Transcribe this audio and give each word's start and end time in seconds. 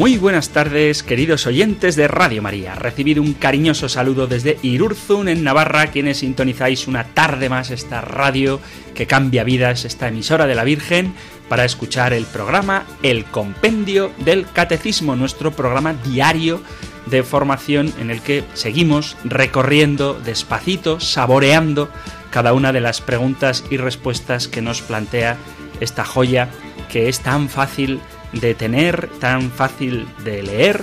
Muy 0.00 0.16
buenas 0.16 0.48
tardes, 0.48 1.02
queridos 1.02 1.46
oyentes 1.46 1.94
de 1.94 2.08
Radio 2.08 2.40
María. 2.40 2.74
Recibido 2.74 3.22
un 3.22 3.34
cariñoso 3.34 3.86
saludo 3.86 4.26
desde 4.26 4.58
Irurzun, 4.62 5.28
en 5.28 5.44
Navarra, 5.44 5.88
quienes 5.88 6.20
sintonizáis 6.20 6.88
una 6.88 7.04
tarde 7.04 7.50
más 7.50 7.70
esta 7.70 8.00
radio 8.00 8.60
que 8.94 9.06
cambia 9.06 9.44
vidas, 9.44 9.84
esta 9.84 10.08
emisora 10.08 10.46
de 10.46 10.54
la 10.54 10.64
Virgen, 10.64 11.12
para 11.50 11.66
escuchar 11.66 12.14
el 12.14 12.24
programa 12.24 12.86
El 13.02 13.26
Compendio 13.26 14.10
del 14.24 14.50
Catecismo, 14.50 15.16
nuestro 15.16 15.52
programa 15.52 15.92
diario 15.92 16.62
de 17.04 17.22
formación 17.22 17.92
en 18.00 18.10
el 18.10 18.22
que 18.22 18.42
seguimos 18.54 19.18
recorriendo 19.24 20.14
despacito, 20.14 20.98
saboreando 20.98 21.90
cada 22.30 22.54
una 22.54 22.72
de 22.72 22.80
las 22.80 23.02
preguntas 23.02 23.64
y 23.70 23.76
respuestas 23.76 24.48
que 24.48 24.62
nos 24.62 24.80
plantea 24.80 25.36
esta 25.78 26.06
joya 26.06 26.48
que 26.88 27.10
es 27.10 27.20
tan 27.20 27.50
fácil 27.50 27.96
de 27.96 28.19
tener, 28.56 29.08
tan 29.20 29.50
fácil 29.50 30.06
de 30.24 30.42
leer 30.42 30.82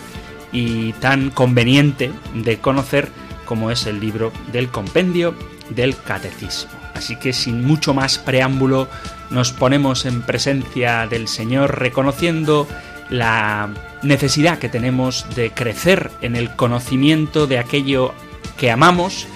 y 0.51 0.93
tan 0.93 1.29
conveniente 1.29 2.11
de 2.33 2.59
conocer 2.59 3.09
como 3.45 3.71
es 3.71 3.85
el 3.85 3.99
libro 3.99 4.31
del 4.51 4.69
compendio 4.69 5.33
del 5.69 5.95
catecismo. 6.01 6.71
Así 6.93 7.15
que 7.15 7.33
sin 7.33 7.63
mucho 7.63 7.93
más 7.93 8.17
preámbulo 8.17 8.87
nos 9.29 9.51
ponemos 9.51 10.05
en 10.05 10.21
presencia 10.21 11.07
del 11.07 11.27
Señor 11.27 11.79
reconociendo 11.79 12.67
la 13.09 13.69
necesidad 14.03 14.59
que 14.59 14.69
tenemos 14.69 15.25
de 15.35 15.51
crecer 15.51 16.11
en 16.21 16.35
el 16.35 16.55
conocimiento 16.55 17.47
de 17.47 17.59
aquello 17.59 18.13
que 18.57 18.71
amamos 18.71 19.27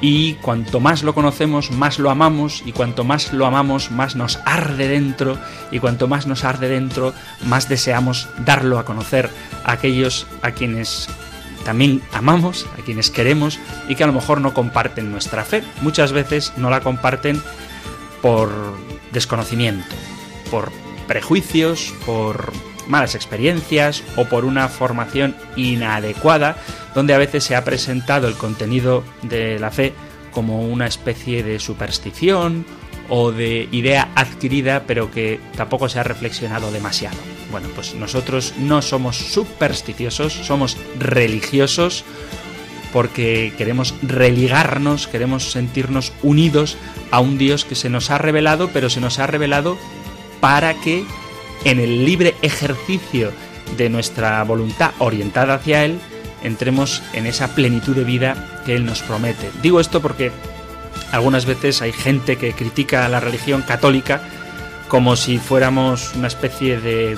y 0.00 0.34
cuanto 0.34 0.80
más 0.80 1.02
lo 1.02 1.14
conocemos, 1.14 1.70
más 1.70 1.98
lo 1.98 2.10
amamos, 2.10 2.62
y 2.64 2.72
cuanto 2.72 3.04
más 3.04 3.32
lo 3.32 3.46
amamos, 3.46 3.90
más 3.90 4.16
nos 4.16 4.38
arde 4.44 4.88
dentro, 4.88 5.38
y 5.70 5.78
cuanto 5.78 6.08
más 6.08 6.26
nos 6.26 6.44
arde 6.44 6.68
dentro, 6.68 7.12
más 7.44 7.68
deseamos 7.68 8.28
darlo 8.38 8.78
a 8.78 8.84
conocer 8.84 9.30
a 9.64 9.72
aquellos 9.72 10.26
a 10.42 10.52
quienes 10.52 11.08
también 11.64 12.00
amamos, 12.12 12.66
a 12.78 12.82
quienes 12.82 13.10
queremos, 13.10 13.58
y 13.88 13.94
que 13.94 14.04
a 14.04 14.06
lo 14.06 14.14
mejor 14.14 14.40
no 14.40 14.54
comparten 14.54 15.12
nuestra 15.12 15.44
fe. 15.44 15.62
Muchas 15.82 16.12
veces 16.12 16.52
no 16.56 16.70
la 16.70 16.80
comparten 16.80 17.42
por 18.22 18.50
desconocimiento, 19.12 19.94
por 20.50 20.72
prejuicios, 21.06 21.92
por 22.06 22.52
malas 22.90 23.14
experiencias 23.14 24.02
o 24.16 24.24
por 24.26 24.44
una 24.44 24.68
formación 24.68 25.36
inadecuada, 25.56 26.56
donde 26.94 27.14
a 27.14 27.18
veces 27.18 27.44
se 27.44 27.56
ha 27.56 27.64
presentado 27.64 28.28
el 28.28 28.34
contenido 28.34 29.04
de 29.22 29.58
la 29.58 29.70
fe 29.70 29.94
como 30.32 30.62
una 30.62 30.86
especie 30.86 31.42
de 31.42 31.58
superstición 31.58 32.66
o 33.08 33.32
de 33.32 33.68
idea 33.72 34.08
adquirida 34.14 34.84
pero 34.86 35.10
que 35.10 35.40
tampoco 35.56 35.88
se 35.88 35.98
ha 35.98 36.04
reflexionado 36.04 36.70
demasiado. 36.70 37.16
Bueno, 37.50 37.68
pues 37.74 37.94
nosotros 37.94 38.54
no 38.58 38.82
somos 38.82 39.16
supersticiosos, 39.16 40.32
somos 40.32 40.76
religiosos 40.98 42.04
porque 42.92 43.52
queremos 43.56 43.94
religarnos, 44.02 45.06
queremos 45.06 45.52
sentirnos 45.52 46.12
unidos 46.22 46.76
a 47.10 47.20
un 47.20 47.38
Dios 47.38 47.64
que 47.64 47.74
se 47.74 47.88
nos 47.88 48.10
ha 48.10 48.18
revelado, 48.18 48.70
pero 48.72 48.90
se 48.90 49.00
nos 49.00 49.18
ha 49.18 49.26
revelado 49.26 49.78
para 50.40 50.74
que 50.74 51.04
en 51.64 51.78
el 51.78 52.04
libre 52.04 52.34
ejercicio 52.42 53.32
de 53.76 53.88
nuestra 53.88 54.42
voluntad 54.44 54.92
orientada 54.98 55.54
hacia 55.54 55.84
Él, 55.84 55.98
entremos 56.42 57.02
en 57.12 57.26
esa 57.26 57.54
plenitud 57.54 57.94
de 57.94 58.04
vida 58.04 58.62
que 58.64 58.74
Él 58.74 58.84
nos 58.84 59.02
promete. 59.02 59.50
Digo 59.62 59.80
esto 59.80 60.00
porque 60.00 60.32
algunas 61.12 61.46
veces 61.46 61.82
hay 61.82 61.92
gente 61.92 62.36
que 62.36 62.52
critica 62.52 63.04
a 63.04 63.08
la 63.08 63.20
religión 63.20 63.62
católica 63.62 64.22
como 64.88 65.16
si 65.16 65.38
fuéramos 65.38 66.14
una 66.16 66.28
especie 66.28 66.80
de 66.80 67.16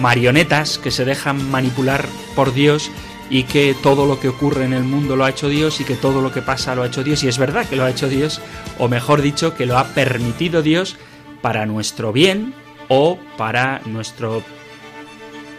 marionetas 0.00 0.78
que 0.78 0.90
se 0.90 1.04
dejan 1.04 1.50
manipular 1.50 2.06
por 2.34 2.54
Dios 2.54 2.90
y 3.30 3.44
que 3.44 3.74
todo 3.82 4.06
lo 4.06 4.20
que 4.20 4.28
ocurre 4.28 4.64
en 4.64 4.72
el 4.72 4.84
mundo 4.84 5.16
lo 5.16 5.24
ha 5.24 5.30
hecho 5.30 5.48
Dios 5.48 5.80
y 5.80 5.84
que 5.84 5.94
todo 5.94 6.20
lo 6.20 6.32
que 6.32 6.42
pasa 6.42 6.74
lo 6.74 6.82
ha 6.82 6.86
hecho 6.86 7.04
Dios. 7.04 7.22
Y 7.22 7.28
es 7.28 7.38
verdad 7.38 7.66
que 7.68 7.76
lo 7.76 7.84
ha 7.84 7.90
hecho 7.90 8.08
Dios, 8.08 8.40
o 8.78 8.88
mejor 8.88 9.22
dicho, 9.22 9.54
que 9.54 9.66
lo 9.66 9.78
ha 9.78 9.84
permitido 9.88 10.62
Dios 10.62 10.96
para 11.42 11.66
nuestro 11.66 12.12
bien 12.12 12.54
o 12.88 13.18
para 13.36 13.80
nuestro 13.86 14.42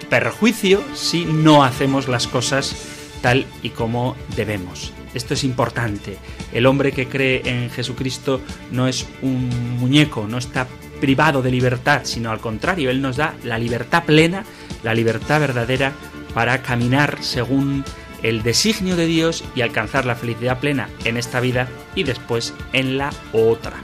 perjuicio 0.09 0.83
si 0.93 1.25
no 1.25 1.63
hacemos 1.63 2.07
las 2.07 2.27
cosas 2.27 2.75
tal 3.21 3.45
y 3.63 3.69
como 3.69 4.15
debemos. 4.35 4.93
Esto 5.13 5.33
es 5.33 5.43
importante. 5.43 6.17
El 6.51 6.65
hombre 6.65 6.91
que 6.91 7.07
cree 7.07 7.41
en 7.45 7.69
Jesucristo 7.69 8.41
no 8.71 8.87
es 8.87 9.07
un 9.21 9.49
muñeco, 9.79 10.27
no 10.27 10.37
está 10.37 10.67
privado 10.99 11.41
de 11.41 11.51
libertad, 11.51 12.01
sino 12.03 12.31
al 12.31 12.39
contrario, 12.39 12.89
Él 12.89 13.01
nos 13.01 13.17
da 13.17 13.33
la 13.43 13.57
libertad 13.57 14.03
plena, 14.03 14.43
la 14.83 14.93
libertad 14.93 15.39
verdadera 15.39 15.93
para 16.33 16.61
caminar 16.61 17.17
según 17.21 17.83
el 18.23 18.43
designio 18.43 18.95
de 18.95 19.05
Dios 19.05 19.43
y 19.55 19.61
alcanzar 19.61 20.05
la 20.05 20.15
felicidad 20.15 20.59
plena 20.59 20.89
en 21.05 21.17
esta 21.17 21.39
vida 21.39 21.67
y 21.95 22.03
después 22.03 22.53
en 22.73 22.97
la 22.97 23.11
otra. 23.33 23.75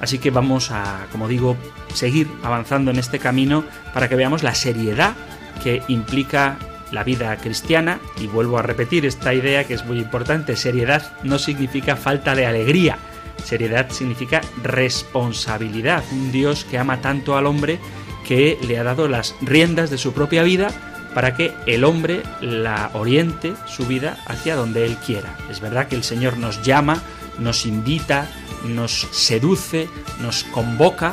Así 0.00 0.18
que 0.18 0.30
vamos 0.30 0.70
a, 0.70 1.06
como 1.12 1.28
digo, 1.28 1.56
seguir 1.94 2.28
avanzando 2.42 2.90
en 2.90 2.98
este 2.98 3.18
camino 3.18 3.64
para 3.92 4.08
que 4.08 4.16
veamos 4.16 4.42
la 4.42 4.54
seriedad 4.54 5.14
que 5.62 5.82
implica 5.88 6.58
la 6.90 7.04
vida 7.04 7.36
cristiana. 7.36 8.00
Y 8.20 8.26
vuelvo 8.26 8.58
a 8.58 8.62
repetir 8.62 9.06
esta 9.06 9.34
idea 9.34 9.64
que 9.64 9.74
es 9.74 9.84
muy 9.84 9.98
importante, 9.98 10.56
seriedad 10.56 11.12
no 11.22 11.38
significa 11.38 11.96
falta 11.96 12.34
de 12.34 12.46
alegría, 12.46 12.98
seriedad 13.44 13.90
significa 13.90 14.40
responsabilidad, 14.62 16.04
un 16.12 16.32
Dios 16.32 16.64
que 16.64 16.78
ama 16.78 17.00
tanto 17.00 17.36
al 17.36 17.46
hombre 17.46 17.78
que 18.26 18.58
le 18.66 18.78
ha 18.78 18.84
dado 18.84 19.08
las 19.08 19.34
riendas 19.40 19.90
de 19.90 19.98
su 19.98 20.12
propia 20.12 20.42
vida 20.42 20.68
para 21.14 21.34
que 21.34 21.52
el 21.66 21.84
hombre 21.84 22.22
la 22.40 22.90
oriente 22.94 23.54
su 23.66 23.86
vida 23.86 24.18
hacia 24.26 24.54
donde 24.54 24.86
él 24.86 24.96
quiera. 25.04 25.36
Es 25.50 25.60
verdad 25.60 25.88
que 25.88 25.96
el 25.96 26.04
Señor 26.04 26.38
nos 26.38 26.62
llama, 26.62 27.02
nos 27.38 27.66
invita, 27.66 28.28
nos 28.64 29.08
seduce, 29.10 29.88
nos 30.20 30.44
convoca, 30.44 31.12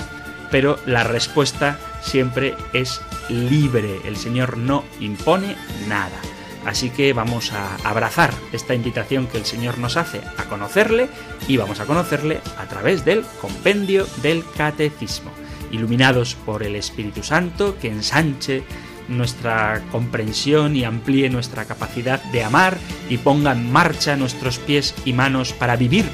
pero 0.51 0.79
la 0.85 1.03
respuesta 1.03 1.79
siempre 2.01 2.55
es 2.73 3.01
libre. 3.29 4.01
El 4.05 4.17
Señor 4.17 4.57
no 4.57 4.83
impone 4.99 5.55
nada. 5.87 6.17
Así 6.65 6.89
que 6.89 7.13
vamos 7.13 7.53
a 7.53 7.77
abrazar 7.87 8.33
esta 8.51 8.75
invitación 8.75 9.27
que 9.27 9.37
el 9.37 9.45
Señor 9.45 9.77
nos 9.77 9.95
hace 9.95 10.19
a 10.37 10.43
conocerle 10.45 11.07
y 11.47 11.55
vamos 11.55 11.79
a 11.79 11.85
conocerle 11.85 12.41
a 12.57 12.65
través 12.65 13.05
del 13.05 13.23
compendio 13.39 14.05
del 14.21 14.43
catecismo, 14.57 15.31
iluminados 15.71 16.35
por 16.35 16.63
el 16.63 16.75
Espíritu 16.75 17.23
Santo 17.23 17.77
que 17.79 17.87
ensanche 17.87 18.63
nuestra 19.07 19.81
comprensión 19.91 20.75
y 20.75 20.83
amplíe 20.83 21.29
nuestra 21.29 21.63
capacidad 21.63 22.21
de 22.33 22.43
amar 22.43 22.77
y 23.09 23.17
ponga 23.17 23.53
en 23.53 23.71
marcha 23.71 24.17
nuestros 24.17 24.59
pies 24.59 24.93
y 25.05 25.13
manos 25.13 25.53
para 25.53 25.77
vivir 25.77 26.05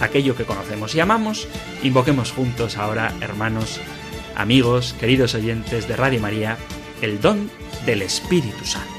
aquello 0.00 0.36
que 0.36 0.44
conocemos 0.44 0.94
y 0.94 1.00
amamos, 1.00 1.48
invoquemos 1.82 2.32
juntos 2.32 2.76
ahora, 2.76 3.12
hermanos, 3.20 3.80
amigos, 4.36 4.94
queridos 4.98 5.34
oyentes 5.34 5.88
de 5.88 5.96
Radio 5.96 6.20
María, 6.20 6.56
el 7.00 7.20
don 7.20 7.50
del 7.86 8.02
Espíritu 8.02 8.64
Santo. 8.64 8.92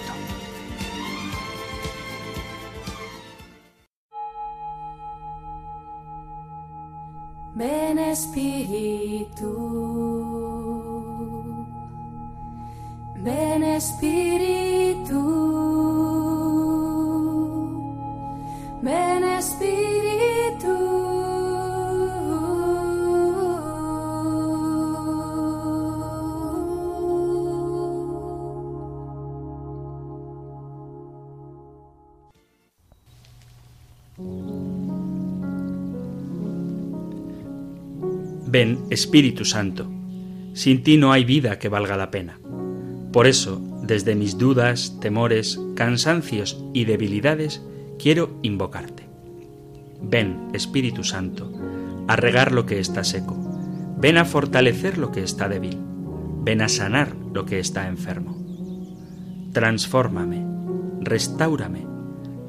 Ven 7.56 8.00
Espíritu, 8.00 9.51
ven 13.18 13.63
Espíritu, 13.63 15.13
ven 18.81 19.24
Espíritu. 19.24 20.12
Ven, 38.54 38.86
Espíritu 38.92 39.45
Santo, 39.45 39.90
sin 40.54 40.84
ti 40.84 40.98
no 40.98 41.12
hay 41.12 41.25
vida 41.25 41.57
que 41.57 41.69
valga 41.69 41.98
la 41.98 42.12
pena. 42.12 42.40
Por 43.12 43.25
eso, 43.25 43.60
desde 43.81 44.13
mis 44.13 44.38
dudas, 44.38 45.00
temores, 45.01 45.60
cansancios 45.75 46.63
y 46.72 46.86
debilidades, 46.86 47.63
quiero 47.98 48.38
invocarte. 48.44 49.12
Ven, 50.04 50.50
Espíritu 50.54 51.04
Santo, 51.04 51.52
a 52.08 52.16
regar 52.16 52.52
lo 52.52 52.66
que 52.66 52.80
está 52.80 53.04
seco. 53.04 53.36
Ven 53.98 54.18
a 54.18 54.26
fortalecer 54.26 54.98
lo 54.98 55.12
que 55.12 55.24
está 55.24 55.48
débil. 55.48 55.78
Ven 56.44 56.62
a 56.62 56.68
sanar 56.68 57.16
lo 57.34 57.46
que 57.46 57.60
está 57.60 57.88
enfermo. 57.88 58.38
Transfórmame, 59.54 60.46
restáurame, 61.02 61.86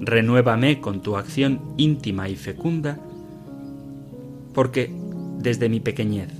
renuévame 0.00 0.80
con 0.80 1.00
tu 1.00 1.16
acción 1.16 1.60
íntima 1.76 2.28
y 2.28 2.36
fecunda, 2.36 2.98
porque 4.52 4.92
desde 5.38 5.68
mi 5.68 5.80
pequeñez 5.80 6.30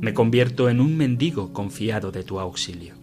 me 0.00 0.14
convierto 0.14 0.68
en 0.68 0.80
un 0.80 0.96
mendigo 0.96 1.52
confiado 1.52 2.10
de 2.10 2.24
tu 2.24 2.38
auxilio. 2.40 2.94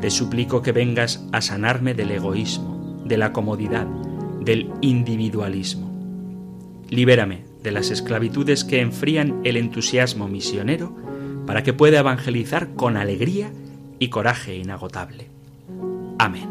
Te 0.00 0.10
suplico 0.10 0.62
que 0.62 0.72
vengas 0.72 1.26
a 1.32 1.40
sanarme 1.40 1.94
del 1.94 2.10
egoísmo, 2.10 3.02
de 3.06 3.18
la 3.18 3.32
comodidad, 3.32 3.86
del 4.40 4.70
individualismo. 4.80 5.93
Libérame 6.94 7.42
de 7.64 7.72
las 7.72 7.90
esclavitudes 7.90 8.62
que 8.62 8.80
enfrían 8.80 9.40
el 9.42 9.56
entusiasmo 9.56 10.28
misionero 10.28 10.96
para 11.44 11.64
que 11.64 11.72
pueda 11.72 11.98
evangelizar 11.98 12.74
con 12.76 12.96
alegría 12.96 13.50
y 13.98 14.10
coraje 14.10 14.54
inagotable. 14.54 15.26
Amén. 16.18 16.48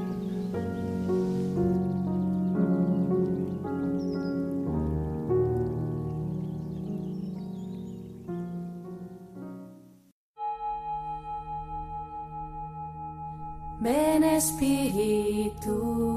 Ven 13.79 14.25
Espíritu, 14.25 16.12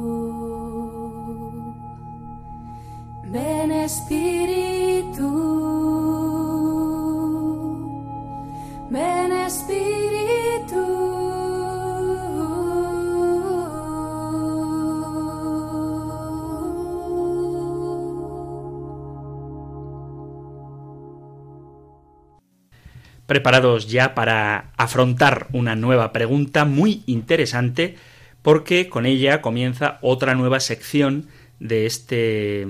preparados 23.27 23.89
ya 23.89 24.15
para 24.15 24.73
afrontar 24.77 25.49
una 25.53 25.77
nueva 25.77 26.13
pregunta 26.13 26.65
muy 26.65 27.03
interesante 27.07 27.97
porque 28.43 28.89
con 28.89 29.07
ella 29.07 29.43
comienza 29.43 29.99
otra 30.01 30.35
nueva 30.35 30.61
sección 30.61 31.29
de 31.59 31.87
este 31.87 32.67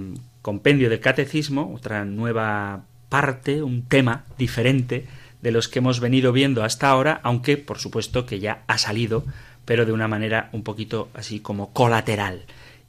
compendio 0.46 0.88
del 0.88 1.00
catecismo, 1.00 1.75
otra 1.75 2.04
nueva 2.04 2.84
parte, 3.08 3.64
un 3.64 3.82
tema 3.82 4.26
diferente 4.38 5.04
de 5.43 5.50
los 5.50 5.66
que 5.66 5.81
hemos 5.81 5.98
venido 5.98 6.31
viendo 6.31 6.62
hasta 6.62 6.88
ahora, 6.88 7.20
aunque 7.25 7.56
por 7.56 7.81
supuesto 7.81 8.26
que 8.26 8.38
ya 8.38 8.62
ha 8.69 8.78
salido, 8.78 9.25
pero 9.64 9.84
de 9.84 9.90
una 9.90 10.06
manera 10.06 10.48
un 10.52 10.62
poquito 10.62 11.08
así 11.14 11.40
como 11.40 11.72
colateral. 11.72 12.44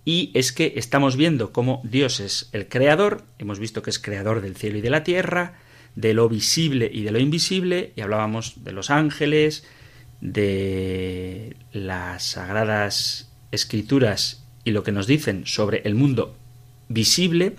Y 0.05 0.29
es 0.35 0.51
que 0.51 0.73
estamos 0.75 1.15
viendo 1.15 1.51
cómo 1.51 1.81
Dios 1.83 2.19
es 2.19 2.47
el 2.51 2.67
creador, 2.67 3.23
hemos 3.39 3.57
visto 3.57 3.81
que 3.81 3.89
es 3.89 3.97
creador 3.97 4.41
del 4.41 4.55
cielo 4.55 4.77
y 4.77 4.81
de 4.81 4.91
la 4.91 5.03
tierra, 5.03 5.55
de 5.95 6.13
lo 6.13 6.29
visible 6.29 6.87
y 6.93 7.01
de 7.01 7.11
lo 7.11 7.17
invisible, 7.17 7.91
y 7.95 8.01
hablábamos 8.01 8.63
de 8.65 8.71
los 8.71 8.91
ángeles, 8.91 9.65
de 10.21 11.55
las 11.71 12.21
sagradas 12.21 13.31
escrituras 13.49 14.45
y 14.63 14.73
lo 14.73 14.83
que 14.83 14.91
nos 14.91 15.07
dicen 15.07 15.47
sobre 15.47 15.81
el 15.85 15.95
mundo 15.95 16.37
visible 16.89 17.55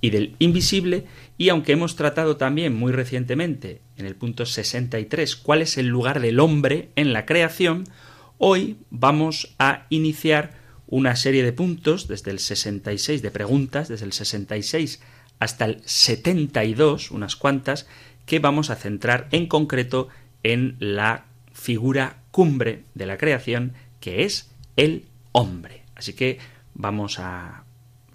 y 0.00 0.10
del 0.10 0.36
invisible, 0.38 1.04
y 1.36 1.48
aunque 1.48 1.72
hemos 1.72 1.96
tratado 1.96 2.36
también 2.36 2.74
muy 2.74 2.92
recientemente, 2.92 3.80
en 3.96 4.06
el 4.06 4.14
punto 4.14 4.46
63, 4.46 5.36
cuál 5.36 5.62
es 5.62 5.76
el 5.76 5.86
lugar 5.86 6.20
del 6.20 6.40
hombre 6.40 6.90
en 6.96 7.12
la 7.12 7.26
creación, 7.26 7.84
hoy 8.38 8.76
vamos 8.90 9.54
a 9.58 9.86
iniciar 9.90 10.56
una 10.86 11.16
serie 11.16 11.42
de 11.42 11.52
puntos, 11.52 12.08
desde 12.08 12.30
el 12.30 12.38
66 12.38 13.22
de 13.22 13.30
preguntas, 13.30 13.88
desde 13.88 14.06
el 14.06 14.12
66 14.12 15.00
hasta 15.38 15.66
el 15.66 15.82
72, 15.84 17.10
unas 17.10 17.36
cuantas, 17.36 17.86
que 18.26 18.38
vamos 18.38 18.70
a 18.70 18.76
centrar 18.76 19.28
en 19.32 19.46
concreto 19.46 20.08
en 20.42 20.76
la 20.78 21.26
figura 21.52 22.22
cumbre 22.30 22.84
de 22.94 23.06
la 23.06 23.18
creación, 23.18 23.74
que 24.00 24.24
es 24.24 24.50
el 24.76 25.04
hombre. 25.32 25.82
Así 25.94 26.12
que 26.12 26.38
vamos 26.74 27.18
a 27.18 27.64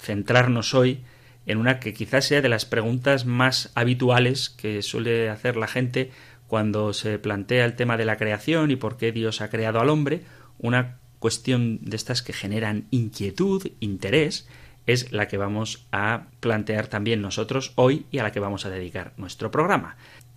centrarnos 0.04 0.74
hoy 0.74 1.04
en 1.46 1.58
una 1.58 1.80
que 1.80 1.94
quizás 1.94 2.26
sea 2.26 2.42
de 2.42 2.50
las 2.50 2.66
preguntas 2.66 3.26
más 3.26 3.72
habituales 3.76 4.50
que 4.50 4.82
suele 4.82 5.30
hacer 5.30 5.56
la 5.56 5.68
gente 5.68 6.12
cuando 6.48 6.94
se 6.94 7.20
plantea 7.20 7.66
el 7.66 7.76
tema 7.76 7.98
de 7.98 8.06
la 8.06 8.18
creación 8.18 8.72
y 8.72 8.76
por 8.76 8.98
qué 8.98 9.12
Dios 9.12 9.42
ha 9.42 9.50
creado 9.50 9.80
al 9.80 9.90
hombre, 9.90 10.22
una 10.60 11.00
cuestión 11.20 11.80
de 11.82 11.96
estas 11.96 12.22
que 12.22 12.34
generan 12.34 12.86
inquietud, 12.92 13.68
interés, 13.80 14.48
es 14.86 15.12
la 15.12 15.28
que 15.28 15.38
vamos 15.38 15.88
a 15.92 16.28
plantear 16.42 16.88
también 16.88 17.22
nosotros 17.22 17.72
hoy 17.76 18.06
y 18.12 18.20
a 18.20 18.24
la 18.24 18.32
que 18.32 18.42
vamos 18.42 18.66
a 18.66 18.70
dedicar 18.70 19.14
nuestro 19.18 19.50
programa. 19.50 19.96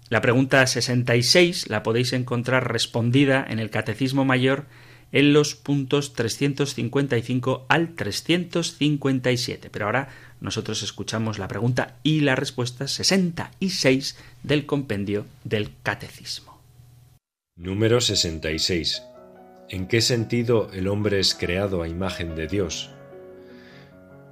La 0.08 0.20
pregunta 0.20 0.64
66 0.64 1.68
la 1.68 1.82
podéis 1.82 2.12
encontrar 2.12 2.72
respondida 2.72 3.44
en 3.48 3.58
el 3.58 3.70
Catecismo 3.70 4.24
Mayor 4.24 4.66
en 5.16 5.32
los 5.32 5.54
puntos 5.54 6.12
355 6.12 7.64
al 7.68 7.94
357. 7.94 9.70
Pero 9.70 9.86
ahora 9.86 10.10
nosotros 10.42 10.82
escuchamos 10.82 11.38
la 11.38 11.48
pregunta 11.48 11.96
y 12.02 12.20
la 12.20 12.36
respuesta 12.36 12.86
66 12.86 14.18
del 14.42 14.66
compendio 14.66 15.24
del 15.42 15.70
Catecismo. 15.82 16.60
Número 17.56 18.02
66. 18.02 19.04
¿En 19.70 19.88
qué 19.88 20.02
sentido 20.02 20.70
el 20.74 20.86
hombre 20.86 21.18
es 21.18 21.34
creado 21.34 21.82
a 21.82 21.88
imagen 21.88 22.36
de 22.36 22.46
Dios? 22.46 22.90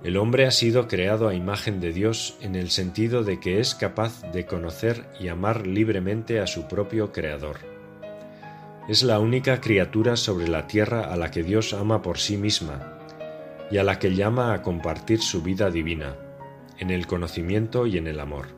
El 0.05 0.19
hombre 0.19 0.45
ha 0.45 0.51
sido 0.51 0.87
creado 0.87 1.29
a 1.29 1.35
imagen 1.35 1.81
de 1.81 1.95
Dios 1.95 2.37
en 2.43 2.57
el 2.57 2.69
sentido 2.69 3.25
de 3.25 3.41
que 3.41 3.59
es 3.59 3.75
capaz 3.75 4.21
de 4.33 4.45
conocer 4.45 5.07
y 5.19 5.29
amar 5.29 5.67
libremente 5.67 6.41
a 6.41 6.47
su 6.47 6.69
propio 6.69 7.11
Creador. 7.11 7.74
Es 8.87 9.03
la 9.03 9.19
única 9.19 9.63
criatura 9.63 10.15
sobre 10.15 10.47
la 10.47 10.67
tierra 10.67 11.11
a 11.11 11.17
la 11.17 11.31
que 11.31 11.43
Dios 11.43 11.73
ama 11.73 12.03
por 12.03 12.19
sí 12.19 12.37
misma 12.37 12.99
y 13.71 13.79
a 13.79 13.83
la 13.83 13.99
que 13.99 14.15
llama 14.15 14.53
a 14.53 14.61
compartir 14.61 15.23
su 15.23 15.41
vida 15.41 15.71
divina, 15.71 16.17
en 16.79 16.91
el 16.91 17.07
conocimiento 17.07 17.87
y 17.87 17.97
en 17.97 18.07
el 18.07 18.21
amor. 18.21 18.49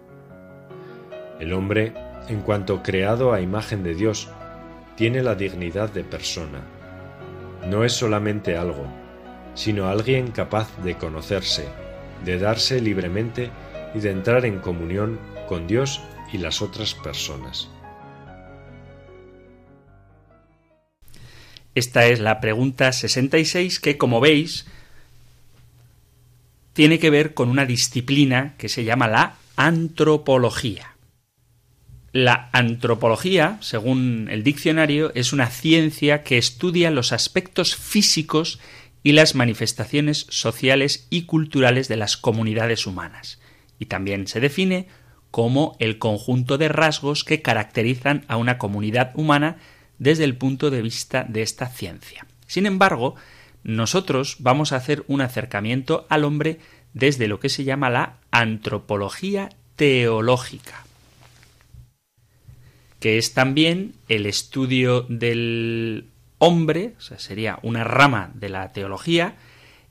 El 1.38 1.52
hombre, 1.52 1.94
en 2.28 2.40
cuanto 2.40 2.82
creado 2.82 3.32
a 3.32 3.40
imagen 3.40 3.84
de 3.84 3.94
Dios, 3.94 4.28
tiene 4.96 5.22
la 5.22 5.36
dignidad 5.36 5.90
de 5.90 6.02
persona. 6.02 6.60
No 7.68 7.84
es 7.84 7.92
solamente 7.92 8.56
algo, 8.56 8.84
sino 9.54 9.86
alguien 9.86 10.32
capaz 10.32 10.76
de 10.82 10.96
conocerse, 10.96 11.68
de 12.24 12.40
darse 12.40 12.80
libremente 12.80 13.50
y 13.94 14.00
de 14.00 14.10
entrar 14.10 14.44
en 14.44 14.58
comunión 14.58 15.20
con 15.48 15.68
Dios 15.68 16.02
y 16.32 16.38
las 16.38 16.62
otras 16.62 16.94
personas. 16.94 17.70
Esta 21.76 22.06
es 22.06 22.20
la 22.20 22.40
pregunta 22.40 22.90
66 22.90 23.80
que, 23.80 23.98
como 23.98 24.18
veis, 24.18 24.64
tiene 26.72 26.98
que 26.98 27.10
ver 27.10 27.34
con 27.34 27.50
una 27.50 27.66
disciplina 27.66 28.54
que 28.56 28.70
se 28.70 28.84
llama 28.84 29.08
la 29.08 29.36
antropología. 29.56 30.96
La 32.12 32.48
antropología, 32.52 33.58
según 33.60 34.28
el 34.30 34.42
diccionario, 34.42 35.12
es 35.14 35.34
una 35.34 35.48
ciencia 35.48 36.22
que 36.22 36.38
estudia 36.38 36.90
los 36.90 37.12
aspectos 37.12 37.76
físicos 37.76 38.58
y 39.02 39.12
las 39.12 39.34
manifestaciones 39.34 40.24
sociales 40.30 41.06
y 41.10 41.24
culturales 41.26 41.88
de 41.88 41.98
las 41.98 42.16
comunidades 42.16 42.86
humanas. 42.86 43.38
Y 43.78 43.84
también 43.84 44.28
se 44.28 44.40
define 44.40 44.88
como 45.30 45.76
el 45.78 45.98
conjunto 45.98 46.56
de 46.56 46.68
rasgos 46.68 47.22
que 47.22 47.42
caracterizan 47.42 48.24
a 48.28 48.38
una 48.38 48.56
comunidad 48.56 49.12
humana 49.14 49.58
desde 49.98 50.24
el 50.24 50.36
punto 50.36 50.70
de 50.70 50.82
vista 50.82 51.24
de 51.28 51.42
esta 51.42 51.68
ciencia. 51.68 52.26
Sin 52.46 52.66
embargo, 52.66 53.14
nosotros 53.62 54.36
vamos 54.38 54.72
a 54.72 54.76
hacer 54.76 55.04
un 55.08 55.20
acercamiento 55.20 56.06
al 56.08 56.24
hombre 56.24 56.58
desde 56.94 57.28
lo 57.28 57.40
que 57.40 57.48
se 57.48 57.64
llama 57.64 57.90
la 57.90 58.18
antropología 58.30 59.50
teológica 59.76 60.86
que 63.00 63.18
es 63.18 63.34
también 63.34 63.94
el 64.08 64.26
estudio 64.26 65.02
del 65.08 66.08
hombre, 66.38 66.94
o 66.98 67.00
sea, 67.00 67.18
sería 67.18 67.58
una 67.62 67.84
rama 67.84 68.30
de 68.34 68.48
la 68.48 68.72
teología, 68.72 69.36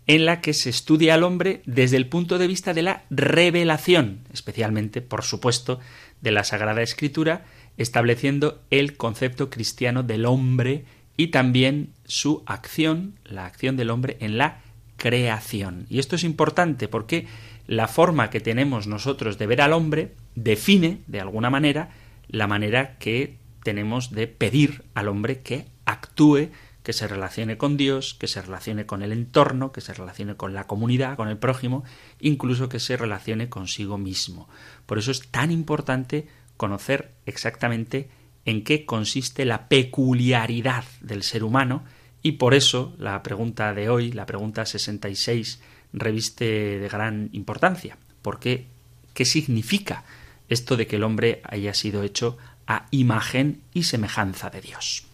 en 0.07 0.25
la 0.25 0.41
que 0.41 0.53
se 0.53 0.69
estudia 0.69 1.15
al 1.15 1.24
hombre 1.24 1.62
desde 1.65 1.97
el 1.97 2.07
punto 2.07 2.38
de 2.38 2.47
vista 2.47 2.74
de 2.74 2.83
la 2.83 3.03
revelación, 3.09 4.19
especialmente, 4.33 5.01
por 5.01 5.24
supuesto, 5.24 5.79
de 6.21 6.31
la 6.31 6.43
Sagrada 6.43 6.81
Escritura, 6.81 7.45
estableciendo 7.77 8.62
el 8.70 8.98
concepto 8.98 9.50
cristiano 9.50 10.03
del 10.03 10.25
hombre 10.25 10.86
y 11.17 11.27
también 11.27 11.94
su 12.05 12.44
acción, 12.46 13.15
la 13.25 13.46
acción 13.46 13.77
del 13.77 13.89
hombre 13.89 14.17
en 14.20 14.38
la 14.38 14.62
creación. 14.98 15.86
Y 15.89 16.00
esto 16.00 16.15
es 16.15 16.24
importante 16.24 16.88
porque 16.88 17.27
la 17.67 17.88
forma 17.88 18.29
que 18.29 18.39
tenemos 18.39 18.88
nosotros 18.88 19.38
de 19.38 19.48
ver 19.48 19.62
al 19.62 19.74
hombre 19.74 20.13
define, 20.36 21.01
de 21.08 21.20
alguna 21.20 21.50
manera, 21.50 21.89
la 22.27 22.48
manera 22.48 22.98
que 22.98 23.38
tenemos 23.63 24.12
de 24.12 24.27
pedir 24.27 24.84
al 24.94 25.08
hombre 25.08 25.39
que 25.39 25.65
actúe, 25.86 26.50
que 26.84 26.94
se 26.94 27.08
relacione 27.08 27.58
con 27.58 27.77
Dios, 27.77 28.13
que 28.13 28.27
se 28.27 28.41
relacione 28.41 28.86
con 28.86 29.01
el 29.01 29.12
entorno, 29.12 29.72
que 29.72 29.82
se 29.82 29.94
relacione 29.94 30.36
con 30.36 30.53
la 30.53 30.65
comunidad, 30.67 31.15
con 31.15 31.29
el 31.29 31.38
prójimo, 31.38 31.84
incluso 32.20 32.70
que 32.70 32.79
se 32.79 32.96
relacione 32.96 33.50
consigo 33.50 33.98
mismo. 33.98 34.48
Por 34.86 35.00
eso 35.00 35.10
es 35.10 35.27
tan 35.32 35.51
importante 35.51 36.27
conocer 36.57 37.12
exactamente 37.25 38.09
en 38.45 38.63
qué 38.63 38.85
consiste 38.85 39.45
la 39.45 39.67
peculiaridad 39.67 40.85
del 41.01 41.24
ser 41.24 41.43
humano 41.43 41.83
y 42.21 42.33
por 42.33 42.53
eso 42.53 42.95
la 42.97 43.21
pregunta 43.24 43.74
de 43.74 43.89
hoy, 43.89 44.12
la 44.12 44.25
pregunta 44.25 44.65
66, 44.65 45.62
reviste 45.93 46.79
de 46.79 46.89
gran 46.89 47.29
importancia. 47.33 47.97
porque 48.21 48.65
qué? 49.13 49.25
significa 49.25 50.03
esto 50.50 50.75
de 50.77 50.88
que 50.88 50.97
el 50.97 51.03
hombre 51.03 51.41
haya 51.43 51.74
sido 51.74 52.03
hecho 52.03 52.38
a 52.67 52.88
imagen 52.91 53.62
y 53.74 53.83
semejanza 53.83 54.50
de 54.50 54.62
Dios? 54.62 55.05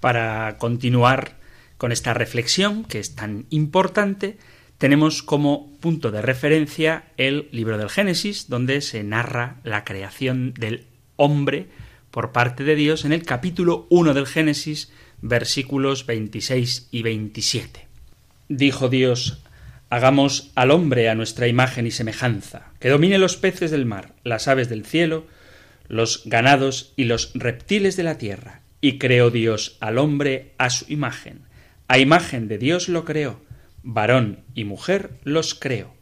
Para 0.00 0.56
continuar 0.58 1.36
con 1.76 1.92
esta 1.92 2.14
reflexión, 2.14 2.84
que 2.84 2.98
es 2.98 3.14
tan 3.14 3.46
importante, 3.48 4.38
tenemos 4.80 5.22
como 5.22 5.76
punto 5.80 6.10
de 6.10 6.22
referencia 6.22 7.04
el 7.18 7.50
libro 7.52 7.76
del 7.76 7.90
Génesis, 7.90 8.48
donde 8.48 8.80
se 8.80 9.04
narra 9.04 9.56
la 9.62 9.84
creación 9.84 10.54
del 10.54 10.86
hombre 11.16 11.66
por 12.10 12.32
parte 12.32 12.64
de 12.64 12.76
Dios 12.76 13.04
en 13.04 13.12
el 13.12 13.22
capítulo 13.22 13.86
1 13.90 14.14
del 14.14 14.26
Génesis, 14.26 14.90
versículos 15.20 16.06
26 16.06 16.88
y 16.92 17.02
27. 17.02 17.88
Dijo 18.48 18.88
Dios, 18.88 19.42
hagamos 19.90 20.50
al 20.54 20.70
hombre 20.70 21.10
a 21.10 21.14
nuestra 21.14 21.46
imagen 21.46 21.86
y 21.86 21.90
semejanza, 21.90 22.72
que 22.80 22.88
domine 22.88 23.18
los 23.18 23.36
peces 23.36 23.70
del 23.70 23.84
mar, 23.84 24.14
las 24.24 24.48
aves 24.48 24.70
del 24.70 24.86
cielo, 24.86 25.26
los 25.88 26.22
ganados 26.24 26.94
y 26.96 27.04
los 27.04 27.32
reptiles 27.34 27.98
de 27.98 28.04
la 28.04 28.16
tierra. 28.16 28.62
Y 28.80 28.96
creó 28.96 29.30
Dios 29.30 29.76
al 29.80 29.98
hombre 29.98 30.52
a 30.56 30.70
su 30.70 30.90
imagen. 30.90 31.40
A 31.86 31.98
imagen 31.98 32.48
de 32.48 32.56
Dios 32.56 32.88
lo 32.88 33.04
creó, 33.04 33.42
varón 33.82 34.44
y 34.54 34.64
mujer 34.64 35.18
los 35.24 35.54
creó. 35.54 35.94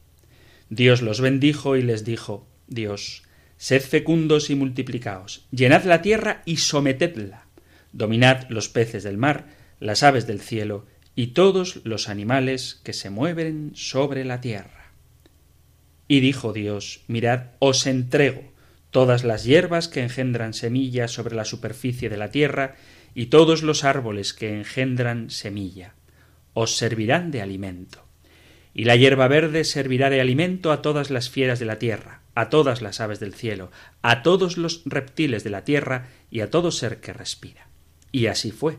Dios 0.71 1.03
los 1.03 1.21
bendijo 1.21 1.77
y 1.77 1.83
les 1.83 2.05
dijo, 2.05 2.47
Dios, 2.67 3.23
Sed 3.57 3.83
fecundos 3.83 4.51
y 4.51 4.55
multiplicaos, 4.55 5.47
llenad 5.51 5.83
la 5.83 6.01
tierra 6.01 6.43
y 6.45 6.59
sometedla, 6.59 7.47
dominad 7.93 8.49
los 8.51 8.69
peces 8.69 9.03
del 9.03 9.17
mar, 9.17 9.49
las 9.81 10.05
aves 10.05 10.29
del 10.29 10.41
cielo 10.41 10.87
y 11.17 11.29
todos 11.29 11.81
los 11.83 12.09
animales 12.09 12.81
que 12.85 12.93
se 12.93 13.11
mueven 13.11 13.73
sobre 13.75 14.25
la 14.25 14.41
tierra. 14.41 14.93
Y 16.07 16.21
dijo 16.21 16.53
Dios, 16.53 17.03
mirad, 17.09 17.47
os 17.59 17.87
entrego 17.89 18.53
todas 18.91 19.25
las 19.25 19.45
hierbas 19.45 19.89
que 19.89 20.03
engendran 20.03 20.55
semilla 20.55 21.09
sobre 21.09 21.35
la 21.35 21.45
superficie 21.45 22.09
de 22.09 22.17
la 22.17 22.31
tierra, 22.31 22.77
y 23.15 23.27
todos 23.27 23.63
los 23.63 23.85
árboles 23.85 24.33
que 24.33 24.57
engendran 24.57 25.31
semilla, 25.31 25.95
os 26.61 26.77
servirán 26.77 27.31
de 27.31 27.41
alimento. 27.41 28.05
Y 28.75 28.85
la 28.85 28.97
hierba 28.97 29.29
verde 29.29 29.63
servirá 29.63 30.11
de 30.11 30.21
alimento 30.21 30.73
a 30.73 30.83
todas 30.83 31.09
las 31.09 31.31
fieras 31.31 31.61
de 31.61 31.67
la 31.67 31.79
tierra, 31.79 32.23
a 32.35 32.49
todas 32.49 32.83
las 32.83 33.01
aves 33.01 33.21
del 33.21 33.33
cielo, 33.33 33.71
a 34.03 34.25
todos 34.25 34.57
los 34.57 34.83
reptiles 34.85 35.45
de 35.45 35.51
la 35.51 35.63
tierra 35.63 36.09
y 36.33 36.41
a 36.41 36.51
todo 36.51 36.73
ser 36.73 37.01
que 37.01 37.13
respira. 37.13 37.69
Y 38.11 38.27
así 38.27 38.51
fue. 38.51 38.79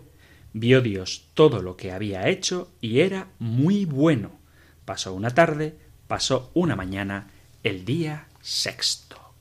Vio 0.52 0.82
Dios 0.82 1.30
todo 1.34 1.62
lo 1.62 1.78
que 1.78 1.94
había 1.94 2.28
hecho 2.28 2.70
y 2.82 3.00
era 3.00 3.30
muy 3.40 3.86
bueno. 3.86 4.40
Pasó 4.84 5.14
una 5.14 5.30
tarde, 5.30 5.78
pasó 6.08 6.52
una 6.54 6.76
mañana, 6.76 7.32
el 7.64 7.86
día 7.86 8.28
sexto. 8.42 9.34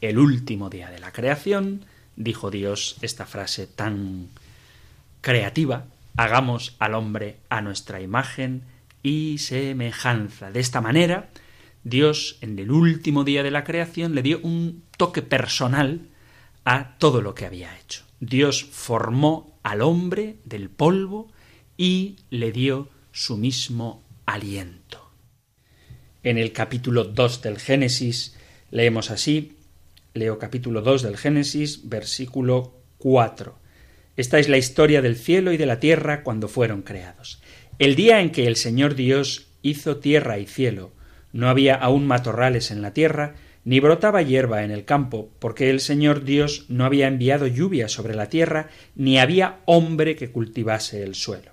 El 0.00 0.18
último 0.18 0.68
día 0.68 0.90
de 0.90 0.98
la 0.98 1.12
creación, 1.12 1.84
dijo 2.16 2.50
Dios 2.50 2.96
esta 3.02 3.24
frase 3.24 3.68
tan 3.68 4.30
creativa, 5.20 5.86
hagamos 6.16 6.76
al 6.78 6.94
hombre 6.94 7.38
a 7.48 7.60
nuestra 7.60 8.00
imagen 8.00 8.64
y 9.02 9.38
semejanza. 9.38 10.50
De 10.50 10.60
esta 10.60 10.80
manera, 10.80 11.30
Dios 11.84 12.38
en 12.40 12.58
el 12.58 12.70
último 12.70 13.24
día 13.24 13.42
de 13.42 13.50
la 13.50 13.64
creación 13.64 14.14
le 14.14 14.22
dio 14.22 14.40
un 14.42 14.82
toque 14.96 15.22
personal 15.22 16.08
a 16.64 16.98
todo 16.98 17.22
lo 17.22 17.34
que 17.34 17.46
había 17.46 17.78
hecho. 17.78 18.02
Dios 18.18 18.64
formó 18.64 19.58
al 19.62 19.82
hombre 19.82 20.36
del 20.44 20.70
polvo 20.70 21.30
y 21.76 22.16
le 22.30 22.50
dio 22.50 22.88
su 23.12 23.36
mismo 23.36 24.02
aliento. 24.24 25.10
En 26.22 26.38
el 26.38 26.52
capítulo 26.52 27.04
2 27.04 27.42
del 27.42 27.58
Génesis 27.58 28.36
leemos 28.70 29.10
así, 29.10 29.58
leo 30.14 30.38
capítulo 30.38 30.80
2 30.82 31.02
del 31.02 31.16
Génesis, 31.16 31.88
versículo 31.88 32.74
4. 32.98 33.65
Esta 34.16 34.38
es 34.38 34.48
la 34.48 34.56
historia 34.56 35.02
del 35.02 35.16
cielo 35.16 35.52
y 35.52 35.56
de 35.56 35.66
la 35.66 35.78
tierra 35.78 36.22
cuando 36.22 36.48
fueron 36.48 36.82
creados. 36.82 37.42
El 37.78 37.96
día 37.96 38.20
en 38.20 38.30
que 38.30 38.46
el 38.46 38.56
Señor 38.56 38.94
Dios 38.94 39.48
hizo 39.62 39.98
tierra 39.98 40.38
y 40.38 40.46
cielo, 40.46 40.92
no 41.32 41.48
había 41.48 41.74
aún 41.74 42.06
matorrales 42.06 42.70
en 42.70 42.80
la 42.80 42.94
tierra, 42.94 43.34
ni 43.64 43.80
brotaba 43.80 44.22
hierba 44.22 44.64
en 44.64 44.70
el 44.70 44.84
campo, 44.84 45.28
porque 45.38 45.68
el 45.68 45.80
Señor 45.80 46.24
Dios 46.24 46.64
no 46.68 46.84
había 46.86 47.08
enviado 47.08 47.46
lluvia 47.46 47.88
sobre 47.88 48.14
la 48.14 48.28
tierra, 48.28 48.70
ni 48.94 49.18
había 49.18 49.58
hombre 49.66 50.16
que 50.16 50.30
cultivase 50.30 51.02
el 51.02 51.14
suelo. 51.14 51.52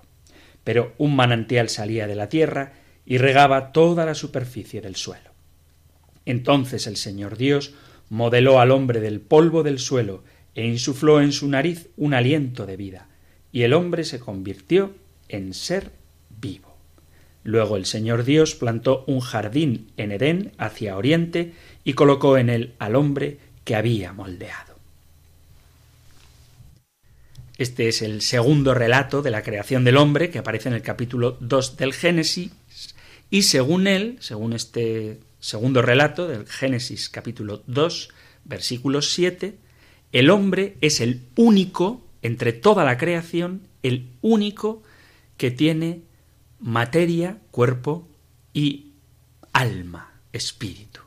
Pero 0.62 0.94
un 0.96 1.14
manantial 1.16 1.68
salía 1.68 2.06
de 2.06 2.14
la 2.14 2.30
tierra 2.30 2.72
y 3.04 3.18
regaba 3.18 3.72
toda 3.72 4.06
la 4.06 4.14
superficie 4.14 4.80
del 4.80 4.96
suelo. 4.96 5.32
Entonces 6.24 6.86
el 6.86 6.96
Señor 6.96 7.36
Dios 7.36 7.74
modeló 8.08 8.60
al 8.60 8.70
hombre 8.70 9.00
del 9.00 9.20
polvo 9.20 9.62
del 9.62 9.78
suelo 9.78 10.24
e 10.54 10.66
insufló 10.66 11.20
en 11.20 11.32
su 11.32 11.48
nariz 11.48 11.88
un 11.96 12.14
aliento 12.14 12.66
de 12.66 12.76
vida, 12.76 13.08
y 13.52 13.62
el 13.62 13.72
hombre 13.72 14.04
se 14.04 14.20
convirtió 14.20 14.94
en 15.28 15.54
ser 15.54 15.90
vivo. 16.40 16.76
Luego 17.42 17.76
el 17.76 17.84
Señor 17.84 18.24
Dios 18.24 18.54
plantó 18.54 19.04
un 19.06 19.20
jardín 19.20 19.92
en 19.96 20.12
Edén 20.12 20.52
hacia 20.56 20.96
oriente 20.96 21.52
y 21.84 21.92
colocó 21.92 22.38
en 22.38 22.48
él 22.48 22.74
al 22.78 22.96
hombre 22.96 23.38
que 23.64 23.76
había 23.76 24.12
moldeado. 24.12 24.74
Este 27.56 27.88
es 27.88 28.02
el 28.02 28.22
segundo 28.22 28.74
relato 28.74 29.22
de 29.22 29.30
la 29.30 29.42
creación 29.42 29.84
del 29.84 29.98
hombre 29.98 30.30
que 30.30 30.38
aparece 30.38 30.68
en 30.68 30.74
el 30.74 30.82
capítulo 30.82 31.36
2 31.40 31.76
del 31.76 31.92
Génesis 31.92 32.50
y 33.30 33.42
según 33.42 33.86
él, 33.86 34.16
según 34.20 34.54
este 34.54 35.20
segundo 35.38 35.82
relato 35.82 36.26
del 36.26 36.46
Génesis 36.46 37.08
capítulo 37.08 37.62
2 37.66 38.08
versículo 38.44 39.02
7, 39.02 39.56
el 40.14 40.30
hombre 40.30 40.78
es 40.80 41.00
el 41.00 41.26
único 41.34 42.06
entre 42.22 42.52
toda 42.52 42.84
la 42.84 42.96
creación, 42.96 43.66
el 43.82 44.12
único 44.22 44.84
que 45.36 45.50
tiene 45.50 46.02
materia, 46.60 47.38
cuerpo 47.50 48.08
y 48.52 48.92
alma, 49.52 50.12
espíritu. 50.32 51.00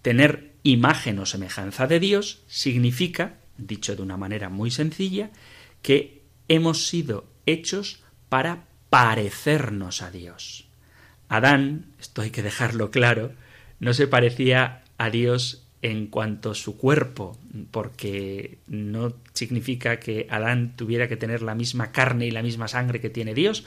Tener 0.00 0.54
imagen 0.62 1.18
o 1.18 1.26
semejanza 1.26 1.86
de 1.86 2.00
Dios 2.00 2.44
significa, 2.46 3.34
dicho 3.58 3.94
de 3.94 4.00
una 4.00 4.16
manera 4.16 4.48
muy 4.48 4.70
sencilla, 4.70 5.32
que 5.82 6.22
hemos 6.48 6.88
sido 6.88 7.28
hechos 7.44 8.02
para 8.30 8.68
parecernos 8.88 10.00
a 10.00 10.10
Dios. 10.10 10.66
Adán, 11.28 11.92
esto 12.00 12.22
hay 12.22 12.30
que 12.30 12.42
dejarlo 12.42 12.90
claro, 12.90 13.34
no 13.80 13.92
se 13.92 14.06
parecía 14.06 14.82
a 14.96 15.10
Dios 15.10 15.65
en 15.82 16.06
cuanto 16.06 16.50
a 16.50 16.54
su 16.54 16.76
cuerpo, 16.76 17.36
porque 17.70 18.58
no 18.66 19.12
significa 19.34 20.00
que 20.00 20.26
Adán 20.30 20.74
tuviera 20.76 21.08
que 21.08 21.16
tener 21.16 21.42
la 21.42 21.54
misma 21.54 21.92
carne 21.92 22.26
y 22.26 22.30
la 22.30 22.42
misma 22.42 22.68
sangre 22.68 23.00
que 23.00 23.10
tiene 23.10 23.34
Dios, 23.34 23.64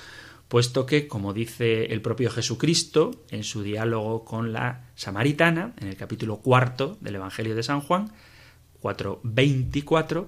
puesto 0.47 0.85
que, 0.85 1.07
como 1.07 1.33
dice 1.33 1.85
el 1.93 2.01
propio 2.01 2.31
Jesucristo 2.31 3.23
en 3.29 3.43
su 3.43 3.61
diálogo 3.61 4.25
con 4.25 4.51
la 4.51 4.89
samaritana, 4.95 5.73
en 5.79 5.87
el 5.87 5.95
capítulo 5.95 6.37
cuarto 6.37 6.97
del 7.01 7.15
Evangelio 7.15 7.55
de 7.55 7.63
San 7.63 7.81
Juan, 7.81 8.11
4.24, 8.81 10.27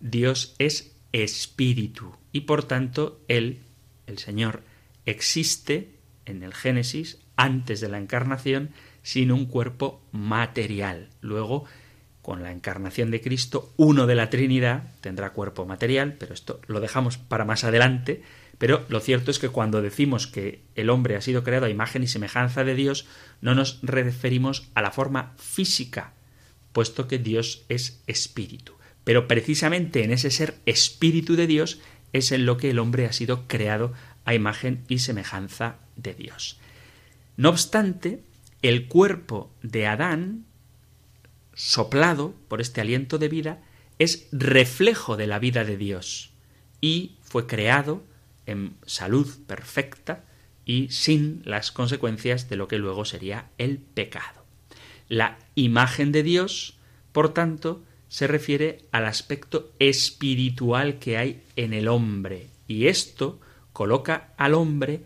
Dios 0.00 0.54
es 0.58 0.94
espíritu 1.12 2.14
y 2.32 2.42
por 2.42 2.64
tanto 2.64 3.20
Él, 3.28 3.62
el 4.06 4.18
Señor, 4.18 4.62
existe 5.06 5.96
en 6.26 6.42
el 6.42 6.54
Génesis 6.54 7.18
antes 7.36 7.80
de 7.80 7.88
la 7.88 7.98
encarnación 7.98 8.70
sin 9.02 9.32
un 9.32 9.46
cuerpo 9.46 10.02
material. 10.12 11.08
Luego, 11.20 11.64
con 12.22 12.42
la 12.42 12.52
encarnación 12.52 13.10
de 13.10 13.20
Cristo, 13.20 13.72
uno 13.76 14.06
de 14.06 14.14
la 14.14 14.30
Trinidad 14.30 14.94
tendrá 15.00 15.32
cuerpo 15.32 15.66
material, 15.66 16.14
pero 16.18 16.34
esto 16.34 16.60
lo 16.66 16.80
dejamos 16.80 17.18
para 17.18 17.44
más 17.44 17.64
adelante, 17.64 18.22
pero 18.58 18.86
lo 18.88 19.00
cierto 19.00 19.32
es 19.32 19.40
que 19.40 19.48
cuando 19.48 19.82
decimos 19.82 20.28
que 20.28 20.62
el 20.76 20.88
hombre 20.88 21.16
ha 21.16 21.20
sido 21.20 21.42
creado 21.42 21.66
a 21.66 21.70
imagen 21.70 22.04
y 22.04 22.06
semejanza 22.06 22.62
de 22.62 22.76
Dios, 22.76 23.06
no 23.40 23.56
nos 23.56 23.80
referimos 23.82 24.68
a 24.74 24.82
la 24.82 24.92
forma 24.92 25.34
física, 25.36 26.12
puesto 26.72 27.08
que 27.08 27.18
Dios 27.18 27.64
es 27.68 28.02
espíritu. 28.06 28.74
Pero 29.02 29.26
precisamente 29.26 30.04
en 30.04 30.12
ese 30.12 30.30
ser 30.30 30.54
espíritu 30.64 31.34
de 31.34 31.48
Dios 31.48 31.80
es 32.12 32.30
en 32.30 32.46
lo 32.46 32.56
que 32.56 32.70
el 32.70 32.78
hombre 32.78 33.06
ha 33.06 33.12
sido 33.12 33.48
creado 33.48 33.92
a 34.24 34.34
imagen 34.34 34.84
y 34.86 35.00
semejanza 35.00 35.76
de 35.96 36.14
Dios. 36.14 36.60
No 37.36 37.48
obstante, 37.48 38.22
el 38.62 38.86
cuerpo 38.86 39.52
de 39.62 39.86
Adán, 39.86 40.46
soplado 41.52 42.34
por 42.48 42.60
este 42.60 42.80
aliento 42.80 43.18
de 43.18 43.28
vida, 43.28 43.62
es 43.98 44.28
reflejo 44.32 45.16
de 45.16 45.26
la 45.26 45.38
vida 45.38 45.64
de 45.64 45.76
Dios 45.76 46.32
y 46.80 47.16
fue 47.20 47.46
creado 47.46 48.04
en 48.46 48.76
salud 48.86 49.28
perfecta 49.46 50.24
y 50.64 50.88
sin 50.90 51.42
las 51.44 51.72
consecuencias 51.72 52.48
de 52.48 52.56
lo 52.56 52.68
que 52.68 52.78
luego 52.78 53.04
sería 53.04 53.50
el 53.58 53.78
pecado. 53.78 54.44
La 55.08 55.38
imagen 55.54 56.12
de 56.12 56.22
Dios, 56.22 56.78
por 57.12 57.34
tanto, 57.34 57.82
se 58.08 58.26
refiere 58.26 58.84
al 58.92 59.06
aspecto 59.06 59.72
espiritual 59.78 60.98
que 60.98 61.16
hay 61.16 61.42
en 61.56 61.72
el 61.72 61.88
hombre 61.88 62.48
y 62.68 62.86
esto 62.86 63.40
coloca 63.72 64.34
al 64.36 64.54
hombre 64.54 65.02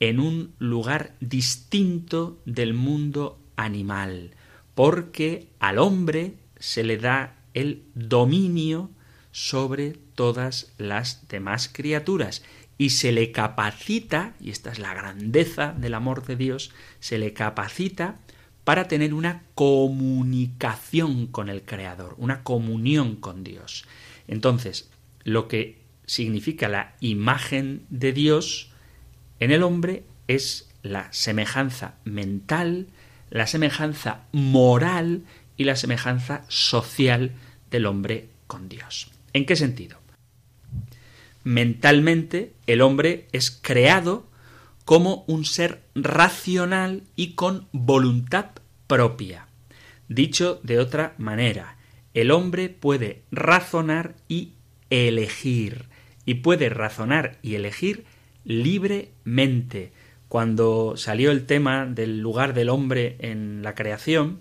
en 0.00 0.20
un 0.20 0.54
lugar 0.58 1.14
distinto 1.20 2.40
del 2.44 2.74
mundo 2.74 3.38
animal, 3.56 4.30
porque 4.74 5.48
al 5.58 5.78
hombre 5.78 6.34
se 6.58 6.84
le 6.84 6.98
da 6.98 7.36
el 7.54 7.82
dominio 7.94 8.90
sobre 9.32 9.92
todas 10.14 10.72
las 10.78 11.28
demás 11.28 11.68
criaturas 11.72 12.42
y 12.76 12.90
se 12.90 13.10
le 13.10 13.32
capacita, 13.32 14.34
y 14.40 14.50
esta 14.50 14.70
es 14.70 14.78
la 14.78 14.94
grandeza 14.94 15.74
del 15.76 15.94
amor 15.94 16.24
de 16.24 16.36
Dios, 16.36 16.72
se 17.00 17.18
le 17.18 17.32
capacita 17.32 18.20
para 18.62 18.86
tener 18.86 19.14
una 19.14 19.42
comunicación 19.54 21.26
con 21.26 21.48
el 21.48 21.62
Creador, 21.62 22.14
una 22.18 22.44
comunión 22.44 23.16
con 23.16 23.42
Dios. 23.42 23.84
Entonces, 24.28 24.90
lo 25.24 25.48
que 25.48 25.80
significa 26.06 26.68
la 26.68 26.94
imagen 27.00 27.86
de 27.90 28.12
Dios 28.12 28.72
en 29.40 29.50
el 29.50 29.62
hombre 29.62 30.04
es 30.26 30.68
la 30.82 31.12
semejanza 31.12 31.94
mental, 32.04 32.88
la 33.30 33.46
semejanza 33.46 34.22
moral 34.32 35.24
y 35.56 35.64
la 35.64 35.76
semejanza 35.76 36.44
social 36.48 37.32
del 37.70 37.86
hombre 37.86 38.28
con 38.46 38.68
Dios. 38.68 39.10
¿En 39.32 39.46
qué 39.46 39.56
sentido? 39.56 39.98
Mentalmente 41.44 42.52
el 42.66 42.80
hombre 42.80 43.28
es 43.32 43.50
creado 43.50 44.26
como 44.84 45.24
un 45.26 45.44
ser 45.44 45.82
racional 45.94 47.02
y 47.14 47.34
con 47.34 47.68
voluntad 47.72 48.46
propia. 48.86 49.46
Dicho 50.08 50.60
de 50.62 50.78
otra 50.78 51.14
manera, 51.18 51.76
el 52.14 52.30
hombre 52.30 52.70
puede 52.70 53.22
razonar 53.30 54.16
y 54.28 54.54
elegir, 54.88 55.88
y 56.24 56.34
puede 56.34 56.70
razonar 56.70 57.38
y 57.42 57.54
elegir 57.54 58.06
libremente. 58.48 59.92
Cuando 60.26 60.96
salió 60.96 61.30
el 61.30 61.46
tema 61.46 61.86
del 61.86 62.18
lugar 62.18 62.54
del 62.54 62.70
hombre 62.70 63.16
en 63.20 63.62
la 63.62 63.74
creación, 63.74 64.40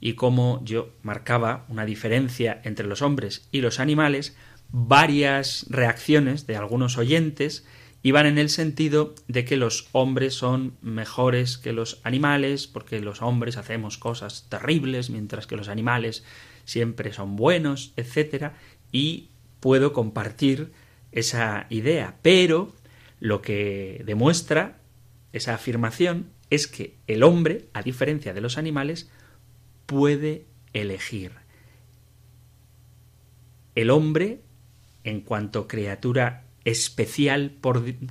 y 0.00 0.14
cómo 0.14 0.60
yo 0.64 0.90
marcaba 1.02 1.64
una 1.68 1.86
diferencia 1.86 2.60
entre 2.64 2.86
los 2.86 3.00
hombres 3.00 3.48
y 3.52 3.62
los 3.62 3.80
animales, 3.80 4.36
varias 4.70 5.64
reacciones 5.70 6.46
de 6.46 6.56
algunos 6.56 6.98
oyentes 6.98 7.64
iban 8.02 8.26
en 8.26 8.36
el 8.36 8.50
sentido 8.50 9.14
de 9.28 9.46
que 9.46 9.56
los 9.56 9.88
hombres 9.92 10.34
son 10.34 10.76
mejores 10.82 11.56
que 11.56 11.72
los 11.72 12.00
animales, 12.04 12.66
porque 12.66 13.00
los 13.00 13.22
hombres 13.22 13.56
hacemos 13.56 13.96
cosas 13.96 14.46
terribles, 14.50 15.08
mientras 15.08 15.46
que 15.46 15.56
los 15.56 15.68
animales 15.68 16.22
siempre 16.66 17.14
son 17.14 17.36
buenos, 17.36 17.94
etc. 17.96 18.52
Y 18.92 19.30
puedo 19.60 19.94
compartir 19.94 20.72
esa 21.12 21.66
idea, 21.70 22.16
pero 22.20 22.74
lo 23.24 23.40
que 23.40 24.02
demuestra 24.04 24.82
esa 25.32 25.54
afirmación 25.54 26.28
es 26.50 26.66
que 26.66 26.98
el 27.06 27.22
hombre, 27.22 27.70
a 27.72 27.80
diferencia 27.80 28.34
de 28.34 28.42
los 28.42 28.58
animales, 28.58 29.10
puede 29.86 30.44
elegir. 30.74 31.32
El 33.74 33.88
hombre, 33.88 34.42
en 35.04 35.22
cuanto 35.22 35.66
criatura 35.68 36.44
especial 36.66 37.56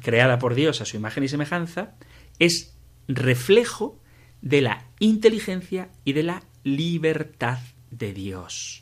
creada 0.01 0.39
por 0.39 0.55
Dios 0.55 0.81
a 0.81 0.85
su 0.85 0.97
imagen 0.97 1.23
y 1.23 1.27
semejanza, 1.27 1.93
es 2.39 2.75
reflejo 3.07 4.01
de 4.41 4.61
la 4.61 4.87
inteligencia 4.97 5.89
y 6.05 6.13
de 6.13 6.23
la 6.23 6.43
libertad 6.63 7.59
de 7.91 8.13
Dios. 8.13 8.81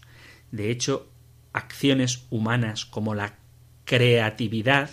De 0.53 0.71
hecho, 0.71 1.11
acciones 1.51 2.25
humanas 2.29 2.85
como 2.85 3.15
la 3.15 3.37
creatividad, 3.83 4.91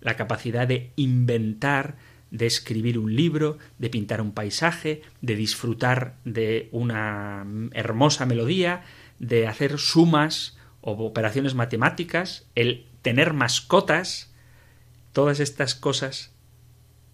la 0.00 0.16
capacidad 0.16 0.66
de 0.66 0.92
inventar, 0.96 1.96
de 2.30 2.46
escribir 2.46 2.98
un 2.98 3.14
libro, 3.14 3.58
de 3.78 3.90
pintar 3.90 4.20
un 4.20 4.32
paisaje, 4.32 5.02
de 5.20 5.36
disfrutar 5.36 6.16
de 6.24 6.68
una 6.72 7.46
hermosa 7.72 8.26
melodía, 8.26 8.84
de 9.18 9.46
hacer 9.46 9.78
sumas 9.78 10.56
o 10.80 10.92
operaciones 10.92 11.54
matemáticas, 11.54 12.46
el 12.54 12.86
tener 13.02 13.32
mascotas, 13.32 14.32
todas 15.12 15.40
estas 15.40 15.74
cosas 15.74 16.32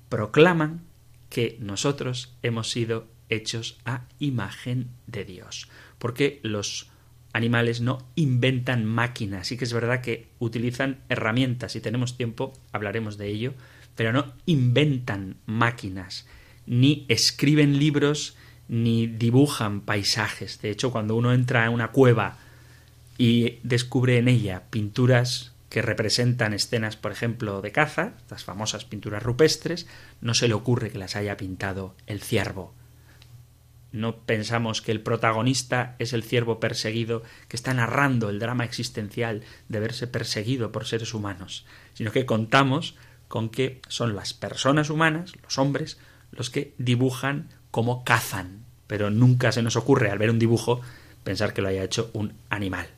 proclaman 0.08 0.82
que 1.30 1.56
nosotros 1.60 2.34
hemos 2.42 2.70
sido 2.70 3.06
hechos 3.30 3.78
a 3.86 4.04
imagen 4.18 4.90
de 5.06 5.24
Dios. 5.24 5.68
Porque 5.98 6.40
los 6.42 6.91
animales 7.32 7.80
no 7.80 7.98
inventan 8.14 8.84
máquinas. 8.84 9.46
Sí 9.46 9.56
que 9.56 9.64
es 9.64 9.72
verdad 9.72 10.00
que 10.00 10.28
utilizan 10.38 10.98
herramientas. 11.08 11.72
Si 11.72 11.80
tenemos 11.80 12.16
tiempo, 12.16 12.52
hablaremos 12.72 13.18
de 13.18 13.28
ello 13.28 13.54
pero 13.94 14.12
no 14.12 14.32
inventan 14.46 15.36
máquinas, 15.46 16.26
ni 16.66 17.04
escriben 17.08 17.78
libros, 17.78 18.36
ni 18.68 19.06
dibujan 19.06 19.80
paisajes. 19.80 20.60
De 20.62 20.70
hecho, 20.70 20.90
cuando 20.90 21.16
uno 21.16 21.32
entra 21.32 21.66
en 21.66 21.72
una 21.72 21.88
cueva 21.88 22.38
y 23.18 23.58
descubre 23.62 24.18
en 24.18 24.28
ella 24.28 24.64
pinturas 24.70 25.52
que 25.68 25.82
representan 25.82 26.52
escenas, 26.52 26.96
por 26.96 27.12
ejemplo, 27.12 27.60
de 27.62 27.72
caza, 27.72 28.12
las 28.30 28.44
famosas 28.44 28.84
pinturas 28.84 29.22
rupestres, 29.22 29.86
no 30.20 30.34
se 30.34 30.48
le 30.48 30.54
ocurre 30.54 30.90
que 30.90 30.98
las 30.98 31.16
haya 31.16 31.36
pintado 31.36 31.94
el 32.06 32.20
ciervo. 32.20 32.74
No 33.92 34.16
pensamos 34.16 34.80
que 34.80 34.90
el 34.90 35.02
protagonista 35.02 35.96
es 35.98 36.14
el 36.14 36.22
ciervo 36.22 36.58
perseguido 36.60 37.22
que 37.48 37.56
está 37.56 37.74
narrando 37.74 38.30
el 38.30 38.38
drama 38.38 38.64
existencial 38.64 39.42
de 39.68 39.80
verse 39.80 40.06
perseguido 40.06 40.72
por 40.72 40.86
seres 40.86 41.12
humanos, 41.12 41.66
sino 41.92 42.10
que 42.10 42.24
contamos 42.26 42.96
con 43.28 43.50
que 43.50 43.80
son 43.88 44.16
las 44.16 44.32
personas 44.32 44.90
humanas, 44.90 45.32
los 45.42 45.58
hombres, 45.58 45.98
los 46.30 46.50
que 46.50 46.74
dibujan 46.78 47.48
como 47.70 48.02
cazan, 48.04 48.64
pero 48.86 49.10
nunca 49.10 49.52
se 49.52 49.62
nos 49.62 49.76
ocurre 49.76 50.10
al 50.10 50.18
ver 50.18 50.30
un 50.30 50.38
dibujo 50.38 50.80
pensar 51.22 51.52
que 51.52 51.62
lo 51.62 51.68
haya 51.68 51.84
hecho 51.84 52.10
un 52.14 52.32
animal. 52.48 52.88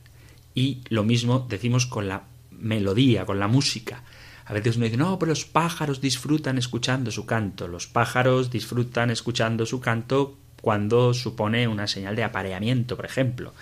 Y 0.55 0.83
lo 0.89 1.03
mismo 1.03 1.47
decimos 1.49 1.87
con 1.87 2.09
la 2.09 2.25
melodía, 2.51 3.27
con 3.27 3.41
la 3.41 3.49
música. 3.49 4.05
A 4.45 4.53
veces 4.53 4.77
uno 4.77 4.85
dice, 4.85 4.97
no, 4.97 5.19
pero 5.19 5.31
los 5.31 5.45
pájaros 5.45 6.01
disfrutan 6.01 6.59
escuchando 6.59 7.11
su 7.11 7.27
canto. 7.27 7.67
Los 7.67 7.87
pájaros 7.87 8.51
disfrutan 8.51 9.11
escuchando 9.11 9.67
su 9.67 9.81
canto 9.81 10.37
cuando 10.65 11.13
supone 11.13 11.69
una 11.69 11.87
señal 11.87 12.17
de 12.17 12.25
apareamiento, 12.25 12.97
por 12.97 13.05
ejemplo. 13.05 13.53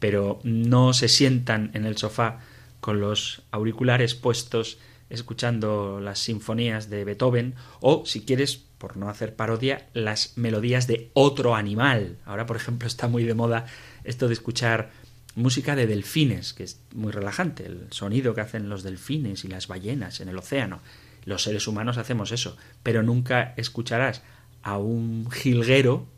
Pero 0.00 0.40
no 0.42 0.92
se 0.92 1.06
sientan 1.06 1.70
en 1.72 1.86
el 1.86 1.96
sofá 1.96 2.40
con 2.80 2.98
los 2.98 3.42
auriculares 3.52 4.16
puestos 4.16 4.80
escuchando 5.08 6.00
las 6.00 6.18
sinfonías 6.18 6.90
de 6.90 7.04
Beethoven 7.04 7.54
o, 7.78 8.04
si 8.06 8.22
quieres, 8.22 8.56
por 8.56 8.96
no 8.96 9.08
hacer 9.08 9.36
parodia, 9.36 9.86
las 9.94 10.36
melodías 10.36 10.88
de 10.88 11.12
otro 11.12 11.54
animal. 11.54 12.16
Ahora, 12.24 12.46
por 12.46 12.56
ejemplo, 12.56 12.88
está 12.88 13.06
muy 13.06 13.22
de 13.22 13.34
moda 13.34 13.66
esto 14.02 14.26
de 14.26 14.34
escuchar 14.34 14.90
música 15.36 15.76
de 15.76 15.86
delfines, 15.86 16.54
que 16.54 16.64
es 16.64 16.80
muy 16.92 17.12
relajante, 17.12 17.66
el 17.66 17.86
sonido 17.90 18.34
que 18.34 18.40
hacen 18.40 18.68
los 18.68 18.82
delfines 18.82 19.44
y 19.44 19.48
las 19.48 19.68
ballenas 19.68 20.20
en 20.20 20.28
el 20.28 20.38
océano. 20.38 20.80
Los 21.24 21.44
seres 21.44 21.68
humanos 21.68 21.98
hacemos 21.98 22.32
eso, 22.32 22.56
pero 22.82 23.04
nunca 23.04 23.54
escucharás 23.56 24.22
a 24.64 24.76
un 24.78 25.30
jilguero 25.30 26.08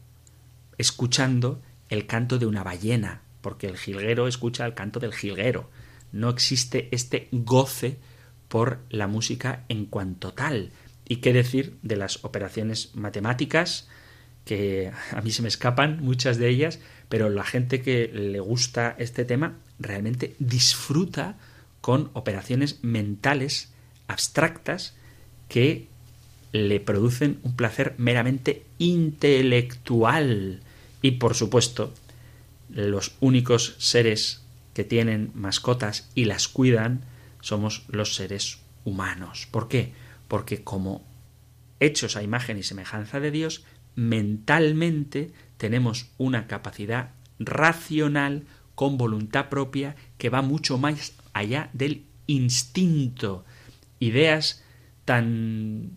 escuchando 0.80 1.62
el 1.88 2.06
canto 2.06 2.38
de 2.38 2.46
una 2.46 2.62
ballena, 2.62 3.22
porque 3.40 3.66
el 3.66 3.76
jilguero 3.76 4.26
escucha 4.26 4.66
el 4.66 4.74
canto 4.74 5.00
del 5.00 5.14
jilguero. 5.14 5.70
No 6.12 6.28
existe 6.28 6.88
este 6.90 7.28
goce 7.32 7.98
por 8.48 8.80
la 8.90 9.06
música 9.06 9.64
en 9.68 9.86
cuanto 9.86 10.32
tal. 10.32 10.70
¿Y 11.06 11.16
qué 11.16 11.32
decir 11.32 11.76
de 11.82 11.96
las 11.96 12.24
operaciones 12.24 12.94
matemáticas? 12.94 13.88
que 14.44 14.90
a 15.12 15.20
mí 15.20 15.30
se 15.30 15.42
me 15.42 15.48
escapan 15.48 16.02
muchas 16.02 16.38
de 16.38 16.48
ellas, 16.48 16.80
pero 17.08 17.28
la 17.28 17.44
gente 17.44 17.82
que 17.82 18.08
le 18.08 18.40
gusta 18.40 18.96
este 18.98 19.24
tema 19.24 19.58
realmente 19.78 20.34
disfruta 20.38 21.36
con 21.80 22.10
operaciones 22.14 22.82
mentales 22.82 23.72
abstractas 24.08 24.96
que 25.48 25.88
le 26.52 26.80
producen 26.80 27.38
un 27.42 27.54
placer 27.54 27.94
meramente 27.96 28.64
intelectual. 28.78 30.60
Y 31.02 31.12
por 31.12 31.34
supuesto, 31.34 31.92
los 32.68 33.16
únicos 33.20 33.74
seres 33.78 34.44
que 34.74 34.84
tienen 34.84 35.32
mascotas 35.34 36.10
y 36.14 36.26
las 36.26 36.48
cuidan 36.48 37.04
somos 37.40 37.84
los 37.88 38.14
seres 38.14 38.58
humanos. 38.84 39.48
¿Por 39.50 39.68
qué? 39.68 39.92
Porque 40.28 40.62
como 40.62 41.04
hechos 41.80 42.16
a 42.16 42.22
imagen 42.22 42.58
y 42.58 42.62
semejanza 42.62 43.20
de 43.20 43.30
Dios, 43.30 43.64
mentalmente 43.96 45.32
tenemos 45.56 46.10
una 46.18 46.46
capacidad 46.46 47.10
racional 47.38 48.44
con 48.74 48.96
voluntad 48.96 49.48
propia 49.48 49.96
que 50.18 50.30
va 50.30 50.42
mucho 50.42 50.78
más 50.78 51.14
allá 51.32 51.70
del 51.72 52.04
instinto. 52.26 53.44
Ideas 53.98 54.62
tan 55.04 55.90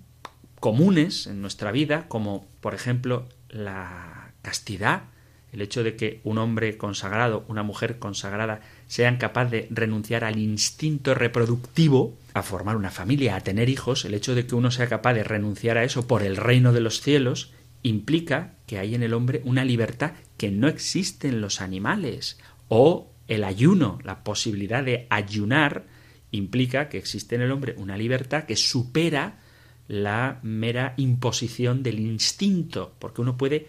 comunes 0.60 1.28
en 1.28 1.42
nuestra 1.42 1.72
vida 1.72 2.08
como, 2.08 2.48
por 2.62 2.74
ejemplo, 2.74 3.28
la 3.50 4.23
castidad, 4.44 5.06
el 5.52 5.62
hecho 5.62 5.84
de 5.84 5.96
que 5.96 6.20
un 6.24 6.38
hombre 6.38 6.78
consagrado, 6.78 7.46
una 7.48 7.64
mujer 7.64 7.98
consagrada, 7.98 8.62
sean 8.88 9.18
capaces 9.18 9.52
de 9.52 9.68
renunciar 9.72 10.24
al 10.24 10.38
instinto 10.38 11.16
reproductivo, 11.16 12.18
a 12.34 12.44
formar 12.44 12.76
una 12.76 12.92
familia, 12.92 13.36
a 13.36 13.42
tener 13.42 13.70
hijos, 13.70 14.06
el 14.06 14.14
hecho 14.14 14.36
de 14.36 14.46
que 14.46 14.56
uno 14.56 14.70
sea 14.72 14.88
capaz 14.88 15.14
de 15.14 15.24
renunciar 15.24 15.78
a 15.78 15.84
eso 15.84 16.08
por 16.08 16.24
el 16.24 16.38
reino 16.38 16.74
de 16.74 16.82
los 16.82 17.02
cielos, 17.02 17.54
implica 17.84 18.54
que 18.66 18.80
hay 18.80 18.96
en 18.96 19.04
el 19.04 19.14
hombre 19.14 19.42
una 19.46 19.66
libertad 19.66 20.14
que 20.38 20.50
no 20.50 20.68
existe 20.68 21.28
en 21.28 21.42
los 21.42 21.62
animales. 21.62 22.40
O 22.68 23.12
el 23.28 23.44
ayuno, 23.44 24.00
la 24.04 24.24
posibilidad 24.24 24.84
de 24.84 25.06
ayunar, 25.10 25.86
implica 26.32 26.90
que 26.90 26.98
existe 26.98 27.36
en 27.36 27.42
el 27.42 27.52
hombre 27.52 27.76
una 27.78 27.96
libertad 27.96 28.46
que 28.46 28.56
supera 28.56 29.40
la 29.88 30.40
mera 30.42 30.94
imposición 30.98 31.84
del 31.84 32.00
instinto, 32.00 32.96
porque 33.00 33.22
uno 33.22 33.38
puede 33.38 33.68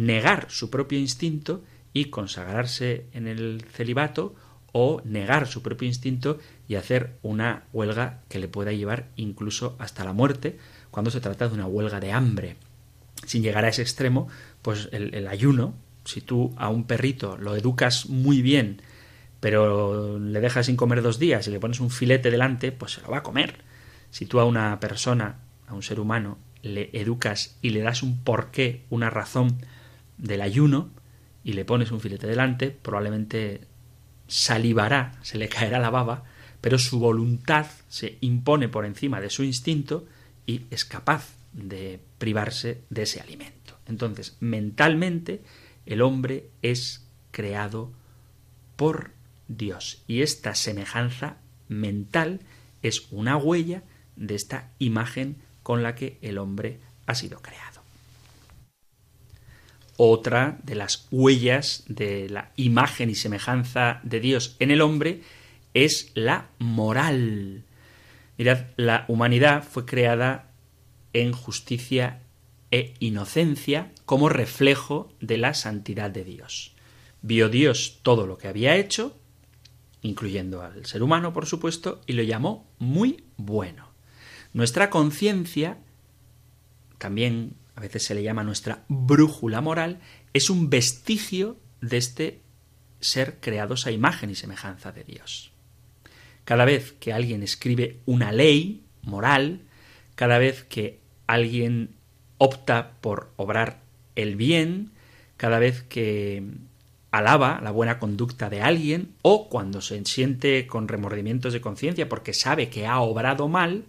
negar 0.00 0.46
su 0.48 0.70
propio 0.70 0.98
instinto 0.98 1.62
y 1.92 2.06
consagrarse 2.06 3.04
en 3.12 3.26
el 3.26 3.62
celibato 3.70 4.34
o 4.72 5.02
negar 5.04 5.46
su 5.46 5.62
propio 5.62 5.86
instinto 5.86 6.38
y 6.68 6.76
hacer 6.76 7.18
una 7.22 7.64
huelga 7.74 8.22
que 8.28 8.38
le 8.38 8.48
pueda 8.48 8.72
llevar 8.72 9.08
incluso 9.16 9.76
hasta 9.78 10.04
la 10.04 10.14
muerte 10.14 10.58
cuando 10.90 11.10
se 11.10 11.20
trata 11.20 11.48
de 11.48 11.54
una 11.54 11.66
huelga 11.66 12.00
de 12.00 12.12
hambre. 12.12 12.56
Sin 13.26 13.42
llegar 13.42 13.66
a 13.66 13.68
ese 13.68 13.82
extremo, 13.82 14.28
pues 14.62 14.88
el, 14.92 15.28
ayuno, 15.28 15.74
si 16.06 16.22
tú 16.22 16.54
a 16.56 16.70
un 16.70 16.84
perrito 16.84 17.36
lo 17.36 17.54
educas 17.54 18.08
muy 18.08 18.40
bien, 18.40 18.80
pero 19.40 20.18
le 20.18 20.40
dejas 20.40 20.66
sin 20.66 20.76
comer 20.76 21.02
dos 21.02 21.18
días 21.18 21.46
y 21.46 21.50
le 21.50 21.60
pones 21.60 21.80
un 21.80 21.90
filete 21.90 22.30
delante, 22.30 22.72
pues 22.72 22.92
se 22.92 23.02
lo 23.02 23.10
va 23.10 23.18
a 23.18 23.22
comer. 23.22 23.64
Si 24.10 24.24
tú 24.24 24.40
a 24.40 24.46
una 24.46 24.80
persona, 24.80 25.40
a 25.66 25.74
un 25.74 25.82
ser 25.82 26.00
humano, 26.00 26.38
le 26.62 26.88
educas 26.94 27.58
y 27.60 27.70
le 27.70 27.80
das 27.80 28.02
un 28.02 28.24
porqué, 28.24 28.86
una 28.88 29.10
razón 29.10 29.58
del 30.20 30.42
ayuno, 30.42 30.90
y 31.42 31.54
le 31.54 31.64
pones 31.64 31.90
un 31.90 32.00
filete 32.00 32.26
delante, 32.26 32.70
probablemente 32.70 33.62
salivará, 34.26 35.12
se 35.22 35.38
le 35.38 35.48
caerá 35.48 35.78
la 35.78 35.90
baba, 35.90 36.24
pero 36.60 36.78
su 36.78 36.98
voluntad 36.98 37.66
se 37.88 38.18
impone 38.20 38.68
por 38.68 38.84
encima 38.84 39.20
de 39.20 39.30
su 39.30 39.42
instinto 39.42 40.06
y 40.46 40.62
es 40.70 40.84
capaz 40.84 41.34
de 41.52 42.00
privarse 42.18 42.82
de 42.90 43.02
ese 43.02 43.20
alimento. 43.20 43.78
Entonces, 43.86 44.36
mentalmente, 44.40 45.42
el 45.86 46.02
hombre 46.02 46.50
es 46.62 47.06
creado 47.30 47.92
por 48.76 49.12
Dios 49.48 50.02
y 50.06 50.22
esta 50.22 50.54
semejanza 50.54 51.38
mental 51.68 52.40
es 52.82 53.08
una 53.10 53.36
huella 53.36 53.82
de 54.16 54.34
esta 54.34 54.70
imagen 54.78 55.36
con 55.62 55.82
la 55.82 55.94
que 55.94 56.18
el 56.22 56.38
hombre 56.38 56.78
ha 57.06 57.14
sido 57.14 57.40
creado. 57.40 57.69
Otra 60.02 60.58
de 60.62 60.76
las 60.76 61.06
huellas 61.10 61.84
de 61.86 62.30
la 62.30 62.52
imagen 62.56 63.10
y 63.10 63.14
semejanza 63.14 64.00
de 64.02 64.18
Dios 64.18 64.56
en 64.58 64.70
el 64.70 64.80
hombre 64.80 65.20
es 65.74 66.10
la 66.14 66.48
moral. 66.58 67.64
Mirad, 68.38 68.68
la 68.78 69.04
humanidad 69.08 69.62
fue 69.62 69.84
creada 69.84 70.52
en 71.12 71.34
justicia 71.34 72.22
e 72.70 72.94
inocencia 72.98 73.92
como 74.06 74.30
reflejo 74.30 75.12
de 75.20 75.36
la 75.36 75.52
santidad 75.52 76.10
de 76.10 76.24
Dios. 76.24 76.74
Vio 77.20 77.50
Dios 77.50 77.98
todo 78.00 78.26
lo 78.26 78.38
que 78.38 78.48
había 78.48 78.76
hecho, 78.76 79.18
incluyendo 80.00 80.62
al 80.62 80.86
ser 80.86 81.02
humano, 81.02 81.34
por 81.34 81.44
supuesto, 81.44 82.00
y 82.06 82.14
lo 82.14 82.22
llamó 82.22 82.66
muy 82.78 83.24
bueno. 83.36 83.90
Nuestra 84.54 84.88
conciencia, 84.88 85.76
también 86.96 87.59
a 87.80 87.84
veces 87.84 88.04
se 88.04 88.14
le 88.14 88.22
llama 88.22 88.44
nuestra 88.44 88.84
brújula 88.88 89.62
moral, 89.62 90.00
es 90.34 90.50
un 90.50 90.68
vestigio 90.68 91.56
de 91.80 91.96
este 91.96 92.42
ser 93.00 93.40
creados 93.40 93.86
a 93.86 93.90
imagen 93.90 94.28
y 94.28 94.34
semejanza 94.34 94.92
de 94.92 95.02
Dios. 95.02 95.50
Cada 96.44 96.66
vez 96.66 96.92
que 97.00 97.14
alguien 97.14 97.42
escribe 97.42 98.00
una 98.04 98.32
ley 98.32 98.84
moral, 99.00 99.62
cada 100.14 100.36
vez 100.36 100.62
que 100.62 101.00
alguien 101.26 101.94
opta 102.36 102.98
por 103.00 103.32
obrar 103.36 103.80
el 104.14 104.36
bien, 104.36 104.92
cada 105.38 105.58
vez 105.58 105.82
que 105.82 106.44
alaba 107.12 107.62
la 107.62 107.70
buena 107.70 107.98
conducta 107.98 108.50
de 108.50 108.60
alguien 108.60 109.14
o 109.22 109.48
cuando 109.48 109.80
se 109.80 110.04
siente 110.04 110.66
con 110.66 110.86
remordimientos 110.86 111.54
de 111.54 111.62
conciencia 111.62 112.10
porque 112.10 112.34
sabe 112.34 112.68
que 112.68 112.86
ha 112.86 113.00
obrado 113.00 113.48
mal, 113.48 113.86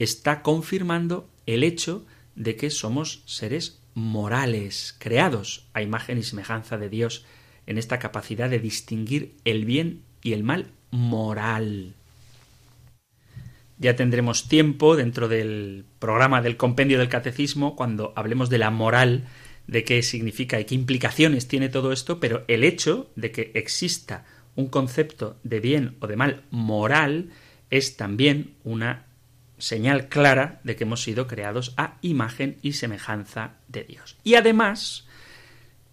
está 0.00 0.42
confirmando 0.42 1.28
el 1.46 1.62
hecho 1.62 2.04
de 2.36 2.56
que 2.56 2.70
somos 2.70 3.22
seres 3.26 3.80
morales, 3.94 4.94
creados 4.98 5.68
a 5.72 5.82
imagen 5.82 6.18
y 6.18 6.22
semejanza 6.22 6.78
de 6.78 6.88
Dios, 6.88 7.24
en 7.66 7.78
esta 7.78 7.98
capacidad 7.98 8.50
de 8.50 8.58
distinguir 8.58 9.34
el 9.44 9.64
bien 9.64 10.02
y 10.22 10.32
el 10.32 10.42
mal 10.42 10.70
moral. 10.90 11.94
Ya 13.78 13.96
tendremos 13.96 14.48
tiempo 14.48 14.96
dentro 14.96 15.28
del 15.28 15.84
programa 15.98 16.42
del 16.42 16.56
compendio 16.56 16.98
del 16.98 17.08
catecismo 17.08 17.74
cuando 17.76 18.12
hablemos 18.16 18.48
de 18.50 18.58
la 18.58 18.70
moral, 18.70 19.24
de 19.66 19.84
qué 19.84 20.02
significa 20.02 20.60
y 20.60 20.64
qué 20.64 20.74
implicaciones 20.74 21.48
tiene 21.48 21.68
todo 21.68 21.92
esto, 21.92 22.20
pero 22.20 22.44
el 22.48 22.64
hecho 22.64 23.10
de 23.16 23.32
que 23.32 23.50
exista 23.54 24.24
un 24.56 24.68
concepto 24.68 25.38
de 25.42 25.60
bien 25.60 25.96
o 26.00 26.06
de 26.06 26.16
mal 26.16 26.42
moral 26.50 27.30
es 27.70 27.96
también 27.96 28.54
una 28.62 29.06
señal 29.58 30.08
clara 30.08 30.60
de 30.64 30.76
que 30.76 30.84
hemos 30.84 31.02
sido 31.02 31.26
creados 31.26 31.74
a 31.76 31.98
imagen 32.02 32.58
y 32.62 32.72
semejanza 32.72 33.54
de 33.68 33.84
Dios. 33.84 34.16
Y 34.24 34.34
además, 34.34 35.06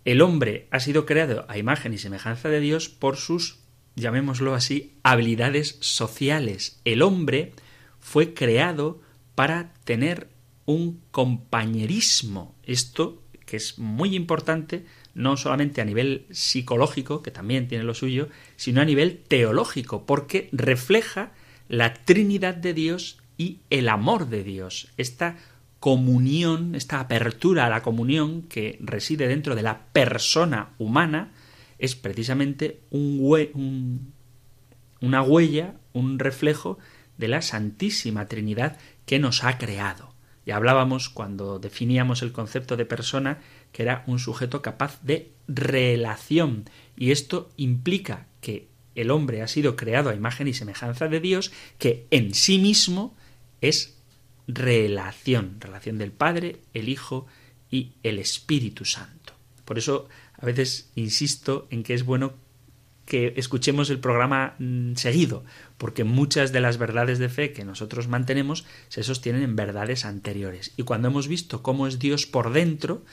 el 0.05 0.21
hombre 0.21 0.67
ha 0.71 0.79
sido 0.79 1.05
creado 1.05 1.45
a 1.47 1.57
imagen 1.57 1.93
y 1.93 1.97
semejanza 1.97 2.49
de 2.49 2.59
Dios 2.59 2.89
por 2.89 3.17
sus, 3.17 3.59
llamémoslo 3.95 4.55
así, 4.55 4.95
habilidades 5.03 5.77
sociales. 5.79 6.79
El 6.85 7.01
hombre 7.01 7.53
fue 7.99 8.33
creado 8.33 9.01
para 9.35 9.73
tener 9.83 10.27
un 10.65 11.01
compañerismo. 11.11 12.55
Esto 12.63 13.21
que 13.45 13.57
es 13.57 13.77
muy 13.79 14.15
importante, 14.15 14.85
no 15.13 15.35
solamente 15.35 15.81
a 15.81 15.85
nivel 15.85 16.25
psicológico, 16.31 17.21
que 17.21 17.31
también 17.31 17.67
tiene 17.67 17.83
lo 17.83 17.93
suyo, 17.93 18.29
sino 18.55 18.79
a 18.79 18.85
nivel 18.85 19.17
teológico, 19.27 20.05
porque 20.05 20.47
refleja 20.53 21.33
la 21.67 21.93
Trinidad 21.93 22.55
de 22.55 22.73
Dios 22.73 23.20
y 23.41 23.61
el 23.71 23.89
amor 23.89 24.29
de 24.29 24.43
Dios. 24.43 24.89
Esta 24.97 25.37
comunión, 25.79 26.75
esta 26.75 26.99
apertura 26.99 27.65
a 27.65 27.71
la 27.71 27.81
comunión 27.81 28.43
que 28.43 28.77
reside 28.81 29.27
dentro 29.27 29.55
de 29.55 29.63
la 29.63 29.87
persona 29.93 30.73
humana, 30.77 31.31
es 31.79 31.95
precisamente 31.95 32.81
un, 32.91 34.13
una 35.01 35.23
huella, 35.23 35.73
un 35.91 36.19
reflejo 36.19 36.77
de 37.17 37.29
la 37.29 37.41
Santísima 37.41 38.27
Trinidad 38.27 38.77
que 39.07 39.17
nos 39.17 39.43
ha 39.43 39.57
creado. 39.57 40.13
Ya 40.45 40.55
hablábamos 40.55 41.09
cuando 41.09 41.57
definíamos 41.57 42.21
el 42.21 42.33
concepto 42.33 42.77
de 42.77 42.85
persona 42.85 43.39
que 43.71 43.81
era 43.81 44.03
un 44.05 44.19
sujeto 44.19 44.61
capaz 44.61 45.01
de 45.01 45.31
relación 45.47 46.65
y 46.95 47.09
esto 47.09 47.49
implica 47.57 48.27
que 48.39 48.67
el 48.93 49.09
hombre 49.09 49.41
ha 49.41 49.47
sido 49.47 49.75
creado 49.75 50.11
a 50.11 50.15
imagen 50.15 50.47
y 50.47 50.53
semejanza 50.53 51.07
de 51.07 51.19
Dios 51.19 51.51
que 51.79 52.05
en 52.11 52.35
sí 52.35 52.59
mismo 52.59 53.15
es 53.61 53.97
relación, 54.47 55.57
relación 55.59 55.97
del 55.97 56.11
Padre, 56.11 56.61
el 56.73 56.89
Hijo 56.89 57.27
y 57.69 57.93
el 58.03 58.19
Espíritu 58.19 58.85
Santo. 58.85 59.33
Por 59.65 59.77
eso 59.77 60.09
a 60.33 60.45
veces 60.45 60.91
insisto 60.95 61.67
en 61.69 61.83
que 61.83 61.93
es 61.93 62.03
bueno 62.03 62.33
que 63.05 63.33
escuchemos 63.35 63.89
el 63.89 63.99
programa 63.99 64.55
mm, 64.59 64.95
seguido, 64.95 65.43
porque 65.77 66.03
muchas 66.03 66.51
de 66.51 66.61
las 66.61 66.77
verdades 66.77 67.19
de 67.19 67.29
fe 67.29 67.51
que 67.51 67.65
nosotros 67.65 68.07
mantenemos 68.07 68.65
se 68.89 69.03
sostienen 69.03 69.43
en 69.43 69.55
verdades 69.55 70.05
anteriores. 70.05 70.73
Y 70.77 70.83
cuando 70.83 71.09
hemos 71.09 71.27
visto 71.27 71.61
cómo 71.61 71.87
es 71.87 71.99
Dios 71.99 72.25
por 72.25 72.53
dentro, 72.53 73.03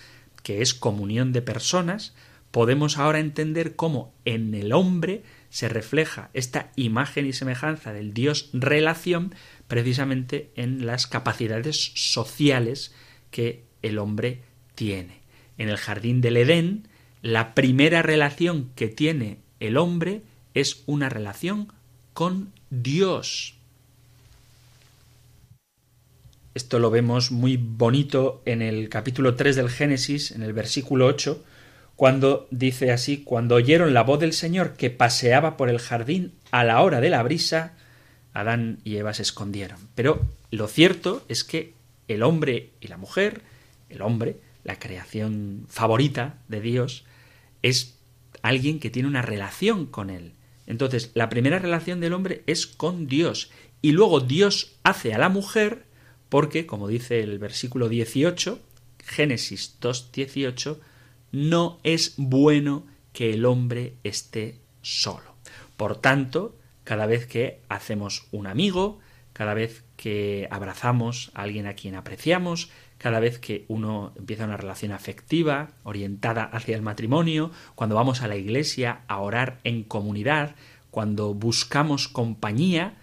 que 0.42 0.62
es 0.62 0.74
comunión 0.74 1.32
de 1.32 1.42
personas, 1.42 2.14
podemos 2.50 2.98
ahora 2.98 3.18
entender 3.18 3.76
cómo 3.76 4.14
en 4.24 4.54
el 4.54 4.72
hombre 4.72 5.22
se 5.50 5.68
refleja 5.68 6.30
esta 6.32 6.70
imagen 6.76 7.26
y 7.26 7.32
semejanza 7.32 7.92
del 7.92 8.14
Dios 8.14 8.50
relación 8.52 9.34
precisamente 9.68 10.50
en 10.56 10.86
las 10.86 11.06
capacidades 11.06 11.92
sociales 11.94 12.94
que 13.30 13.64
el 13.82 13.98
hombre 13.98 14.42
tiene. 14.74 15.20
En 15.58 15.68
el 15.68 15.76
jardín 15.76 16.20
del 16.20 16.38
Edén, 16.38 16.88
la 17.22 17.54
primera 17.54 18.02
relación 18.02 18.70
que 18.74 18.88
tiene 18.88 19.38
el 19.60 19.76
hombre 19.76 20.22
es 20.54 20.82
una 20.86 21.08
relación 21.08 21.72
con 22.14 22.52
Dios. 22.70 23.54
Esto 26.54 26.78
lo 26.78 26.90
vemos 26.90 27.30
muy 27.30 27.56
bonito 27.56 28.42
en 28.44 28.62
el 28.62 28.88
capítulo 28.88 29.36
3 29.36 29.54
del 29.54 29.70
Génesis, 29.70 30.32
en 30.32 30.42
el 30.42 30.52
versículo 30.52 31.06
8, 31.06 31.44
cuando 31.94 32.48
dice 32.50 32.90
así, 32.90 33.22
cuando 33.22 33.56
oyeron 33.56 33.94
la 33.94 34.02
voz 34.02 34.18
del 34.18 34.32
Señor 34.32 34.74
que 34.74 34.90
paseaba 34.90 35.56
por 35.56 35.68
el 35.68 35.78
jardín 35.78 36.32
a 36.50 36.64
la 36.64 36.80
hora 36.82 37.00
de 37.00 37.10
la 37.10 37.22
brisa, 37.22 37.74
Adán 38.40 38.78
y 38.84 38.96
Eva 38.96 39.14
se 39.14 39.22
escondieron. 39.22 39.78
Pero 39.94 40.26
lo 40.50 40.68
cierto 40.68 41.24
es 41.28 41.44
que 41.44 41.74
el 42.06 42.22
hombre 42.22 42.70
y 42.80 42.88
la 42.88 42.96
mujer, 42.96 43.42
el 43.88 44.02
hombre, 44.02 44.36
la 44.64 44.78
creación 44.78 45.64
favorita 45.68 46.38
de 46.48 46.60
Dios, 46.60 47.04
es 47.62 47.98
alguien 48.42 48.80
que 48.80 48.90
tiene 48.90 49.08
una 49.08 49.22
relación 49.22 49.86
con 49.86 50.10
él. 50.10 50.32
Entonces, 50.66 51.10
la 51.14 51.28
primera 51.28 51.58
relación 51.58 52.00
del 52.00 52.12
hombre 52.12 52.42
es 52.46 52.66
con 52.66 53.06
Dios. 53.06 53.50
Y 53.80 53.92
luego 53.92 54.20
Dios 54.20 54.76
hace 54.82 55.14
a 55.14 55.18
la 55.18 55.28
mujer 55.28 55.84
porque, 56.28 56.66
como 56.66 56.88
dice 56.88 57.20
el 57.20 57.38
versículo 57.38 57.88
18, 57.88 58.60
Génesis 59.04 59.78
2.18, 59.80 60.78
no 61.32 61.80
es 61.82 62.14
bueno 62.18 62.86
que 63.12 63.32
el 63.32 63.46
hombre 63.46 63.94
esté 64.04 64.58
solo. 64.82 65.34
Por 65.76 66.00
tanto, 66.00 66.57
cada 66.88 67.04
vez 67.04 67.26
que 67.26 67.60
hacemos 67.68 68.28
un 68.32 68.46
amigo, 68.46 68.98
cada 69.34 69.52
vez 69.52 69.84
que 69.98 70.48
abrazamos 70.50 71.30
a 71.34 71.42
alguien 71.42 71.66
a 71.66 71.74
quien 71.74 71.94
apreciamos, 71.94 72.70
cada 72.96 73.20
vez 73.20 73.38
que 73.38 73.66
uno 73.68 74.14
empieza 74.16 74.46
una 74.46 74.56
relación 74.56 74.92
afectiva 74.92 75.68
orientada 75.82 76.44
hacia 76.44 76.74
el 76.74 76.80
matrimonio, 76.80 77.50
cuando 77.74 77.94
vamos 77.94 78.22
a 78.22 78.26
la 78.26 78.36
iglesia 78.36 79.02
a 79.06 79.18
orar 79.18 79.58
en 79.64 79.82
comunidad, 79.82 80.56
cuando 80.90 81.34
buscamos 81.34 82.08
compañía, 82.08 82.94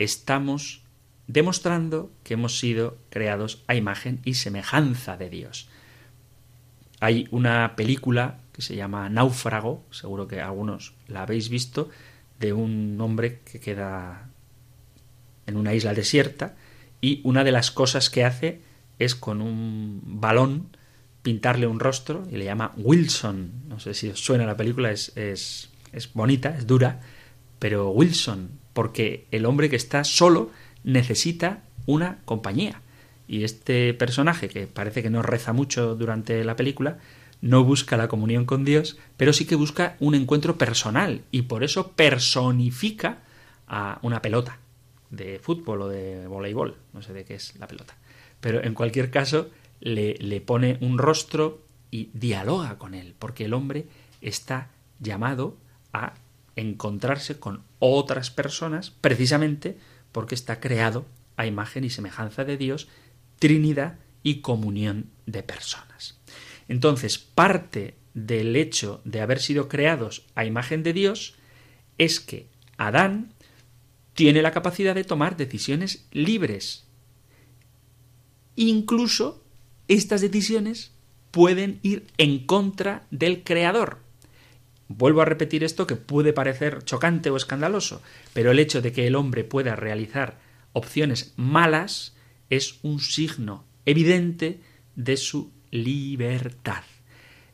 estamos 0.00 0.82
demostrando 1.28 2.10
que 2.24 2.34
hemos 2.34 2.58
sido 2.58 2.98
creados 3.10 3.62
a 3.68 3.76
imagen 3.76 4.18
y 4.24 4.34
semejanza 4.34 5.16
de 5.16 5.30
Dios. 5.30 5.68
Hay 6.98 7.28
una 7.30 7.76
película 7.76 8.40
que 8.52 8.60
se 8.60 8.74
llama 8.74 9.08
Náufrago, 9.08 9.84
seguro 9.92 10.26
que 10.26 10.40
algunos 10.40 10.94
la 11.06 11.22
habéis 11.22 11.48
visto, 11.48 11.90
de 12.40 12.52
un 12.52 12.98
hombre 13.00 13.40
que 13.40 13.60
queda 13.60 14.30
en 15.46 15.56
una 15.56 15.74
isla 15.74 15.94
desierta 15.94 16.56
y 17.00 17.20
una 17.24 17.44
de 17.44 17.52
las 17.52 17.70
cosas 17.70 18.10
que 18.10 18.24
hace 18.24 18.60
es 18.98 19.14
con 19.14 19.40
un 19.40 20.00
balón 20.04 20.76
pintarle 21.22 21.66
un 21.66 21.80
rostro 21.80 22.26
y 22.30 22.36
le 22.36 22.46
llama 22.46 22.72
Wilson. 22.76 23.52
No 23.68 23.78
sé 23.78 23.94
si 23.94 24.08
os 24.08 24.20
suena 24.20 24.46
la 24.46 24.56
película, 24.56 24.90
es, 24.90 25.16
es, 25.16 25.70
es 25.92 26.12
bonita, 26.12 26.56
es 26.56 26.66
dura, 26.66 27.00
pero 27.58 27.90
Wilson, 27.90 28.50
porque 28.72 29.26
el 29.30 29.44
hombre 29.44 29.68
que 29.68 29.76
está 29.76 30.04
solo 30.04 30.50
necesita 30.82 31.62
una 31.86 32.18
compañía. 32.24 32.80
Y 33.28 33.44
este 33.44 33.94
personaje, 33.94 34.48
que 34.48 34.66
parece 34.66 35.02
que 35.02 35.10
no 35.10 35.22
reza 35.22 35.52
mucho 35.52 35.94
durante 35.94 36.42
la 36.42 36.56
película, 36.56 36.98
no 37.40 37.64
busca 37.64 37.96
la 37.96 38.08
comunión 38.08 38.44
con 38.44 38.64
Dios, 38.64 38.98
pero 39.16 39.32
sí 39.32 39.46
que 39.46 39.54
busca 39.54 39.96
un 40.00 40.14
encuentro 40.14 40.58
personal 40.58 41.22
y 41.30 41.42
por 41.42 41.64
eso 41.64 41.92
personifica 41.92 43.18
a 43.66 43.98
una 44.02 44.20
pelota 44.20 44.58
de 45.10 45.38
fútbol 45.38 45.82
o 45.82 45.88
de 45.88 46.26
voleibol, 46.26 46.76
no 46.92 47.02
sé 47.02 47.12
de 47.12 47.24
qué 47.24 47.34
es 47.34 47.56
la 47.56 47.66
pelota. 47.66 47.96
Pero 48.40 48.62
en 48.62 48.74
cualquier 48.74 49.10
caso 49.10 49.50
le, 49.80 50.14
le 50.14 50.40
pone 50.40 50.78
un 50.80 50.98
rostro 50.98 51.64
y 51.90 52.10
dialoga 52.12 52.78
con 52.78 52.94
él, 52.94 53.14
porque 53.18 53.46
el 53.46 53.54
hombre 53.54 53.86
está 54.20 54.70
llamado 55.00 55.56
a 55.92 56.14
encontrarse 56.56 57.38
con 57.38 57.62
otras 57.78 58.30
personas 58.30 58.90
precisamente 58.90 59.78
porque 60.12 60.34
está 60.34 60.60
creado 60.60 61.06
a 61.36 61.46
imagen 61.46 61.84
y 61.84 61.90
semejanza 61.90 62.44
de 62.44 62.56
Dios 62.56 62.88
Trinidad 63.38 63.98
y 64.22 64.42
comunión 64.42 65.10
de 65.24 65.42
personas. 65.42 66.18
Entonces, 66.70 67.18
parte 67.18 67.96
del 68.14 68.54
hecho 68.54 69.00
de 69.04 69.20
haber 69.20 69.40
sido 69.40 69.68
creados 69.68 70.24
a 70.36 70.44
imagen 70.44 70.84
de 70.84 70.92
Dios 70.92 71.34
es 71.98 72.20
que 72.20 72.46
Adán 72.76 73.34
tiene 74.14 74.40
la 74.40 74.52
capacidad 74.52 74.94
de 74.94 75.02
tomar 75.02 75.36
decisiones 75.36 76.06
libres. 76.12 76.86
Incluso 78.54 79.42
estas 79.88 80.20
decisiones 80.20 80.92
pueden 81.32 81.80
ir 81.82 82.06
en 82.18 82.46
contra 82.46 83.04
del 83.10 83.42
Creador. 83.42 83.98
Vuelvo 84.86 85.22
a 85.22 85.24
repetir 85.24 85.64
esto 85.64 85.88
que 85.88 85.96
puede 85.96 86.32
parecer 86.32 86.84
chocante 86.84 87.30
o 87.30 87.36
escandaloso, 87.36 88.00
pero 88.32 88.52
el 88.52 88.60
hecho 88.60 88.80
de 88.80 88.92
que 88.92 89.08
el 89.08 89.16
hombre 89.16 89.42
pueda 89.42 89.74
realizar 89.74 90.38
opciones 90.72 91.34
malas 91.34 92.14
es 92.48 92.78
un 92.84 93.00
signo 93.00 93.64
evidente 93.86 94.60
de 94.94 95.16
su 95.16 95.50
libertad. 95.70 96.82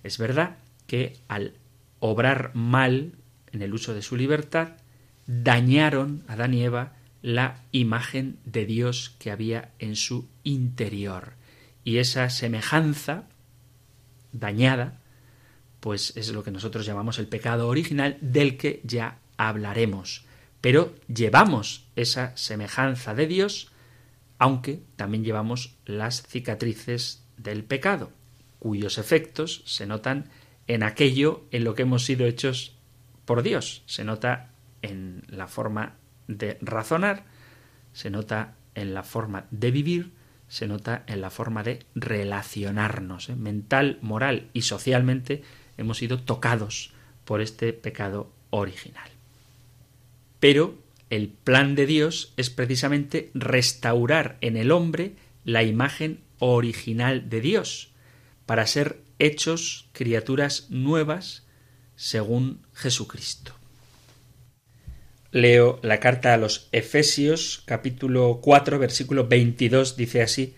Es 0.02 0.18
verdad 0.18 0.58
que 0.86 1.16
al 1.28 1.54
obrar 1.98 2.52
mal 2.54 3.12
en 3.52 3.62
el 3.62 3.74
uso 3.74 3.94
de 3.94 4.02
su 4.02 4.16
libertad, 4.16 4.76
dañaron 5.26 6.22
a 6.28 6.34
Adán 6.34 6.54
y 6.54 6.62
Eva 6.62 6.92
la 7.22 7.62
imagen 7.72 8.38
de 8.44 8.66
Dios 8.66 9.16
que 9.18 9.30
había 9.30 9.72
en 9.78 9.96
su 9.96 10.28
interior. 10.44 11.32
Y 11.82 11.98
esa 11.98 12.30
semejanza 12.30 13.24
dañada, 14.32 15.00
pues 15.80 16.16
es 16.16 16.30
lo 16.32 16.44
que 16.44 16.50
nosotros 16.50 16.86
llamamos 16.86 17.18
el 17.18 17.26
pecado 17.26 17.68
original, 17.68 18.18
del 18.20 18.56
que 18.56 18.80
ya 18.84 19.18
hablaremos. 19.36 20.24
Pero 20.60 20.94
llevamos 21.08 21.88
esa 21.96 22.36
semejanza 22.36 23.14
de 23.14 23.26
Dios 23.26 23.72
aunque 24.38 24.82
también 24.96 25.24
llevamos 25.24 25.76
las 25.84 26.22
cicatrices 26.22 27.22
del 27.36 27.64
pecado, 27.64 28.12
cuyos 28.58 28.98
efectos 28.98 29.62
se 29.66 29.86
notan 29.86 30.30
en 30.66 30.82
aquello 30.82 31.44
en 31.50 31.64
lo 31.64 31.74
que 31.74 31.82
hemos 31.82 32.04
sido 32.04 32.26
hechos 32.26 32.76
por 33.24 33.42
Dios. 33.42 33.82
Se 33.86 34.04
nota 34.04 34.50
en 34.82 35.24
la 35.28 35.46
forma 35.46 35.94
de 36.28 36.58
razonar, 36.60 37.24
se 37.92 38.10
nota 38.10 38.54
en 38.74 38.94
la 38.94 39.02
forma 39.02 39.46
de 39.50 39.70
vivir, 39.70 40.12
se 40.48 40.66
nota 40.66 41.04
en 41.06 41.20
la 41.20 41.30
forma 41.30 41.62
de 41.62 41.86
relacionarnos. 41.94 43.28
¿eh? 43.28 43.36
Mental, 43.36 43.98
moral 44.02 44.48
y 44.52 44.62
socialmente 44.62 45.42
hemos 45.76 45.98
sido 45.98 46.20
tocados 46.20 46.92
por 47.24 47.40
este 47.40 47.72
pecado 47.72 48.30
original. 48.50 49.10
Pero 50.40 50.78
el 51.10 51.28
plan 51.28 51.74
de 51.74 51.86
Dios 51.86 52.32
es 52.36 52.50
precisamente 52.50 53.30
restaurar 53.34 54.36
en 54.40 54.56
el 54.56 54.70
hombre 54.70 55.14
la 55.44 55.62
imagen 55.62 56.20
original 56.38 57.28
de 57.28 57.40
Dios, 57.40 57.92
para 58.46 58.66
ser 58.66 59.00
hechos 59.18 59.88
criaturas 59.92 60.66
nuevas 60.70 61.46
según 61.96 62.60
Jesucristo. 62.74 63.52
Leo 65.32 65.80
la 65.82 66.00
carta 66.00 66.34
a 66.34 66.36
los 66.36 66.68
Efesios 66.72 67.62
capítulo 67.66 68.40
4 68.42 68.78
versículo 68.78 69.26
22 69.26 69.96
dice 69.96 70.22
así 70.22 70.54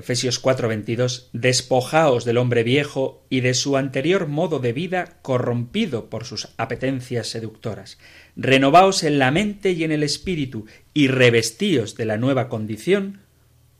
Efesios 0.00 0.42
4:22 0.42 1.28
Despojaos 1.34 2.24
del 2.24 2.38
hombre 2.38 2.62
viejo 2.62 3.22
y 3.28 3.40
de 3.40 3.52
su 3.52 3.76
anterior 3.76 4.28
modo 4.28 4.58
de 4.58 4.72
vida 4.72 5.18
corrompido 5.20 6.08
por 6.08 6.24
sus 6.24 6.48
apetencias 6.56 7.28
seductoras. 7.28 7.98
Renovaos 8.34 9.02
en 9.02 9.18
la 9.18 9.30
mente 9.30 9.72
y 9.72 9.84
en 9.84 9.92
el 9.92 10.02
espíritu 10.02 10.64
y 10.94 11.08
revestíos 11.08 11.96
de 11.96 12.06
la 12.06 12.16
nueva 12.16 12.48
condición 12.48 13.20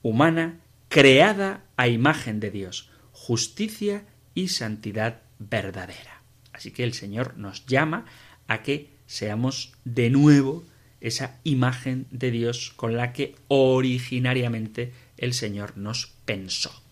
humana 0.03 0.61
creada 0.91 1.63
a 1.77 1.87
imagen 1.87 2.41
de 2.41 2.51
Dios, 2.51 2.91
justicia 3.13 4.05
y 4.35 4.49
santidad 4.49 5.23
verdadera. 5.39 6.23
Así 6.53 6.73
que 6.73 6.83
el 6.83 6.95
Señor 6.95 7.39
nos 7.39 7.65
llama 7.65 8.07
a 8.49 8.63
que 8.63 8.91
seamos 9.07 9.73
de 9.85 10.11
nuevo 10.11 10.65
esa 11.01 11.39
imagen 11.45 12.07
de 12.11 12.33
Dios 12.33 12.73
con 12.75 12.97
la 12.97 13.13
que 13.13 13.37
originariamente 13.47 14.93
el 15.17 15.33
Señor 15.33 15.79
nos 15.79 16.09
pensó. 16.25 16.83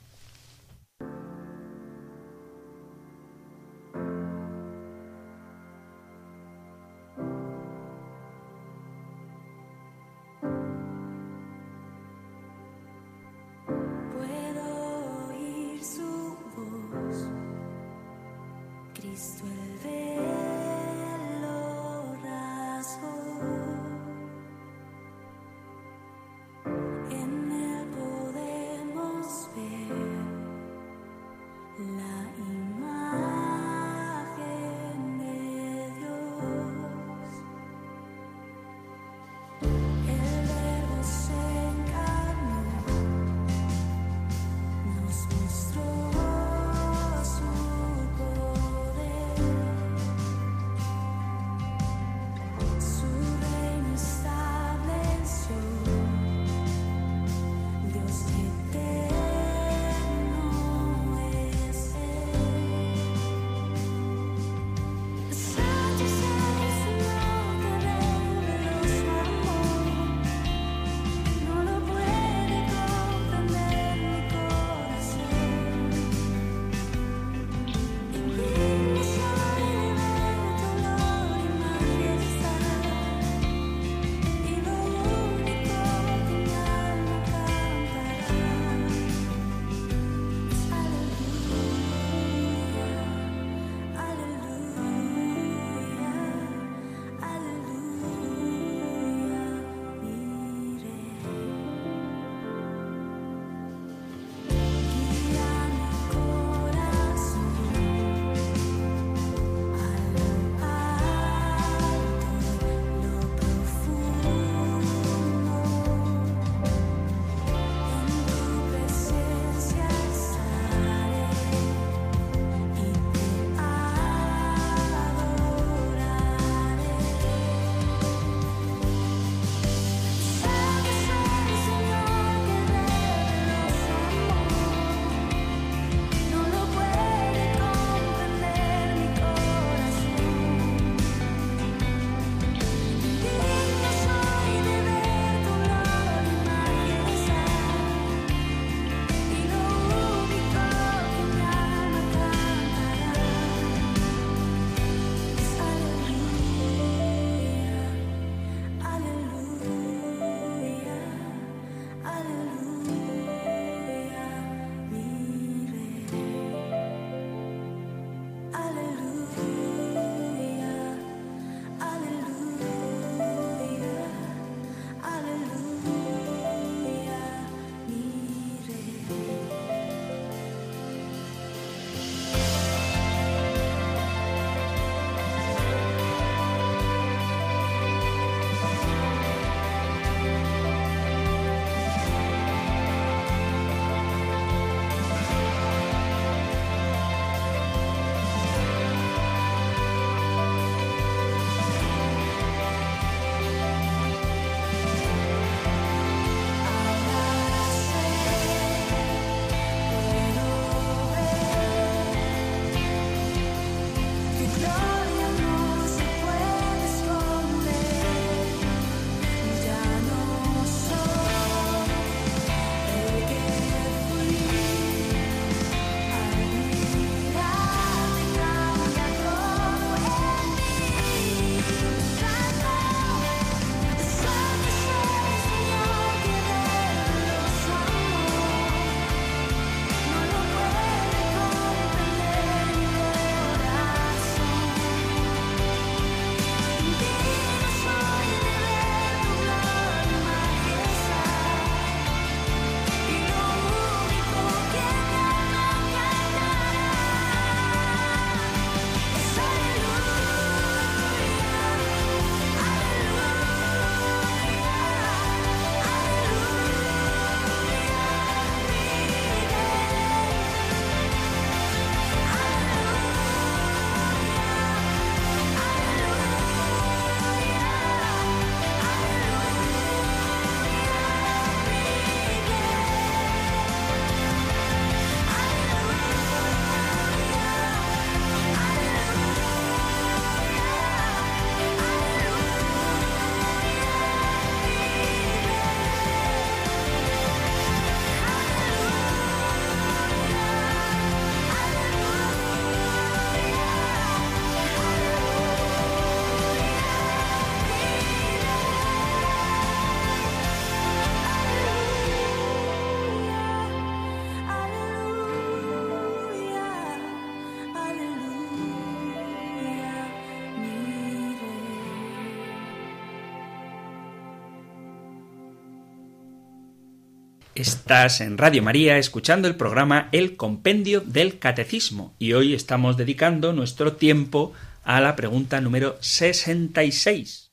Estás 327.58 328.20
en 328.20 328.38
Radio 328.38 328.62
María 328.62 328.98
escuchando 328.98 329.48
el 329.48 329.56
programa 329.56 330.08
El 330.12 330.36
Compendio 330.36 331.00
del 331.00 331.40
Catecismo 331.40 332.14
y 332.20 332.34
hoy 332.34 332.54
estamos 332.54 332.96
dedicando 332.96 333.52
nuestro 333.52 333.94
tiempo 333.94 334.52
a 334.84 335.00
la 335.00 335.16
pregunta 335.16 335.60
número 335.60 335.96
66, 336.00 337.50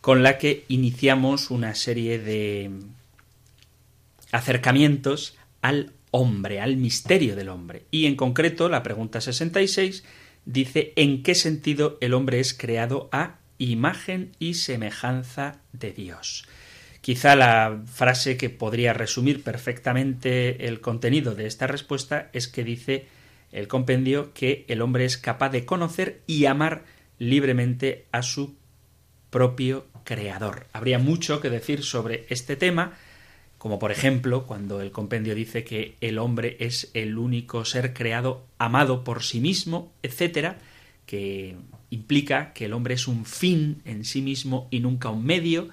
con 0.00 0.22
la 0.22 0.38
que 0.38 0.64
iniciamos 0.68 1.50
una 1.50 1.74
serie 1.74 2.18
de 2.20 2.70
acercamientos 4.32 5.36
al 5.60 5.92
hombre, 6.10 6.62
al 6.62 6.78
misterio 6.78 7.36
del 7.36 7.50
hombre. 7.50 7.84
Y 7.90 8.06
en 8.06 8.16
concreto 8.16 8.70
la 8.70 8.82
pregunta 8.82 9.20
66 9.20 10.04
dice 10.46 10.94
¿en 10.96 11.22
qué 11.22 11.34
sentido 11.34 11.98
el 12.00 12.14
hombre 12.14 12.40
es 12.40 12.54
creado 12.54 13.10
a 13.12 13.40
imagen 13.58 14.32
y 14.38 14.54
semejanza 14.54 15.60
de 15.74 15.92
Dios? 15.92 16.46
Quizá 17.00 17.34
la 17.34 17.82
frase 17.86 18.36
que 18.36 18.50
podría 18.50 18.92
resumir 18.92 19.42
perfectamente 19.42 20.66
el 20.66 20.80
contenido 20.80 21.34
de 21.34 21.46
esta 21.46 21.66
respuesta 21.66 22.28
es 22.32 22.46
que 22.46 22.62
dice 22.62 23.06
el 23.52 23.68
compendio 23.68 24.32
que 24.34 24.64
el 24.68 24.82
hombre 24.82 25.04
es 25.04 25.16
capaz 25.16 25.48
de 25.50 25.64
conocer 25.64 26.20
y 26.26 26.44
amar 26.44 26.84
libremente 27.18 28.06
a 28.12 28.22
su 28.22 28.54
propio 29.30 29.86
creador. 30.04 30.66
Habría 30.72 30.98
mucho 30.98 31.40
que 31.40 31.50
decir 31.50 31.82
sobre 31.82 32.26
este 32.28 32.56
tema, 32.56 32.94
como 33.58 33.78
por 33.78 33.92
ejemplo 33.92 34.46
cuando 34.46 34.80
el 34.80 34.90
compendio 34.90 35.34
dice 35.34 35.64
que 35.64 35.96
el 36.00 36.18
hombre 36.18 36.56
es 36.60 36.90
el 36.94 37.16
único 37.18 37.64
ser 37.64 37.94
creado 37.94 38.46
amado 38.58 39.04
por 39.04 39.22
sí 39.22 39.40
mismo, 39.40 39.92
etcétera, 40.02 40.58
que 41.06 41.56
implica 41.90 42.52
que 42.52 42.66
el 42.66 42.72
hombre 42.72 42.94
es 42.94 43.08
un 43.08 43.24
fin 43.24 43.82
en 43.84 44.04
sí 44.04 44.22
mismo 44.22 44.68
y 44.70 44.80
nunca 44.80 45.10
un 45.10 45.24
medio, 45.24 45.68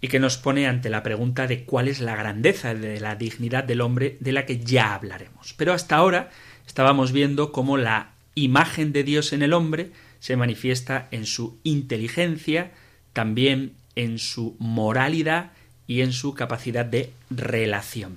y 0.00 0.08
que 0.08 0.20
nos 0.20 0.36
pone 0.36 0.66
ante 0.66 0.90
la 0.90 1.02
pregunta 1.02 1.46
de 1.46 1.64
cuál 1.64 1.88
es 1.88 2.00
la 2.00 2.16
grandeza 2.16 2.74
de 2.74 3.00
la 3.00 3.16
dignidad 3.16 3.64
del 3.64 3.80
hombre 3.80 4.16
de 4.20 4.32
la 4.32 4.46
que 4.46 4.58
ya 4.58 4.94
hablaremos. 4.94 5.54
Pero 5.54 5.72
hasta 5.72 5.96
ahora 5.96 6.30
estábamos 6.66 7.12
viendo 7.12 7.52
cómo 7.52 7.76
la 7.76 8.10
imagen 8.34 8.92
de 8.92 9.04
Dios 9.04 9.32
en 9.32 9.42
el 9.42 9.52
hombre 9.52 9.92
se 10.20 10.36
manifiesta 10.36 11.08
en 11.10 11.26
su 11.26 11.58
inteligencia, 11.64 12.72
también 13.12 13.72
en 13.96 14.18
su 14.18 14.56
moralidad 14.58 15.52
y 15.86 16.00
en 16.00 16.12
su 16.12 16.34
capacidad 16.34 16.84
de 16.84 17.12
relación. 17.30 18.16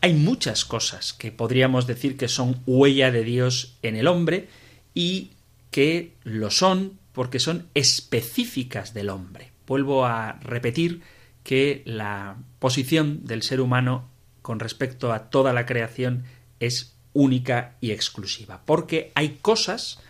Hay 0.00 0.14
muchas 0.14 0.64
cosas 0.64 1.12
que 1.12 1.32
podríamos 1.32 1.86
decir 1.86 2.16
que 2.16 2.28
son 2.28 2.60
huella 2.66 3.10
de 3.10 3.24
Dios 3.24 3.76
en 3.82 3.96
el 3.96 4.06
hombre 4.06 4.48
y 4.92 5.30
que 5.70 6.12
lo 6.24 6.50
son 6.50 6.98
porque 7.12 7.38
son 7.38 7.68
específicas 7.74 8.92
del 8.92 9.08
hombre. 9.08 9.50
Vuelvo 9.66 10.04
a 10.04 10.38
repetir 10.42 11.00
que 11.44 11.82
la 11.84 12.38
posición 12.58 13.24
del 13.24 13.42
ser 13.42 13.60
humano 13.60 14.08
con 14.42 14.58
respecto 14.58 15.12
a 15.12 15.30
toda 15.30 15.52
la 15.52 15.66
creación 15.66 16.24
es 16.58 16.96
única 17.12 17.76
y 17.80 17.92
exclusiva, 17.92 18.62
porque 18.66 19.12
hay 19.14 19.38
cosas 19.40 20.00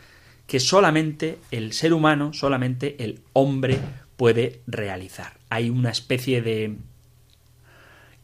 que 0.46 0.60
solamente 0.60 1.38
el 1.50 1.72
ser 1.72 1.92
humano, 1.92 2.32
solamente 2.32 3.02
el 3.04 3.20
hombre 3.32 3.78
puede 4.16 4.60
realizar. 4.66 5.34
Hay 5.50 5.70
una 5.70 5.90
especie 5.90 6.40
de 6.40 6.76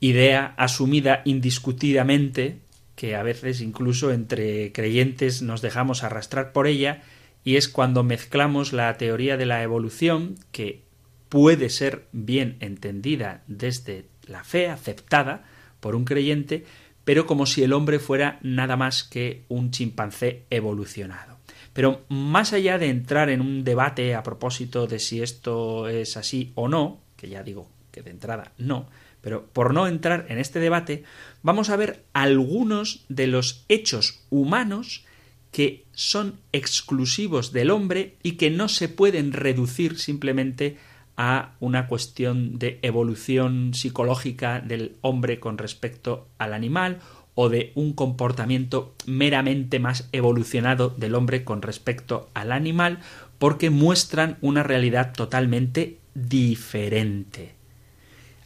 idea 0.00 0.54
asumida 0.56 1.22
indiscutidamente 1.24 2.58
que 2.94 3.16
a 3.16 3.22
veces 3.22 3.60
incluso 3.60 4.12
entre 4.12 4.72
creyentes 4.72 5.42
nos 5.42 5.62
dejamos 5.62 6.02
arrastrar 6.02 6.52
por 6.52 6.66
ella 6.66 7.02
y 7.44 7.56
es 7.56 7.68
cuando 7.68 8.02
mezclamos 8.02 8.72
la 8.72 8.96
teoría 8.98 9.36
de 9.36 9.46
la 9.46 9.62
evolución 9.62 10.36
que 10.52 10.82
puede 11.30 11.70
ser 11.70 12.08
bien 12.12 12.58
entendida 12.60 13.42
desde 13.46 14.04
la 14.26 14.44
fe, 14.44 14.68
aceptada 14.68 15.44
por 15.80 15.94
un 15.94 16.04
creyente, 16.04 16.66
pero 17.04 17.26
como 17.26 17.46
si 17.46 17.62
el 17.62 17.72
hombre 17.72 17.98
fuera 17.98 18.38
nada 18.42 18.76
más 18.76 19.04
que 19.04 19.44
un 19.48 19.70
chimpancé 19.70 20.44
evolucionado. 20.50 21.38
Pero 21.72 22.04
más 22.08 22.52
allá 22.52 22.78
de 22.78 22.90
entrar 22.90 23.30
en 23.30 23.40
un 23.40 23.64
debate 23.64 24.14
a 24.14 24.22
propósito 24.22 24.86
de 24.86 24.98
si 24.98 25.22
esto 25.22 25.88
es 25.88 26.16
así 26.16 26.52
o 26.56 26.68
no, 26.68 27.00
que 27.16 27.28
ya 27.28 27.42
digo 27.42 27.70
que 27.90 28.02
de 28.02 28.10
entrada 28.10 28.52
no, 28.58 28.88
pero 29.20 29.46
por 29.46 29.72
no 29.72 29.86
entrar 29.86 30.26
en 30.28 30.38
este 30.38 30.58
debate, 30.58 31.04
vamos 31.42 31.70
a 31.70 31.76
ver 31.76 32.04
algunos 32.12 33.04
de 33.08 33.28
los 33.28 33.64
hechos 33.68 34.24
humanos 34.30 35.04
que 35.52 35.84
son 35.92 36.40
exclusivos 36.52 37.52
del 37.52 37.70
hombre 37.70 38.16
y 38.22 38.32
que 38.32 38.50
no 38.50 38.68
se 38.68 38.88
pueden 38.88 39.32
reducir 39.32 39.98
simplemente 39.98 40.76
a 41.22 41.52
una 41.60 41.86
cuestión 41.86 42.58
de 42.58 42.78
evolución 42.80 43.74
psicológica 43.74 44.60
del 44.60 44.96
hombre 45.02 45.38
con 45.38 45.58
respecto 45.58 46.26
al 46.38 46.54
animal 46.54 47.00
o 47.34 47.50
de 47.50 47.72
un 47.74 47.92
comportamiento 47.92 48.94
meramente 49.04 49.80
más 49.80 50.08
evolucionado 50.12 50.88
del 50.88 51.14
hombre 51.14 51.44
con 51.44 51.60
respecto 51.60 52.30
al 52.32 52.52
animal 52.52 53.00
porque 53.38 53.68
muestran 53.68 54.38
una 54.40 54.62
realidad 54.62 55.12
totalmente 55.12 55.98
diferente. 56.14 57.52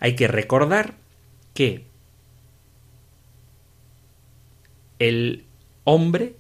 Hay 0.01 0.16
que 0.16 0.27
recordar 0.27 0.97
que 1.55 1.85
el 4.99 5.45
hombre 5.85 6.35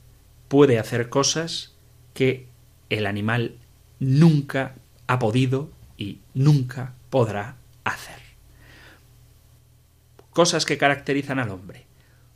puede 0.48 0.80
hacer 0.80 1.08
cosas 1.10 1.76
que 2.12 2.48
el 2.90 3.06
animal 3.06 3.54
nunca 4.00 4.74
ha 5.06 5.20
podido 5.20 5.70
y 5.96 6.20
nunca 6.34 6.94
podrá 7.10 7.56
hacer. 7.84 8.18
Cosas 10.30 10.64
que 10.64 10.78
caracterizan 10.78 11.38
al 11.38 11.50
hombre. 11.50 11.86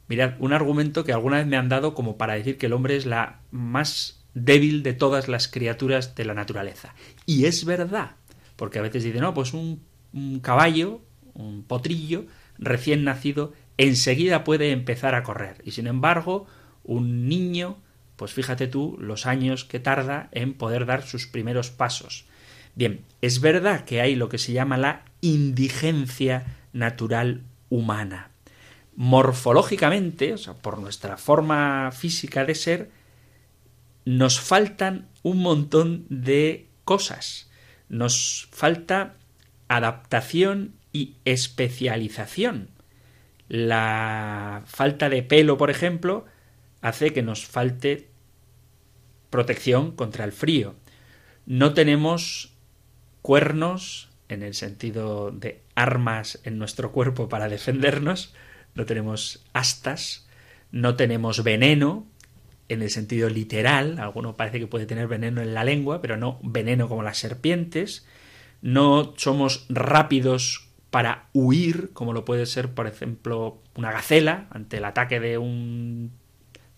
Mirad, 0.09 0.35
un 0.39 0.53
argumento 0.53 1.05
que 1.05 1.13
alguna 1.13 1.39
vez 1.39 1.47
me 1.47 1.57
han 1.57 1.69
dado 1.69 1.95
como 1.95 2.17
para 2.17 2.35
decir 2.35 2.57
que 2.57 2.67
el 2.67 2.73
hombre 2.73 2.97
es 2.97 3.07
la 3.07 3.41
más 3.51 4.25
débil 4.35 4.83
de 4.83 4.95
todas 4.95 5.29
las 5.29 5.49
criaturas 5.49 6.15
de 6.15 6.25
la 6.25 6.35
naturaleza. 6.35 6.95
Y 7.27 7.47
es 7.47 7.65
verdad, 7.65 8.13
porque 8.57 8.79
a 8.79 8.83
veces 8.83 9.05
dicen, 9.05 9.23
no, 9.23 9.35
pues 9.35 9.53
un, 9.53 9.83
un 10.13 10.41
caballo, 10.41 11.01
un 11.35 11.63
potrillo 11.65 12.27
recién 12.59 13.05
nacido, 13.05 13.53
enseguida 13.77 14.45
puede 14.45 14.73
empezar 14.73 15.15
a 15.15 15.23
correr. 15.23 15.61
Y 15.65 15.73
sin 15.73 15.87
embargo, 15.87 16.47
un 16.85 17.29
niño, 17.29 17.79
pues 18.17 18.33
fíjate 18.33 18.67
tú 18.67 18.97
los 19.01 19.27
años 19.27 19.65
que 19.65 19.81
tarda 19.81 20.29
en 20.33 20.55
poder 20.55 20.87
dar 20.87 21.03
sus 21.03 21.27
primeros 21.27 21.71
pasos. 21.71 22.27
Bien, 22.79 23.05
es 23.23 23.41
verdad 23.41 23.85
que 23.85 24.01
hay 24.01 24.15
lo 24.15 24.29
que 24.29 24.39
se 24.39 24.53
llama 24.53 24.77
la 24.77 25.03
indigencia 25.21 26.47
natural 26.73 27.43
humana. 27.71 28.31
Morfológicamente, 28.95 30.33
o 30.33 30.39
sea, 30.39 30.55
por 30.55 30.79
nuestra 30.79 31.17
forma 31.17 31.91
física 31.91 32.45
de 32.45 32.55
ser, 32.55 32.91
nos 34.05 34.39
faltan 34.39 35.09
un 35.25 35.39
montón 35.39 36.07
de 36.09 36.69
cosas. 36.85 37.51
Nos 37.89 38.47
falta 38.53 39.17
adaptación 39.67 40.77
y 40.93 41.17
especialización. 41.25 42.69
La 43.49 44.63
falta 44.67 45.09
de 45.09 45.25
pelo, 45.25 45.59
por 45.59 45.71
ejemplo, 45.71 46.27
hace 46.81 47.13
que 47.13 47.23
nos 47.23 47.45
falte 47.45 48.09
protección 49.31 49.91
contra 49.91 50.25
el 50.25 50.31
frío. 50.31 50.77
No 51.45 51.75
tenemos 51.75 52.55
cuernos, 53.29 54.09
en 54.31 54.43
el 54.43 54.55
sentido 54.55 55.31
de 55.31 55.61
armas 55.75 56.41
en 56.45 56.57
nuestro 56.57 56.93
cuerpo 56.93 57.29
para 57.29 57.51
defendernos, 57.51 58.33
no 58.75 58.87
tenemos 58.87 59.45
astas, 59.53 60.27
no 60.73 60.97
tenemos 60.97 61.45
veneno, 61.45 62.07
en 62.71 62.81
el 62.81 62.89
sentido 62.89 63.29
literal, 63.29 63.99
alguno 63.99 64.39
parece 64.39 64.59
que 64.59 64.67
puede 64.67 64.87
tener 64.87 65.09
veneno 65.09 65.43
en 65.43 65.53
la 65.53 65.63
lengua, 65.63 66.01
pero 66.01 66.17
no 66.17 66.41
veneno 66.43 66.89
como 66.89 67.03
las 67.03 67.19
serpientes, 67.19 68.07
no 68.63 69.13
somos 69.19 69.67
rápidos 69.69 70.71
para 70.89 71.27
huir, 71.35 71.91
como 71.93 72.15
lo 72.15 72.25
puede 72.25 72.47
ser, 72.47 72.73
por 72.73 72.87
ejemplo, 72.87 73.59
una 73.77 73.93
gacela 73.93 74.47
ante 74.49 74.79
el 74.79 74.87
ataque 74.87 75.21
de 75.21 75.37
un 75.37 76.13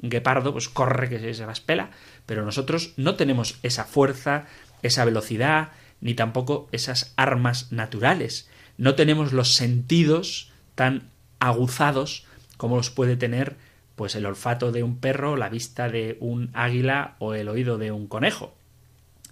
guepardo, 0.00 0.52
pues 0.52 0.68
corre 0.68 1.08
que 1.08 1.32
se 1.32 1.46
las 1.46 1.60
pela, 1.60 1.90
pero 2.26 2.44
nosotros 2.44 2.94
no 2.96 3.14
tenemos 3.14 3.60
esa 3.62 3.84
fuerza, 3.84 4.46
esa 4.82 5.04
velocidad, 5.04 5.70
ni 6.00 6.14
tampoco 6.14 6.68
esas 6.72 7.12
armas 7.16 7.72
naturales. 7.72 8.48
No 8.78 8.94
tenemos 8.94 9.32
los 9.32 9.54
sentidos 9.54 10.50
tan 10.74 11.10
aguzados 11.38 12.24
como 12.56 12.76
los 12.76 12.90
puede 12.90 13.16
tener 13.16 13.56
pues 13.96 14.14
el 14.14 14.26
olfato 14.26 14.72
de 14.72 14.82
un 14.82 14.98
perro, 14.98 15.36
la 15.36 15.48
vista 15.48 15.88
de 15.88 16.16
un 16.20 16.50
águila 16.54 17.16
o 17.18 17.34
el 17.34 17.48
oído 17.48 17.76
de 17.76 17.92
un 17.92 18.06
conejo. 18.06 18.54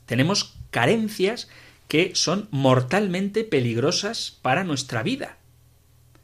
Tenemos 0.04 0.56
carencias 0.70 1.48
que 1.88 2.12
son 2.14 2.48
mortalmente 2.50 3.44
peligrosas 3.44 4.38
para 4.42 4.64
nuestra 4.64 5.02
vida 5.02 5.38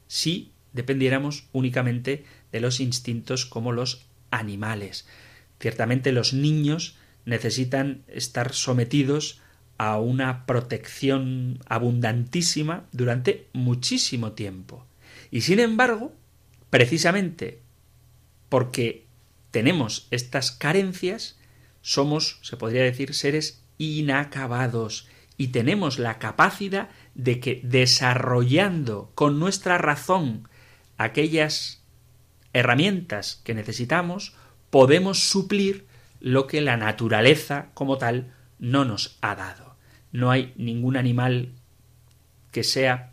si 0.07 0.53
dependiéramos 0.73 1.49
únicamente 1.53 2.25
de 2.53 2.61
los 2.61 2.81
instintos 2.81 3.47
como 3.47 3.73
los 3.73 4.07
animales. 4.31 5.07
Ciertamente 5.59 6.13
los 6.13 6.33
niños 6.35 6.97
necesitan 7.25 8.05
estar 8.09 8.53
sometidos 8.53 9.41
a 9.79 9.99
una 9.99 10.47
protección 10.47 11.59
abundantísima 11.67 12.85
durante 12.93 13.49
muchísimo 13.53 14.33
tiempo. 14.33 14.87
Y 15.31 15.43
sin 15.43 15.61
embargo, 15.61 16.13
precisamente 16.71 17.61
porque 18.49 19.07
tenemos 19.51 20.07
estas 20.11 20.51
carencias, 20.51 21.39
somos, 21.81 22.39
se 22.43 22.57
podría 22.57 22.83
decir, 22.83 23.15
seres 23.15 23.65
inacabados 23.79 25.09
y 25.37 25.49
tenemos 25.49 25.99
la 25.99 26.19
capacidad 26.19 26.89
de 27.15 27.41
que 27.41 27.61
desarrollando 27.65 29.11
con 29.15 29.39
nuestra 29.39 29.79
razón 29.79 30.49
aquellas 30.97 31.83
herramientas 32.53 33.41
que 33.45 33.55
necesitamos, 33.55 34.35
podemos 34.71 35.19
suplir 35.29 35.87
lo 36.21 36.47
que 36.47 36.61
la 36.61 36.77
naturaleza 36.77 37.71
como 37.75 37.99
tal 37.99 38.33
no 38.59 38.85
nos 38.85 39.19
ha 39.21 39.35
dado. 39.35 39.64
No 40.15 40.31
hay 40.31 40.55
ningún 40.57 40.97
animal 40.97 41.49
que 42.53 42.63
sea... 42.63 43.11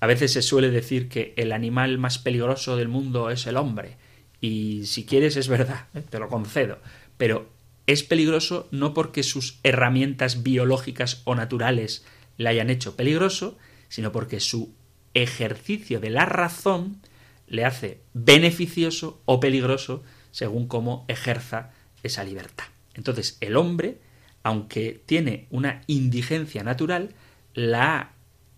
A 0.00 0.06
veces 0.06 0.32
se 0.32 0.42
suele 0.42 0.70
decir 0.70 1.08
que 1.08 1.32
el 1.38 1.50
animal 1.50 1.96
más 1.96 2.18
peligroso 2.18 2.76
del 2.76 2.88
mundo 2.88 3.30
es 3.30 3.46
el 3.46 3.56
hombre. 3.56 3.96
Y 4.38 4.84
si 4.84 5.06
quieres 5.06 5.36
es 5.36 5.48
verdad, 5.48 5.86
¿eh? 5.94 6.02
te 6.10 6.18
lo 6.18 6.28
concedo. 6.28 6.78
Pero 7.16 7.48
es 7.86 8.02
peligroso 8.02 8.68
no 8.70 8.92
porque 8.92 9.22
sus 9.22 9.60
herramientas 9.62 10.42
biológicas 10.42 11.22
o 11.24 11.34
naturales 11.34 12.04
le 12.36 12.50
hayan 12.50 12.68
hecho 12.68 12.94
peligroso, 12.94 13.56
sino 13.88 14.12
porque 14.12 14.40
su 14.40 14.74
ejercicio 15.14 16.00
de 16.00 16.10
la 16.10 16.26
razón 16.26 17.00
le 17.46 17.64
hace 17.64 18.02
beneficioso 18.12 19.22
o 19.24 19.40
peligroso 19.40 20.02
según 20.32 20.68
cómo 20.68 21.06
ejerza 21.08 21.70
esa 22.02 22.24
libertad. 22.24 22.66
Entonces, 22.92 23.38
el 23.40 23.56
hombre, 23.56 24.00
aunque 24.42 25.02
tiene 25.06 25.46
una 25.50 25.82
indigencia 25.86 26.62
natural, 26.62 27.14
la 27.54 27.98
ha 27.98 28.12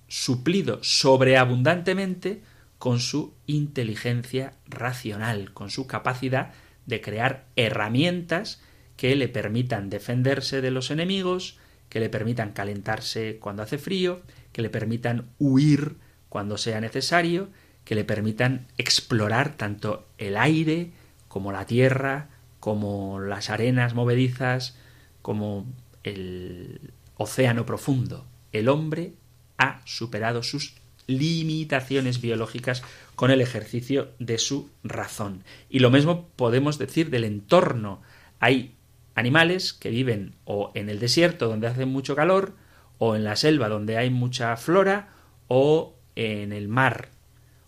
suplido 0.08 0.78
sobreabundantemente 0.82 2.42
con 2.78 3.00
su 3.00 3.34
inteligencia 3.46 4.54
racional, 4.66 5.52
con 5.52 5.70
su 5.70 5.86
capacidad 5.86 6.52
de 6.86 7.00
crear 7.00 7.46
herramientas 7.56 8.60
que 8.96 9.16
le 9.16 9.28
permitan 9.28 9.90
defenderse 9.90 10.60
de 10.60 10.70
los 10.70 10.90
enemigos, 10.90 11.58
que 11.88 12.00
le 12.00 12.08
permitan 12.08 12.52
calentarse 12.52 13.38
cuando 13.38 13.62
hace 13.62 13.78
frío, 13.78 14.22
que 14.52 14.62
le 14.62 14.70
permitan 14.70 15.30
huir 15.38 15.96
cuando 16.28 16.58
sea 16.58 16.80
necesario, 16.80 17.48
que 17.84 17.94
le 17.94 18.04
permitan 18.04 18.66
explorar 18.78 19.56
tanto 19.56 20.06
el 20.18 20.36
aire 20.36 20.92
como 21.28 21.52
la 21.52 21.66
tierra, 21.66 22.28
como 22.60 23.20
las 23.20 23.50
arenas 23.50 23.94
movedizas, 23.94 24.76
como 25.24 25.64
el 26.02 26.92
océano 27.16 27.64
profundo. 27.64 28.26
El 28.52 28.68
hombre 28.68 29.14
ha 29.56 29.80
superado 29.86 30.42
sus 30.42 30.74
limitaciones 31.06 32.20
biológicas 32.20 32.82
con 33.16 33.30
el 33.30 33.40
ejercicio 33.40 34.10
de 34.18 34.36
su 34.36 34.68
razón. 34.82 35.42
Y 35.70 35.78
lo 35.78 35.90
mismo 35.90 36.28
podemos 36.36 36.76
decir 36.76 37.08
del 37.08 37.24
entorno. 37.24 38.02
Hay 38.38 38.74
animales 39.14 39.72
que 39.72 39.88
viven 39.88 40.34
o 40.44 40.72
en 40.74 40.90
el 40.90 40.98
desierto 40.98 41.48
donde 41.48 41.68
hace 41.68 41.86
mucho 41.86 42.14
calor, 42.14 42.52
o 42.98 43.16
en 43.16 43.24
la 43.24 43.36
selva 43.36 43.70
donde 43.70 43.96
hay 43.96 44.10
mucha 44.10 44.54
flora, 44.58 45.08
o 45.48 45.94
en 46.16 46.52
el 46.52 46.68
mar, 46.68 47.08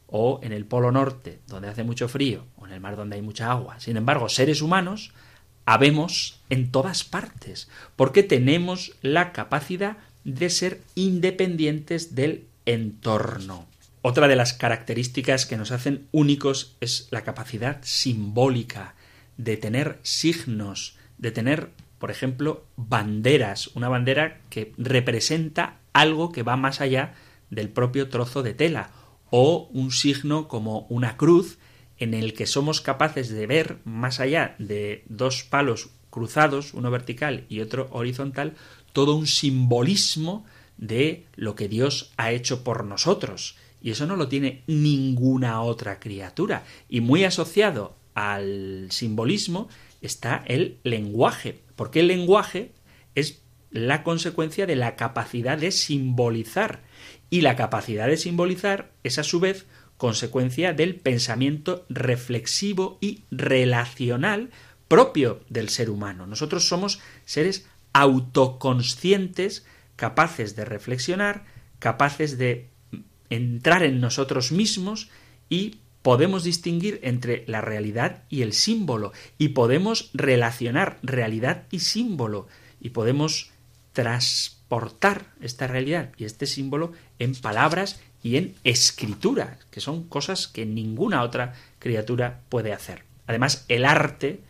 o 0.09 0.41
en 0.43 0.53
el 0.53 0.67
polo 0.67 0.93
norte 0.93 1.41
donde 1.47 1.69
hace 1.69 1.85
mucho 1.85 2.07
frío, 2.07 2.45
o 2.59 2.67
en 2.67 2.75
el 2.75 2.81
mar 2.81 2.97
donde 2.97 3.17
hay 3.17 3.23
mucha 3.23 3.51
agua. 3.51 3.81
Sin 3.81 3.97
embargo, 3.97 4.29
seres 4.29 4.61
humanos 4.61 5.15
habemos 5.67 6.41
en 6.49 6.71
todas 6.71 7.05
partes, 7.05 7.69
porque 7.97 8.23
tenemos 8.23 8.93
la 9.03 9.33
capacidad 9.33 9.99
de 10.25 10.49
ser 10.49 10.81
independientes 10.95 12.15
del 12.15 12.47
entorno. 12.65 13.67
Otra 14.03 14.29
de 14.29 14.37
las 14.37 14.53
características 14.53 15.47
que 15.47 15.57
nos 15.57 15.73
hacen 15.73 16.07
únicos 16.13 16.77
es 16.81 17.09
la 17.11 17.23
capacidad 17.23 17.79
simbólica 17.83 18.95
de 19.37 19.57
tener 19.57 19.99
signos, 20.03 20.97
de 21.19 21.33
tener, 21.33 21.71
por 21.99 22.11
ejemplo, 22.11 22.65
banderas, 22.77 23.69
una 23.75 23.89
bandera 23.89 24.39
que 24.49 24.73
representa 24.79 25.79
algo 25.93 26.31
que 26.31 26.45
va 26.45 26.57
más 26.57 26.81
allá 26.81 27.15
del 27.51 27.69
propio 27.69 28.09
trozo 28.09 28.43
de 28.45 28.55
tela, 28.55 28.91
o 29.31 29.69
un 29.73 29.91
signo 29.91 30.47
como 30.47 30.87
una 30.89 31.17
cruz 31.17 31.59
en 31.99 32.15
el 32.15 32.35
que 32.35 32.47
somos 32.47 32.81
capaces 32.81 33.31
de 33.31 33.47
ver 33.47 33.79
más 33.85 34.21
allá 34.21 34.55
de 34.59 35.05
dos 35.09 35.43
palos 35.45 35.91
cruzados, 36.11 36.75
uno 36.75 36.91
vertical 36.91 37.45
y 37.49 37.61
otro 37.61 37.89
horizontal, 37.91 38.55
todo 38.93 39.15
un 39.15 39.27
simbolismo 39.27 40.45
de 40.77 41.27
lo 41.35 41.55
que 41.55 41.69
Dios 41.69 42.13
ha 42.17 42.33
hecho 42.33 42.65
por 42.65 42.85
nosotros. 42.85 43.57
Y 43.83 43.91
eso 43.91 44.07
no 44.07 44.17
lo 44.17 44.29
tiene 44.29 44.63
ninguna 44.67 45.61
otra 45.63 46.01
criatura. 46.01 46.65
Y 46.89 47.01
muy 47.01 47.25
asociado 47.25 47.97
al 48.15 48.89
simbolismo 48.91 49.69
está 50.01 50.43
el 50.47 50.79
lenguaje, 50.83 51.61
porque 51.77 52.01
el 52.01 52.09
lenguaje 52.09 52.73
es 53.15 53.43
la 53.71 54.03
consecuencia 54.03 54.67
de 54.67 54.77
la 54.77 54.97
capacidad 54.97 55.59
de 55.59 55.71
simbolizar. 55.71 56.83
Y 57.29 57.43
la 57.43 57.57
capacidad 57.57 58.07
de 58.07 58.17
simbolizar 58.17 58.93
es 59.03 59.19
a 59.19 59.23
su 59.23 59.41
vez 59.41 59.67
consecuencia 59.97 60.73
del 60.73 60.97
pensamiento 60.97 61.85
reflexivo 61.89 62.99
y 63.01 63.25
relacional 63.31 64.51
propio 64.89 65.41
del 65.49 65.69
ser 65.69 65.91
humano. 65.91 66.27
Nosotros 66.27 66.69
somos 66.69 67.01
seres 67.25 67.67
autoconscientes, 67.93 69.65
capaces 69.97 70.55
de 70.55 70.65
reflexionar, 70.65 71.45
capaces 71.79 72.39
de 72.39 72.69
entrar 73.31 73.83
en 73.83 74.01
nosotros 74.01 74.53
mismos 74.53 75.09
y 75.49 75.79
podemos 76.03 76.45
distinguir 76.45 77.01
entre 77.03 77.45
la 77.49 77.61
realidad 77.61 78.23
y 78.29 78.43
el 78.43 78.53
símbolo 78.53 79.13
y 79.39 79.49
podemos 79.49 80.11
relacionar 80.15 80.99
realidad 81.03 81.65
y 81.71 81.81
símbolo 81.81 82.47
y 82.81 82.91
podemos 82.91 83.51
transportar 83.93 85.33
esta 85.41 85.67
realidad 85.67 86.13
y 86.17 86.25
este 86.25 86.47
símbolo 86.47 86.93
en 87.19 87.35
palabras 87.35 88.01
y 88.27 88.39
en 88.39 88.57
escritura, 88.65 89.61
que 89.71 89.81
son 89.81 90.09
cosas 90.09 90.49
que 90.49 90.67
ninguna 90.67 91.23
otra 91.23 91.55
criatura 91.79 92.41
puede 92.49 92.73
hacer. 92.73 93.05
Además, 93.29 93.65
el 93.69 93.85
arte, 93.85 94.41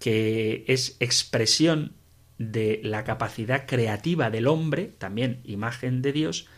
que 0.00 0.64
es 0.66 0.96
expresión 0.98 1.92
de 2.38 2.80
la 2.82 3.04
capacidad 3.04 3.66
creativa 3.66 4.30
del 4.30 4.48
hombre, 4.48 4.90
también 4.98 5.38
imagen 5.44 6.02
de 6.02 6.12
Dios, 6.12 6.48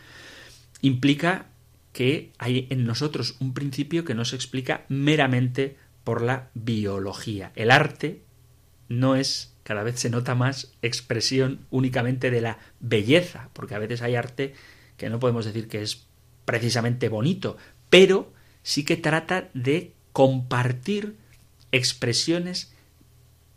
implica 0.81 1.45
que 1.93 2.31
hay 2.39 2.65
en 2.71 2.85
nosotros 2.85 3.35
un 3.39 3.53
principio 3.53 4.03
que 4.03 4.15
no 4.15 4.25
se 4.25 4.35
explica 4.35 4.83
meramente 4.89 5.77
por 6.03 6.23
la 6.23 6.49
biología. 6.55 7.51
El 7.53 7.69
arte 7.69 8.23
no 8.89 9.15
es, 9.15 9.53
cada 9.61 9.83
vez 9.83 9.99
se 9.99 10.09
nota 10.09 10.33
más, 10.33 10.73
expresión 10.81 11.67
únicamente 11.69 12.31
de 12.31 12.41
la 12.41 12.57
belleza, 12.79 13.51
porque 13.53 13.75
a 13.75 13.79
veces 13.79 14.01
hay 14.01 14.15
arte 14.15 14.55
que 14.97 15.11
no 15.11 15.19
podemos 15.19 15.45
decir 15.45 15.67
que 15.67 15.83
es 15.83 16.06
precisamente 16.47 17.09
bonito, 17.09 17.57
pero 17.89 18.31
sí 18.63 18.85
que 18.85 18.95
trata 18.95 19.49
de 19.53 19.91
compartir 20.13 21.17
expresiones 21.73 22.71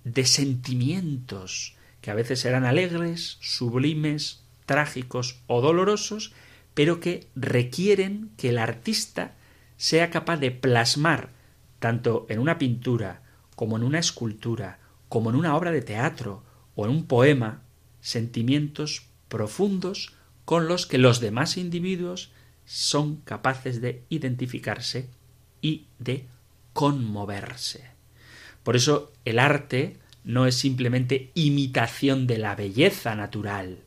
de 0.02 0.26
sentimientos, 0.26 1.76
que 2.00 2.10
a 2.10 2.14
veces 2.14 2.40
serán 2.40 2.64
alegres, 2.64 3.38
sublimes, 3.40 4.42
trágicos 4.66 5.38
o 5.46 5.60
dolorosos, 5.60 6.32
pero 6.74 6.98
que 6.98 7.28
requieren 7.36 8.32
que 8.36 8.48
el 8.48 8.58
artista 8.58 9.36
sea 9.76 10.10
capaz 10.10 10.38
de 10.38 10.50
plasmar, 10.50 11.30
tanto 11.78 12.26
en 12.28 12.40
una 12.40 12.58
pintura, 12.58 13.22
como 13.54 13.76
en 13.76 13.84
una 13.84 14.00
escultura, 14.00 14.80
como 15.08 15.30
en 15.30 15.36
una 15.36 15.54
obra 15.56 15.70
de 15.70 15.82
teatro 15.82 16.42
o 16.74 16.86
en 16.86 16.90
un 16.90 17.06
poema, 17.06 17.62
sentimientos 18.00 19.06
profundos 19.28 20.12
con 20.44 20.66
los 20.66 20.86
que 20.86 20.98
los 20.98 21.20
demás 21.20 21.56
individuos 21.56 22.32
son 22.70 23.16
capaces 23.22 23.80
de 23.80 24.04
identificarse 24.10 25.08
y 25.60 25.86
de 25.98 26.26
conmoverse. 26.72 27.82
Por 28.62 28.76
eso 28.76 29.10
el 29.24 29.40
arte 29.40 29.96
no 30.22 30.46
es 30.46 30.54
simplemente 30.54 31.32
imitación 31.34 32.28
de 32.28 32.38
la 32.38 32.54
belleza 32.54 33.16
natural, 33.16 33.80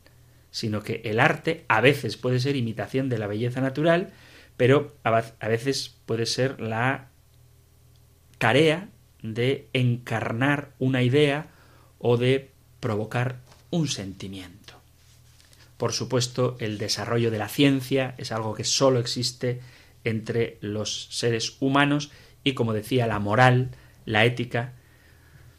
sino 0.52 0.84
que 0.84 1.00
el 1.06 1.22
arte 1.22 1.64
a 1.70 1.80
veces 1.80 2.18
puede 2.18 2.42
ser 2.42 2.58
imitación 2.58 3.08
de 3.08 3.20
la 3.20 3.28
belleza 3.28 3.62
natural, 3.62 4.12
pero 4.58 4.94
a 5.04 5.48
veces 5.48 5.96
puede 6.06 6.26
ser 6.26 6.60
la 6.60 7.08
tarea 8.38 8.90
de 9.22 9.70
encarnar 9.72 10.74
una 10.78 11.04
idea 11.04 11.48
o 12.00 12.18
de 12.18 12.52
provocar 12.82 13.40
un 13.70 13.88
sentimiento. 13.88 14.63
Por 15.84 15.92
supuesto, 15.92 16.56
el 16.62 16.78
desarrollo 16.78 17.30
de 17.30 17.38
la 17.38 17.50
ciencia 17.50 18.16
es 18.18 18.32
algo 18.32 18.54
que 18.54 18.64
sólo 18.64 19.00
existe 19.00 19.60
entre 20.06 20.58
los 20.62 21.10
seres 21.12 21.58
humanos 21.60 22.10
y, 22.42 22.54
como 22.54 22.72
decía, 22.72 23.06
la 23.06 23.20
moral, 23.20 23.72
la 24.06 24.24
ética, 24.24 24.76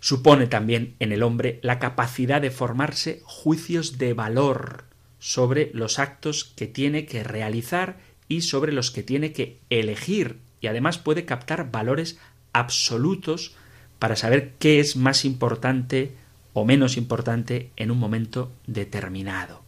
supone 0.00 0.46
también 0.46 0.94
en 0.98 1.12
el 1.12 1.22
hombre 1.22 1.60
la 1.60 1.78
capacidad 1.78 2.40
de 2.40 2.50
formarse 2.50 3.20
juicios 3.24 3.98
de 3.98 4.14
valor 4.14 4.84
sobre 5.18 5.70
los 5.74 5.98
actos 5.98 6.44
que 6.56 6.68
tiene 6.68 7.04
que 7.04 7.22
realizar 7.22 7.98
y 8.26 8.40
sobre 8.40 8.72
los 8.72 8.90
que 8.90 9.02
tiene 9.02 9.34
que 9.34 9.60
elegir 9.68 10.38
y 10.62 10.68
además 10.68 10.96
puede 10.96 11.26
captar 11.26 11.70
valores 11.70 12.18
absolutos 12.54 13.56
para 13.98 14.16
saber 14.16 14.54
qué 14.58 14.80
es 14.80 14.96
más 14.96 15.26
importante 15.26 16.14
o 16.54 16.64
menos 16.64 16.96
importante 16.96 17.72
en 17.76 17.90
un 17.90 17.98
momento 17.98 18.52
determinado. 18.66 19.63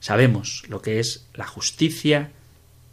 Sabemos 0.00 0.64
lo 0.68 0.82
que 0.82 1.00
es 1.00 1.26
la 1.34 1.46
justicia 1.46 2.30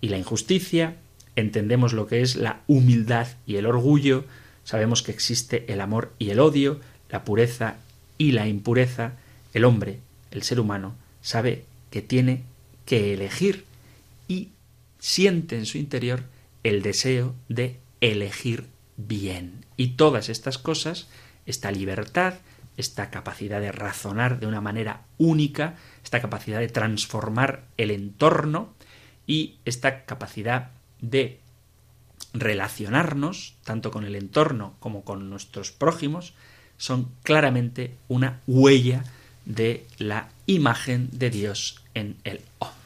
y 0.01 0.09
la 0.09 0.17
injusticia, 0.17 0.95
entendemos 1.35 1.93
lo 1.93 2.07
que 2.07 2.21
es 2.21 2.35
la 2.35 2.61
humildad 2.67 3.27
y 3.45 3.57
el 3.57 3.65
orgullo, 3.65 4.25
sabemos 4.63 5.03
que 5.03 5.11
existe 5.11 5.71
el 5.71 5.81
amor 5.81 6.13
y 6.19 6.29
el 6.29 6.39
odio, 6.39 6.79
la 7.09 7.23
pureza 7.23 7.77
y 8.17 8.31
la 8.31 8.47
impureza, 8.47 9.13
el 9.53 9.65
hombre, 9.65 9.99
el 10.31 10.43
ser 10.43 10.59
humano, 10.59 10.95
sabe 11.21 11.65
que 11.91 12.01
tiene 12.01 12.43
que 12.85 13.13
elegir 13.13 13.65
y 14.27 14.49
siente 14.99 15.57
en 15.57 15.65
su 15.65 15.77
interior 15.77 16.23
el 16.63 16.81
deseo 16.81 17.35
de 17.47 17.77
elegir 18.01 18.65
bien. 18.97 19.65
Y 19.77 19.89
todas 19.89 20.29
estas 20.29 20.57
cosas, 20.57 21.07
esta 21.45 21.71
libertad, 21.71 22.35
esta 22.77 23.09
capacidad 23.09 23.61
de 23.61 23.71
razonar 23.71 24.39
de 24.39 24.47
una 24.47 24.61
manera 24.61 25.01
única, 25.17 25.75
esta 26.03 26.21
capacidad 26.21 26.59
de 26.59 26.67
transformar 26.67 27.63
el 27.77 27.91
entorno 27.91 28.73
y 29.27 29.55
esta 29.65 30.05
capacidad 30.05 30.71
de 31.01 31.39
relacionarnos 32.33 33.55
tanto 33.63 33.91
con 33.91 34.05
el 34.05 34.15
entorno 34.15 34.75
como 34.79 35.03
con 35.03 35.29
nuestros 35.29 35.71
prójimos 35.71 36.33
son 36.77 37.09
claramente 37.23 37.95
una 38.07 38.41
huella 38.47 39.03
de 39.45 39.85
la 39.97 40.29
imagen 40.45 41.09
de 41.11 41.29
Dios 41.29 41.81
en 41.93 42.17
el 42.23 42.41
hombre. 42.59 42.84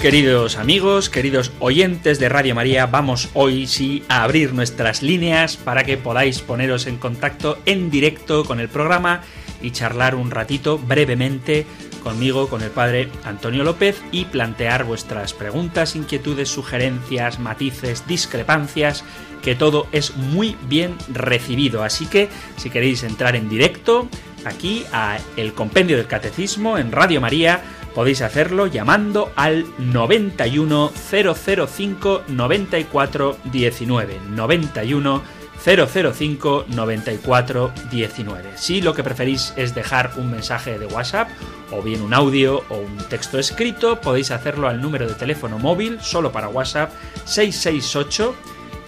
Queridos 0.00 0.56
amigos, 0.58 1.08
queridos 1.08 1.52
oyentes 1.58 2.18
de 2.18 2.28
Radio 2.28 2.54
María, 2.54 2.84
vamos 2.84 3.30
hoy 3.32 3.66
sí 3.66 4.04
a 4.08 4.24
abrir 4.24 4.52
nuestras 4.52 5.02
líneas 5.02 5.56
para 5.56 5.84
que 5.84 5.96
podáis 5.96 6.42
poneros 6.42 6.86
en 6.86 6.98
contacto 6.98 7.58
en 7.64 7.90
directo 7.90 8.44
con 8.44 8.60
el 8.60 8.68
programa 8.68 9.22
y 9.62 9.70
charlar 9.70 10.14
un 10.14 10.30
ratito 10.30 10.78
brevemente 10.78 11.64
conmigo, 12.04 12.48
con 12.48 12.62
el 12.62 12.70
padre 12.70 13.08
Antonio 13.24 13.64
López 13.64 14.00
y 14.12 14.26
plantear 14.26 14.84
vuestras 14.84 15.32
preguntas, 15.32 15.96
inquietudes, 15.96 16.50
sugerencias, 16.50 17.40
matices, 17.40 18.06
discrepancias, 18.06 19.02
que 19.42 19.54
todo 19.54 19.88
es 19.92 20.14
muy 20.14 20.56
bien 20.68 20.94
recibido. 21.08 21.82
Así 21.82 22.06
que 22.06 22.28
si 22.58 22.68
queréis 22.68 23.02
entrar 23.02 23.34
en 23.34 23.48
directo 23.48 24.08
aquí 24.44 24.84
a 24.92 25.18
el 25.36 25.54
compendio 25.54 25.96
del 25.96 26.06
catecismo 26.06 26.78
en 26.78 26.92
Radio 26.92 27.20
María, 27.20 27.62
podéis 27.96 28.20
hacerlo 28.20 28.66
llamando 28.66 29.32
al 29.36 29.64
91005 29.78 32.24
94 32.28 33.38
19 33.44 34.20
91 34.28 35.22
005 35.64 36.66
94 36.68 37.72
19. 37.90 38.58
Si 38.58 38.82
lo 38.82 38.92
que 38.92 39.02
preferís 39.02 39.54
es 39.56 39.74
dejar 39.74 40.10
un 40.18 40.30
mensaje 40.30 40.78
de 40.78 40.84
WhatsApp 40.84 41.30
o 41.70 41.80
bien 41.80 42.02
un 42.02 42.12
audio 42.12 42.62
o 42.68 42.76
un 42.76 42.98
texto 43.08 43.38
escrito, 43.38 43.98
podéis 43.98 44.30
hacerlo 44.30 44.68
al 44.68 44.82
número 44.82 45.08
de 45.08 45.14
teléfono 45.14 45.58
móvil 45.58 45.98
solo 46.02 46.30
para 46.30 46.50
WhatsApp 46.50 46.92
668 47.24 48.34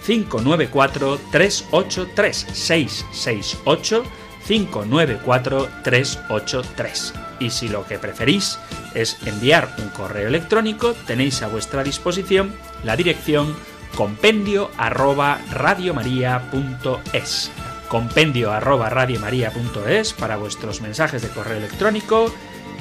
594 0.05 1.19
383 1.31 2.45
668 2.53 4.03
594 4.47 5.67
383. 5.83 7.28
Y 7.39 7.51
si 7.51 7.69
lo 7.69 7.85
que 7.85 7.99
preferís 7.99 8.59
es 8.93 9.17
enviar 9.25 9.73
un 9.79 9.89
correo 9.89 10.27
electrónico, 10.27 10.93
tenéis 11.07 11.41
a 11.41 11.47
vuestra 11.47 11.83
disposición 11.83 12.53
la 12.83 12.95
dirección 12.95 13.55
compendio 13.95 14.69
arroba 14.77 15.39
radiomaria.es. 15.51 17.51
Compendio 17.87 18.51
arroba 18.51 18.89
radiomaria.es 18.89 20.13
para 20.13 20.37
vuestros 20.37 20.81
mensajes 20.81 21.21
de 21.21 21.29
correo 21.29 21.57
electrónico, 21.57 22.31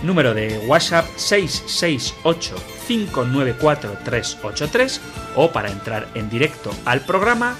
número 0.02 0.34
de 0.34 0.58
WhatsApp 0.66 1.06
668 1.16 2.56
594 2.86 3.98
383 4.04 5.00
o 5.36 5.50
para 5.50 5.70
entrar 5.70 6.08
en 6.14 6.28
directo 6.28 6.70
al 6.84 7.00
programa 7.00 7.56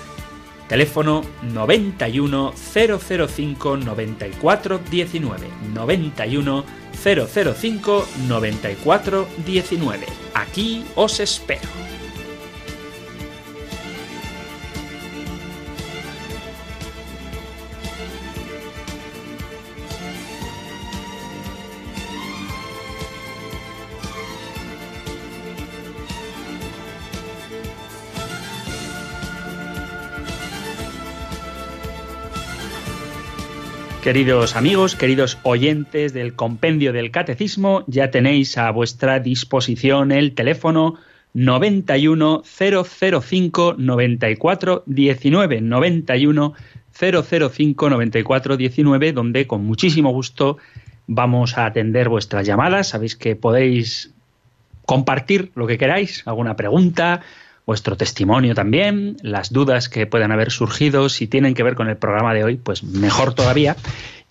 Teléfono 0.69 1.23
91 1.43 2.53
005 2.53 3.77
94 3.79 4.81
19. 4.91 5.49
91 5.73 6.65
005 7.03 8.07
94 8.29 9.29
19. 9.45 10.07
Aquí 10.35 10.85
os 10.95 11.21
espero. 11.21 11.88
Queridos 34.09 34.57
amigos, 34.57 34.97
queridos 34.97 35.37
oyentes 35.43 36.15
del 36.15 36.33
compendio 36.33 36.95
del 36.95 37.11
catecismo, 37.11 37.85
ya 37.89 38.11
tenéis 38.11 38.57
a 38.57 38.71
vuestra 38.71 39.21
disposición 39.21 40.13
el 40.13 40.35
teléfono 40.35 40.95
91 41.35 42.43
005 42.43 43.75
94 43.77 44.85
19 44.87 45.61
91 45.61 46.55
005 46.91 47.91
94 47.91 48.57
19 48.57 49.13
donde 49.13 49.47
con 49.47 49.67
muchísimo 49.67 50.11
gusto 50.11 50.57
vamos 51.07 51.59
a 51.59 51.67
atender 51.67 52.09
vuestras 52.09 52.47
llamadas. 52.47 52.89
Sabéis 52.89 53.15
que 53.15 53.37
podéis 53.37 54.15
compartir 54.87 55.53
lo 55.55 55.67
que 55.67 55.77
queráis, 55.77 56.23
alguna 56.27 56.57
pregunta, 56.57 57.21
vuestro 57.69 57.99
testimonio 57.99 58.55
también, 58.55 59.19
las 59.21 59.53
dudas 59.53 59.91
que 59.91 60.07
puedan 60.07 60.33
haber 60.33 60.51
surgido, 60.51 61.11
si 61.11 61.27
tienen 61.27 61.53
que 61.53 61.63
ver 61.63 61.75
con 61.75 61.91
el 61.91 61.99
programa 61.99 62.33
de 62.33 62.43
hoy, 62.43 62.57
pues 62.57 62.83
mejor 62.83 63.35
todavía. 63.35 63.77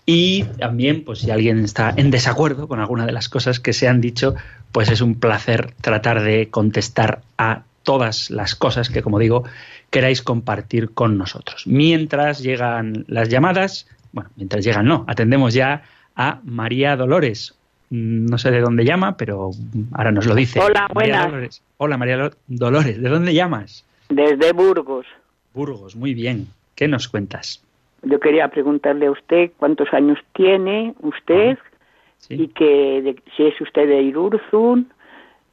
Y 0.04 0.42
también, 0.58 1.04
pues 1.04 1.20
si 1.20 1.30
alguien 1.30 1.64
está 1.64 1.94
en 1.96 2.10
desacuerdo 2.10 2.66
con 2.66 2.80
alguna 2.80 3.06
de 3.06 3.12
las 3.12 3.28
cosas 3.28 3.60
que 3.60 3.72
se 3.72 3.86
han 3.86 4.00
dicho, 4.00 4.34
pues 4.72 4.90
es 4.90 5.02
un 5.02 5.14
placer 5.14 5.72
tratar 5.80 6.20
de 6.20 6.48
contestar 6.50 7.20
a 7.38 7.62
todas 7.84 8.28
las 8.30 8.56
cosas 8.56 8.90
que, 8.90 9.02
como 9.02 9.20
digo, 9.20 9.44
queráis 9.90 10.20
compartir 10.20 10.90
con 10.90 11.16
nosotros. 11.16 11.64
Mientras 11.64 12.42
llegan 12.42 13.04
las 13.06 13.28
llamadas, 13.28 13.86
bueno, 14.10 14.30
mientras 14.34 14.64
llegan 14.64 14.86
no, 14.86 15.04
atendemos 15.06 15.54
ya 15.54 15.84
a 16.16 16.40
María 16.42 16.96
Dolores. 16.96 17.54
No 17.90 18.36
sé 18.38 18.50
de 18.50 18.60
dónde 18.60 18.84
llama, 18.84 19.16
pero 19.16 19.50
ahora 19.92 20.12
nos 20.12 20.26
lo 20.26 20.34
dice. 20.34 20.60
Hola, 20.60 20.88
María 20.94 21.26
buenas. 21.28 21.62
Hola 21.78 21.96
María 21.96 22.30
Dolores, 22.46 23.00
¿de 23.00 23.08
dónde 23.08 23.32
llamas? 23.32 23.84
Desde 24.10 24.52
Burgos. 24.52 25.06
Burgos, 25.54 25.96
muy 25.96 26.14
bien. 26.14 26.48
¿Qué 26.74 26.86
nos 26.88 27.08
cuentas? 27.08 27.62
Yo 28.02 28.20
quería 28.20 28.48
preguntarle 28.48 29.06
a 29.06 29.10
usted 29.10 29.50
cuántos 29.56 29.92
años 29.92 30.18
tiene 30.34 30.94
usted 31.00 31.58
¿Sí? 32.18 32.34
y 32.34 32.48
que 32.48 33.02
de- 33.02 33.22
si 33.36 33.44
es 33.44 33.60
usted 33.60 33.88
de 33.88 34.02
Irurzun, 34.02 34.92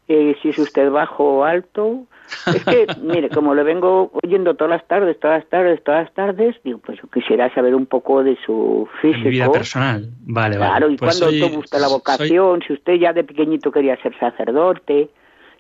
eh, 0.08 0.36
si 0.42 0.50
es 0.50 0.60
usted 0.60 0.92
bajo 0.92 1.38
o 1.40 1.44
alto. 1.44 2.06
Es 2.54 2.64
que, 2.66 2.88
mire, 3.02 3.30
como 3.30 3.54
lo 3.56 3.64
vengo 3.64 4.12
oyendo 4.24 4.54
todas 4.56 4.70
las 4.72 4.88
tardes, 4.88 5.20
todas 5.20 5.40
las 5.42 5.50
tardes, 5.50 5.84
todas 5.84 6.04
las 6.06 6.14
tardes, 6.14 6.56
digo, 6.64 6.80
pues 6.80 7.00
yo 7.02 7.08
quisiera 7.10 7.54
saber 7.54 7.74
un 7.76 7.86
poco 7.86 8.24
de 8.24 8.38
su 8.46 8.88
físico. 9.02 9.30
vida 9.30 9.52
personal. 9.52 10.10
Vale, 10.26 10.58
vale. 10.58 10.70
Claro, 10.72 10.90
y 10.92 10.98
Pues 10.98 11.18
cuando 11.20 11.32
soy- 11.32 11.40
tuvo 11.40 11.60
usted 11.60 11.80
la 11.80 11.88
soy- 11.88 11.98
vocación, 11.98 12.62
si 12.66 12.74
usted 12.74 12.94
ya 12.96 13.14
de 13.14 13.24
pequeñito 13.24 13.72
quería 13.72 13.96
ser 14.02 14.18
sacerdote, 14.20 15.10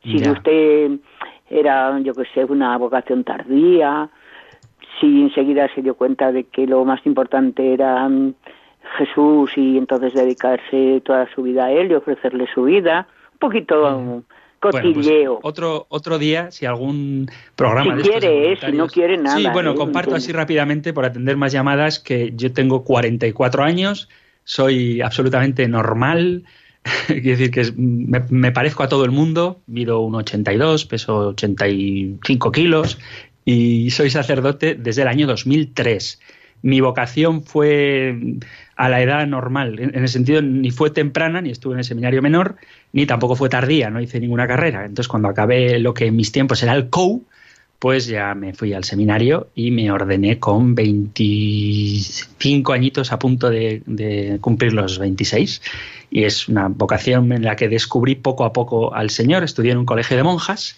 si 0.03 0.20
Ya. 0.20 0.32
usted 0.34 0.91
era, 1.49 1.99
yo 1.99 2.13
que 2.13 2.26
sé, 2.34 2.43
una 2.45 2.78
vocación 2.78 3.24
tardía, 3.24 4.09
si 4.99 5.24
enseguida 5.24 5.68
se 5.74 5.82
dio 5.82 5.95
cuenta 5.95 6.32
de 6.32 6.45
que 6.45 6.68
lo 6.68 6.86
más 6.86 7.05
importante 7.05 7.74
era 7.74 8.07
mm, 8.07 8.34
Jesús 8.97 9.51
y 9.57 9.78
entonces 9.78 10.13
dedicarse 10.13 11.01
toda 11.03 11.28
su 11.34 11.43
vida 11.43 11.66
a 11.66 11.72
él 11.72 11.91
y 11.91 11.95
ofrecerle 11.95 12.47
su 12.53 12.63
vida, 12.63 13.07
un 13.34 13.39
poquito 13.39 13.99
mm, 13.99 14.22
Bueno, 14.72 14.93
pues, 14.93 15.07
cotilleo. 15.07 15.39
otro, 15.43 15.86
otro 15.89 16.18
día, 16.20 16.51
si 16.51 16.66
algún 16.66 17.30
programa 17.55 17.91
Si 17.91 17.97
de 17.97 18.01
estos 18.01 18.20
quiere, 18.20 18.53
eh, 18.53 18.57
si 18.63 18.72
no 18.72 18.88
quiere, 18.88 19.18
nada, 19.18 19.38
Sí, 19.38 19.47
bueno, 19.53 19.72
eh, 19.72 19.76
comparto 19.76 20.11
entiendo. 20.11 20.18
así 20.18 20.32
rápidamente 20.32 20.93
por 20.93 21.05
atender 21.05 21.38
más 21.38 21.51
llamadas 21.51 21.99
que 21.99 22.34
yo 22.36 22.53
tengo 22.53 22.84
44 22.84 23.63
años, 23.63 24.09
soy 24.43 25.01
absolutamente 25.01 25.68
normal, 25.68 26.43
Quiere 27.07 27.32
decir 27.32 27.51
que 27.51 27.74
me, 27.76 28.51
parezco 28.51 28.84
a 28.84 28.88
todo 28.88 29.05
el 29.05 29.11
mundo, 29.11 29.61
mido 29.68 30.01
un 30.01 30.16
82, 30.16 30.86
peso 30.86 31.30
85 31.30 32.51
kilos 32.51 32.99
y 33.43 33.89
soy 33.91 34.09
sacerdote 34.09 34.76
desde 34.76 35.01
el 35.03 35.07
año 35.07 35.28
2003. 35.28 36.20
Mi 36.62 36.82
vocación 36.82 37.43
fue 37.43 38.18
a 38.76 38.89
la 38.89 39.01
edad 39.01 39.28
normal, 39.28 39.80
en, 39.80 39.95
el 39.95 40.10
sentido 40.10 40.41
ni 40.41 40.72
fue 40.72 40.89
temprana, 40.89 41.41
ni 41.41 41.51
estuve 41.51 41.74
en 41.74 41.80
el 41.80 41.86
seminario 41.86 42.22
menor, 42.22 42.56
ni 42.91 43.06
tampoco 43.06 43.36
fue 43.36 43.49
tardía, 43.49 43.89
no 43.89 44.01
hice 44.01 44.20
ninguna 44.20 44.47
carrera. 44.47 44.86
Entonces 44.86 45.08
cuando 45.08 45.30
acabé 45.30 45.80
lo 45.80 45.93
que 45.93 46.08
en 46.08 46.16
mis 46.16 46.32
tiempos 46.32 46.64
era 46.64 46.74
el 46.74 46.89
COU, 46.89 47.24
pues 47.80 48.08
ya 48.08 48.34
me 48.36 48.53
fui 48.53 48.74
al 48.74 48.84
seminario 48.84 49.49
y 49.53 49.70
me 49.72 49.91
ordené 49.91 50.39
con 50.39 50.76
25 50.76 52.74
añitos 52.74 53.12
a 53.12 53.20
punto 53.20 53.49
de, 53.49 54.39
cumplir 54.41 54.74
los 54.74 54.97
26. 54.97 55.62
Y 56.10 56.24
es 56.24 56.47
una 56.47 56.68
vocación 56.70 57.32
en 57.32 57.43
la 57.43 57.56
que 57.56 57.70
descubrí 57.70 58.16
poco 58.16 58.45
a 58.45 58.53
poco 58.53 58.95
al 58.95 59.10
Señor. 59.10 59.43
Estudié 59.43 59.74
en 59.74 59.78
un 59.78 59.86
colegio 59.86 60.18
de 60.18 60.24
monjas, 60.24 60.78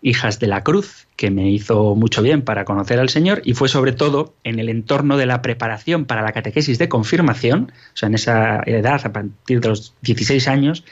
hijas 0.00 0.38
de 0.38 0.46
la 0.46 0.62
cruz, 0.62 1.06
que 1.16 1.30
me 1.30 1.50
hizo 1.50 1.94
mucho 1.94 2.22
bien 2.22 2.42
para 2.42 2.64
conocer 2.64 3.00
al 3.00 3.08
Señor 3.08 3.42
y 3.44 3.54
fue 3.54 3.68
sobre 3.68 3.92
todo 3.92 4.34
en 4.44 4.58
el 4.58 4.68
entorno 4.68 5.16
de 5.16 5.26
la 5.26 5.42
preparación 5.42 6.04
para 6.04 6.22
la 6.22 6.32
catequesis 6.32 6.78
de 6.78 6.88
confirmación, 6.88 7.72
o 7.94 7.96
sea, 7.96 8.08
en 8.08 8.14
esa 8.14 8.62
edad, 8.66 9.00
a 9.04 9.12
partir 9.12 9.60
de 9.60 9.68
los 9.68 9.94
16 10.02 10.46
años, 10.48 10.84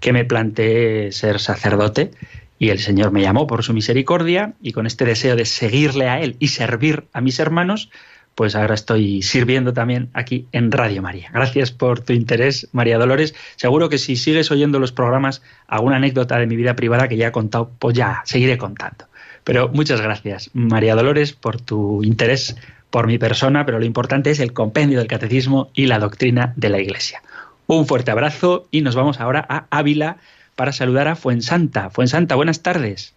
que 0.00 0.12
me 0.12 0.24
planteé 0.24 1.12
ser 1.12 1.40
sacerdote 1.40 2.12
y 2.58 2.70
el 2.70 2.78
Señor 2.78 3.10
me 3.10 3.20
llamó 3.20 3.46
por 3.46 3.62
su 3.62 3.74
misericordia 3.74 4.54
y 4.62 4.72
con 4.72 4.86
este 4.86 5.04
deseo 5.04 5.36
de 5.36 5.44
seguirle 5.44 6.08
a 6.08 6.20
Él 6.20 6.36
y 6.38 6.48
servir 6.48 7.04
a 7.12 7.20
mis 7.20 7.38
hermanos, 7.38 7.90
pues 8.34 8.56
ahora 8.56 8.74
estoy 8.74 9.22
sirviendo 9.22 9.72
también 9.72 10.10
aquí 10.12 10.46
en 10.52 10.72
Radio 10.72 11.02
María. 11.02 11.30
Gracias 11.32 11.70
por 11.70 12.00
tu 12.00 12.12
interés, 12.12 12.68
María 12.72 12.98
Dolores. 12.98 13.34
Seguro 13.56 13.88
que 13.88 13.98
si 13.98 14.16
sigues 14.16 14.50
oyendo 14.50 14.78
los 14.78 14.92
programas, 14.92 15.42
alguna 15.68 15.96
anécdota 15.96 16.38
de 16.38 16.46
mi 16.46 16.56
vida 16.56 16.74
privada 16.74 17.08
que 17.08 17.16
ya 17.16 17.28
he 17.28 17.32
contado, 17.32 17.70
pues 17.78 17.96
ya 17.96 18.22
seguiré 18.24 18.58
contando. 18.58 19.06
Pero 19.44 19.68
muchas 19.68 20.00
gracias, 20.00 20.50
María 20.54 20.94
Dolores, 20.94 21.32
por 21.32 21.60
tu 21.60 22.02
interés 22.02 22.56
por 22.90 23.06
mi 23.06 23.18
persona, 23.18 23.66
pero 23.66 23.78
lo 23.78 23.84
importante 23.84 24.30
es 24.30 24.40
el 24.40 24.52
compendio 24.52 24.98
del 24.98 25.08
catecismo 25.08 25.70
y 25.74 25.86
la 25.86 25.98
doctrina 25.98 26.52
de 26.56 26.68
la 26.70 26.78
Iglesia. 26.78 27.22
Un 27.66 27.86
fuerte 27.86 28.10
abrazo 28.10 28.66
y 28.70 28.82
nos 28.82 28.94
vamos 28.94 29.20
ahora 29.20 29.44
a 29.48 29.66
Ávila 29.70 30.18
para 30.54 30.72
saludar 30.72 31.08
a 31.08 31.16
Fuensanta. 31.16 31.90
Fuensanta, 31.90 32.36
buenas 32.36 32.62
tardes. 32.62 33.14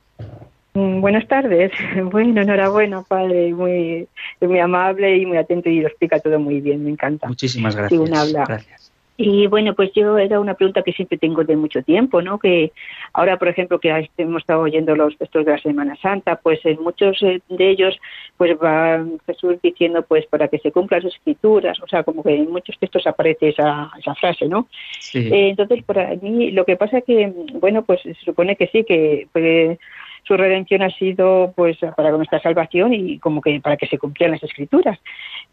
Mm, 0.77 1.01
buenas 1.01 1.27
tardes. 1.27 1.71
Bueno, 2.11 2.41
enhorabuena, 2.41 3.01
padre. 3.01 3.51
Muy, 3.53 4.07
muy 4.41 4.59
amable 4.59 5.17
y 5.17 5.25
muy 5.25 5.37
atento 5.37 5.69
y 5.69 5.81
lo 5.81 5.87
explica 5.87 6.19
todo 6.19 6.39
muy 6.39 6.61
bien. 6.61 6.83
Me 6.83 6.91
encanta. 6.91 7.27
Muchísimas 7.27 7.75
gracias. 7.75 8.31
Gracias. 8.31 8.91
Y 9.19 9.47
bueno, 9.47 9.73
pues 9.73 9.91
yo 9.95 10.19
era 10.19 10.39
una 10.39 10.53
pregunta 10.53 10.83
que 10.83 10.93
siempre 10.93 11.17
tengo 11.17 11.43
de 11.43 11.55
mucho 11.55 11.81
tiempo, 11.81 12.21
¿no? 12.21 12.37
Que 12.37 12.71
ahora, 13.13 13.39
por 13.39 13.47
ejemplo, 13.47 13.79
que 13.79 14.07
hemos 14.17 14.41
estado 14.43 14.61
oyendo 14.61 14.95
los 14.95 15.17
textos 15.17 15.43
de 15.43 15.53
la 15.53 15.57
Semana 15.57 15.95
Santa, 15.95 16.35
pues 16.35 16.63
en 16.65 16.79
muchos 16.83 17.17
eh, 17.23 17.41
de 17.49 17.69
ellos, 17.71 17.97
pues 18.37 18.55
va 18.63 19.03
Jesús 19.25 19.55
diciendo, 19.63 20.03
pues 20.03 20.27
para 20.27 20.47
que 20.49 20.59
se 20.59 20.71
cumplan 20.71 21.01
las 21.01 21.15
escrituras, 21.15 21.81
o 21.81 21.87
sea, 21.87 22.03
como 22.03 22.21
que 22.21 22.35
en 22.35 22.51
muchos 22.51 22.77
textos 22.77 23.07
aparece 23.07 23.49
esa, 23.49 23.89
esa 23.97 24.13
frase, 24.13 24.47
¿no? 24.47 24.67
Eh, 25.15 25.49
entonces, 25.49 25.83
para 25.83 26.13
mí, 26.21 26.51
lo 26.51 26.63
que 26.65 26.75
pasa 26.75 27.01
que, 27.01 27.33
bueno, 27.53 27.81
pues 27.81 28.01
se 28.03 28.13
supone 28.23 28.55
que 28.55 28.67
sí, 28.67 28.83
que 28.83 29.27
su 30.27 30.35
redención 30.35 30.81
ha 30.81 30.89
sido 30.89 31.53
pues 31.55 31.77
para 31.95 32.11
nuestra 32.11 32.41
salvación 32.41 32.93
y 32.93 33.17
como 33.19 33.41
que 33.41 33.61
para 33.61 33.77
que 33.77 33.87
se 33.87 33.97
cumplieran 33.97 34.33
las 34.33 34.43
escrituras. 34.43 34.99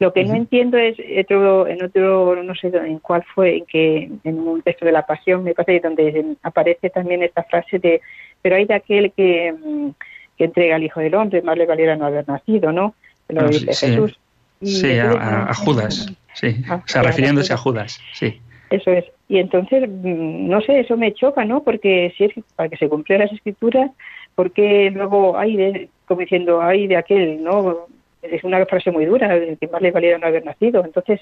Lo 0.01 0.13
que 0.13 0.25
no 0.25 0.35
entiendo 0.35 0.77
es 0.77 0.97
otro, 1.21 1.69
en 1.69 1.85
otro, 1.85 2.43
no 2.43 2.55
sé 2.57 2.73
en 2.75 2.99
cuál 2.99 3.23
fue, 3.35 3.59
en 3.59 3.67
que 3.67 4.11
en 4.25 4.41
un 4.41 4.63
texto 4.63 4.85
de 4.85 4.93
la 4.93 5.07
Pasión, 5.07 5.45
me 5.45 5.55
parece, 5.55 5.87
donde 5.87 6.37
aparece 6.43 6.91
también 6.91 7.23
esta 7.23 7.45
frase 7.45 7.79
de, 7.79 8.01
pero 8.43 8.57
hay 8.57 8.65
de 8.65 8.75
aquel 8.75 9.13
que, 9.13 9.53
mm, 9.53 9.91
que 10.37 10.45
entrega 10.45 10.77
al 10.77 10.83
Hijo 10.83 11.01
del 11.01 11.15
Hombre, 11.15 11.43
más 11.43 11.57
le 11.57 11.67
valiera 11.67 11.95
no 11.95 12.07
haber 12.07 12.27
nacido, 12.29 12.73
¿no? 12.73 12.95
Lo 13.29 13.43
ah, 13.43 13.49
dice 13.49 13.67
Jesús. 13.67 14.19
Sí, 14.63 14.99
a, 14.99 15.53
Judas, 15.55 16.07
sí, 16.33 16.57
o 16.71 16.89
sea, 16.89 17.03
refiriéndose 17.03 17.53
a 17.53 17.57
Judas, 17.57 18.01
sí. 18.15 18.41
Eso 18.71 18.91
es. 18.91 19.05
Y 19.29 19.39
entonces, 19.39 19.89
mm, 19.89 20.49
no 20.49 20.61
sé, 20.63 20.81
eso 20.81 20.97
me 20.97 21.13
choca, 21.15 21.45
¿no? 21.45 21.63
Porque 21.63 22.13
si 22.17 22.25
es 22.25 22.33
para 22.57 22.69
que 22.69 22.77
se 22.77 22.89
cumplieran 22.89 23.27
las 23.27 23.35
escrituras, 23.35 23.91
porque 24.35 24.91
luego 24.91 25.39
hay 25.39 25.57
de, 25.57 25.89
como 26.07 26.21
diciendo, 26.21 26.63
hay 26.63 26.87
de 26.87 26.97
aquel, 26.97 27.43
¿no? 27.43 27.87
Es 28.23 28.43
una 28.45 28.65
frase 28.67 28.91
muy 28.91 29.05
dura, 29.05 29.29
que 29.61 29.69
más 29.69 29.83
le 29.83 29.91
valiera 29.91 30.19
no 30.19 30.27
haber 30.27 30.45
nacido. 30.45 30.85
Entonces, 30.85 31.21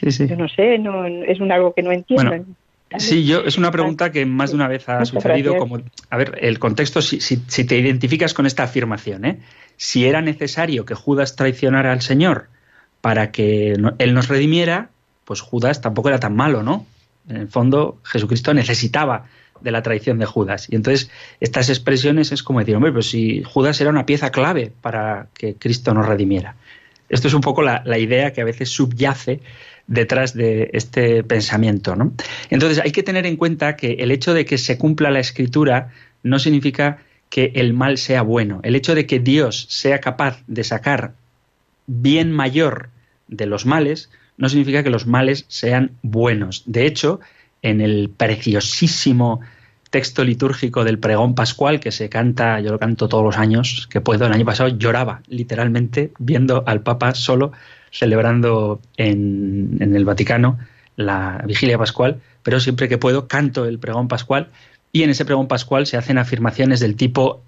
yo 0.00 0.36
no 0.36 0.48
sé, 0.48 0.78
no, 0.78 1.06
es 1.06 1.40
un 1.40 1.50
algo 1.50 1.72
que 1.72 1.82
no 1.82 1.90
entiendo. 1.90 2.44
sí, 2.98 3.24
yo 3.24 3.40
es 3.40 3.56
una 3.56 3.70
pregunta 3.70 4.12
que 4.12 4.26
más 4.26 4.50
de 4.50 4.56
una 4.56 4.68
vez 4.68 4.88
ha 4.88 5.04
sucedido 5.04 5.56
como, 5.56 5.80
a 6.10 6.16
ver, 6.16 6.38
el 6.40 6.58
contexto, 6.58 7.00
si, 7.00 7.20
si, 7.20 7.36
si, 7.46 7.66
te 7.66 7.78
identificas 7.78 8.34
con 8.34 8.46
esta 8.46 8.64
afirmación, 8.64 9.24
¿eh? 9.24 9.38
si 9.76 10.06
era 10.06 10.20
necesario 10.20 10.84
que 10.84 10.94
Judas 10.94 11.34
traicionara 11.36 11.92
al 11.92 12.02
Señor 12.02 12.48
para 13.00 13.30
que 13.30 13.72
Él 13.98 14.14
nos 14.14 14.28
redimiera, 14.28 14.90
pues 15.24 15.40
Judas 15.40 15.80
tampoco 15.80 16.08
era 16.08 16.20
tan 16.20 16.36
malo, 16.36 16.62
¿no? 16.62 16.86
En 17.28 17.36
el 17.36 17.48
fondo, 17.48 17.98
Jesucristo 18.04 18.52
necesitaba 18.52 19.26
de 19.64 19.70
la 19.72 19.82
traición 19.82 20.18
de 20.18 20.26
Judas. 20.26 20.68
Y 20.70 20.76
entonces 20.76 21.10
estas 21.40 21.70
expresiones 21.70 22.30
es 22.30 22.42
como 22.42 22.60
decir, 22.60 22.76
hombre, 22.76 22.92
pero 22.92 23.02
si 23.02 23.42
Judas 23.42 23.80
era 23.80 23.90
una 23.90 24.06
pieza 24.06 24.30
clave 24.30 24.70
para 24.82 25.28
que 25.34 25.54
Cristo 25.54 25.92
nos 25.94 26.06
redimiera. 26.06 26.54
Esto 27.08 27.28
es 27.28 27.34
un 27.34 27.40
poco 27.40 27.62
la, 27.62 27.98
idea 27.98 28.32
que 28.32 28.42
a 28.42 28.44
veces 28.44 28.70
subyace 28.70 29.40
detrás 29.86 30.34
de 30.34 30.70
este 30.72 31.24
pensamiento. 31.24 31.96
¿no? 31.96 32.12
Entonces 32.50 32.78
hay 32.78 32.92
que 32.92 33.02
tener 33.02 33.26
en 33.26 33.36
cuenta 33.36 33.76
que 33.76 33.94
el 33.94 34.10
hecho 34.10 34.34
de 34.34 34.44
que 34.44 34.58
se 34.58 34.78
cumpla 34.78 35.10
la 35.10 35.20
escritura 35.20 35.92
no 36.22 36.38
significa 36.38 36.98
que 37.30 37.52
el 37.54 37.72
mal 37.72 37.98
sea 37.98 38.22
bueno. 38.22 38.60
El 38.62 38.76
hecho 38.76 38.94
de 38.94 39.06
que 39.06 39.18
Dios 39.18 39.66
sea 39.70 40.00
capaz 40.00 40.42
de 40.46 40.64
sacar 40.64 41.14
bien 41.86 42.30
mayor 42.32 42.90
de 43.28 43.46
los 43.46 43.66
males 43.66 44.10
no 44.36 44.48
significa 44.48 44.82
que 44.82 44.90
los 44.90 45.06
males 45.06 45.44
sean 45.48 45.92
buenos. 46.02 46.64
De 46.66 46.86
hecho, 46.86 47.20
en 47.64 47.80
el 47.80 48.10
preciosísimo 48.10 49.40
texto 49.88 50.22
litúrgico 50.22 50.84
del 50.84 50.98
pregón 50.98 51.34
pascual 51.34 51.80
que 51.80 51.92
se 51.92 52.10
canta, 52.10 52.60
yo 52.60 52.70
lo 52.70 52.78
canto 52.78 53.08
todos 53.08 53.24
los 53.24 53.38
años 53.38 53.88
que 53.90 54.02
puedo. 54.02 54.26
El 54.26 54.32
año 54.32 54.44
pasado 54.44 54.68
lloraba 54.68 55.22
literalmente 55.28 56.12
viendo 56.18 56.62
al 56.66 56.82
Papa 56.82 57.14
solo 57.14 57.52
celebrando 57.90 58.80
en, 58.98 59.78
el 59.80 60.04
Vaticano 60.04 60.58
la 60.96 61.42
vigilia 61.46 61.78
pascual, 61.78 62.20
pero 62.42 62.60
siempre 62.60 62.88
que 62.88 62.98
puedo 62.98 63.28
canto 63.28 63.64
el 63.64 63.78
pregón 63.78 64.08
pascual 64.08 64.50
y 64.92 65.02
en 65.02 65.10
ese 65.10 65.24
pregón 65.24 65.48
pascual 65.48 65.86
se 65.86 65.96
hacen 65.96 66.18
afirmaciones 66.18 66.80
del 66.80 66.96
tipo 66.96 67.42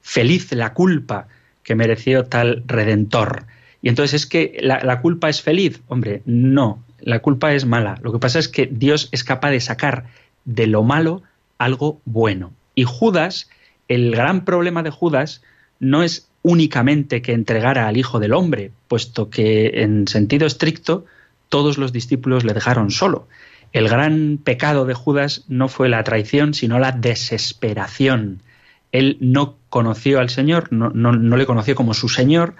feliz 0.00 0.52
la 0.52 0.72
culpa 0.72 1.26
que 1.64 1.74
mereció 1.74 2.24
tal 2.26 2.62
redentor. 2.66 3.46
Y 3.82 3.88
entonces 3.88 4.22
es 4.22 4.26
que 4.26 4.58
la 4.62 5.00
culpa 5.00 5.28
es 5.28 5.42
feliz. 5.42 5.80
Hombre, 5.88 6.22
no, 6.26 6.82
la 7.00 7.20
culpa 7.20 7.54
es 7.54 7.64
mala. 7.64 7.98
Lo 8.02 8.12
que 8.12 8.18
pasa 8.18 8.38
es 8.38 8.48
que 8.48 8.66
Dios 8.66 9.08
es 9.12 9.24
capaz 9.24 9.50
de 9.50 9.60
sacar 9.60 10.06
de 10.44 10.66
lo 10.66 10.82
malo 10.82 11.22
algo 11.58 12.00
bueno. 12.04 12.52
Y 12.74 12.84
Judas, 12.84 13.50
el 13.88 14.12
gran 14.12 14.44
problema 14.44 14.82
de 14.82 14.90
Judas 14.90 15.42
no 15.80 16.02
es 16.02 16.28
únicamente 16.42 17.22
que 17.22 17.32
entregara 17.32 17.88
al 17.88 17.96
Hijo 17.96 18.18
del 18.20 18.32
Hombre, 18.32 18.70
puesto 18.88 19.30
que 19.30 19.82
en 19.82 20.06
sentido 20.08 20.46
estricto 20.46 21.04
todos 21.48 21.78
los 21.78 21.92
discípulos 21.92 22.44
le 22.44 22.54
dejaron 22.54 22.90
solo. 22.90 23.28
El 23.72 23.88
gran 23.88 24.38
pecado 24.42 24.86
de 24.86 24.94
Judas 24.94 25.44
no 25.48 25.68
fue 25.68 25.88
la 25.88 26.02
traición, 26.04 26.54
sino 26.54 26.78
la 26.78 26.92
desesperación. 26.92 28.40
Él 28.92 29.18
no 29.20 29.56
conoció 29.68 30.20
al 30.20 30.30
Señor, 30.30 30.72
no, 30.72 30.90
no 30.90 31.36
le 31.36 31.46
conoció 31.46 31.74
como 31.74 31.92
su 31.92 32.08
Señor, 32.08 32.54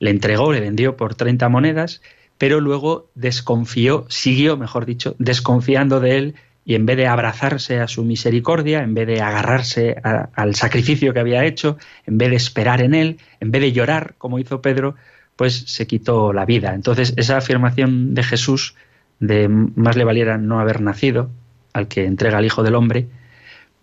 le 0.00 0.10
entregó, 0.10 0.52
le 0.52 0.60
vendió 0.60 0.96
por 0.96 1.14
30 1.14 1.48
monedas 1.48 2.00
pero 2.38 2.60
luego 2.60 3.10
desconfió, 3.14 4.06
siguió, 4.08 4.56
mejor 4.56 4.86
dicho, 4.86 5.14
desconfiando 5.18 6.00
de 6.00 6.16
él 6.16 6.34
y 6.64 6.74
en 6.74 6.86
vez 6.86 6.96
de 6.96 7.06
abrazarse 7.06 7.80
a 7.80 7.88
su 7.88 8.04
misericordia, 8.04 8.82
en 8.82 8.94
vez 8.94 9.06
de 9.06 9.20
agarrarse 9.20 9.96
al 10.02 10.54
sacrificio 10.54 11.12
que 11.12 11.20
había 11.20 11.44
hecho, 11.44 11.78
en 12.06 12.18
vez 12.18 12.30
de 12.30 12.36
esperar 12.36 12.82
en 12.82 12.94
él, 12.94 13.18
en 13.40 13.50
vez 13.50 13.62
de 13.62 13.72
llorar, 13.72 14.14
como 14.18 14.38
hizo 14.38 14.60
Pedro, 14.60 14.94
pues 15.34 15.64
se 15.66 15.86
quitó 15.86 16.32
la 16.32 16.44
vida. 16.44 16.74
Entonces, 16.74 17.14
esa 17.16 17.38
afirmación 17.38 18.14
de 18.14 18.22
Jesús 18.22 18.74
de 19.18 19.48
más 19.48 19.96
le 19.96 20.04
valiera 20.04 20.36
no 20.36 20.60
haber 20.60 20.80
nacido 20.80 21.30
al 21.72 21.88
que 21.88 22.04
entrega 22.04 22.38
al 22.38 22.44
Hijo 22.44 22.62
del 22.62 22.74
Hombre, 22.74 23.08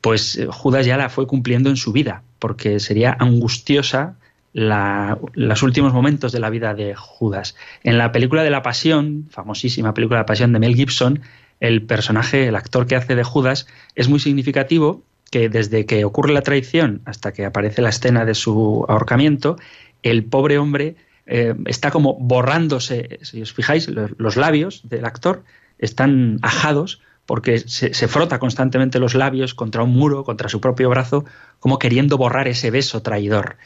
pues 0.01 0.37
eh, 0.37 0.47
Judas 0.49 0.85
ya 0.85 0.97
la 0.97 1.09
fue 1.09 1.27
cumpliendo 1.27 1.69
en 1.69 1.77
su 1.77 1.91
vida, 1.91 2.23
porque 2.39 2.79
sería 2.79 3.17
angustiosa 3.19 4.17
los 4.55 5.63
últimos 5.63 5.91
momentos 5.91 6.31
de 6.31 6.39
la 6.39 6.49
vida 6.49 6.73
de 6.73 6.95
Judas. 6.95 7.55
En 7.83 7.97
la 7.97 8.13
película 8.13 8.41
de 8.41 8.49
la 8.49 8.63
Pasión, 8.63 9.27
famosísima 9.29 9.93
película 9.93 10.19
de 10.19 10.21
la 10.21 10.25
Pasión 10.25 10.53
de 10.53 10.59
Mel 10.59 10.75
Gibson, 10.75 11.19
el 11.59 11.81
personaje, 11.81 12.47
el 12.47 12.55
actor 12.55 12.87
que 12.87 12.95
hace 12.95 13.15
de 13.15 13.23
Judas, 13.23 13.67
es 13.95 14.07
muy 14.07 14.19
significativo 14.19 15.03
que 15.29 15.49
desde 15.49 15.85
que 15.85 16.05
ocurre 16.05 16.31
la 16.31 16.41
traición 16.41 17.01
hasta 17.03 17.33
que 17.33 17.43
aparece 17.43 17.81
la 17.81 17.89
escena 17.89 18.23
de 18.23 18.33
su 18.33 18.85
ahorcamiento, 18.87 19.57
el 20.03 20.23
pobre 20.23 20.57
hombre 20.57 20.95
eh, 21.25 21.53
está 21.65 21.91
como 21.91 22.13
borrándose, 22.13 23.19
si 23.23 23.41
os 23.41 23.51
fijáis, 23.51 23.89
los, 23.89 24.37
labios 24.37 24.87
del 24.87 25.03
actor 25.03 25.43
están 25.79 26.39
ajados 26.43 27.01
porque 27.25 27.59
se, 27.59 27.93
se, 27.93 28.07
frota 28.07 28.39
constantemente 28.39 28.99
los 28.99 29.15
labios 29.15 29.53
contra 29.53 29.83
un 29.83 29.89
muro, 29.89 30.23
contra 30.23 30.47
su 30.47 30.61
propio 30.61 30.89
brazo, 30.89 31.25
como 31.59 31.79
queriendo 31.79 32.17
borrar 32.17 32.47
ese 32.47 32.71
beso 32.71 33.01
traidor. 33.01 33.57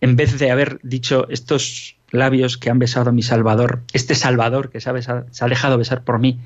En 0.00 0.16
vez 0.16 0.38
de 0.38 0.50
haber 0.50 0.80
dicho 0.82 1.26
estos 1.28 1.96
labios 2.10 2.56
que 2.58 2.70
han 2.70 2.78
besado 2.78 3.10
a 3.10 3.12
mi 3.12 3.22
Salvador, 3.22 3.82
este 3.92 4.14
Salvador 4.14 4.70
que 4.70 4.80
se 4.80 4.90
ha, 4.90 5.00
se 5.00 5.44
ha 5.44 5.48
dejado 5.48 5.78
besar 5.78 6.04
por 6.04 6.18
mí, 6.18 6.38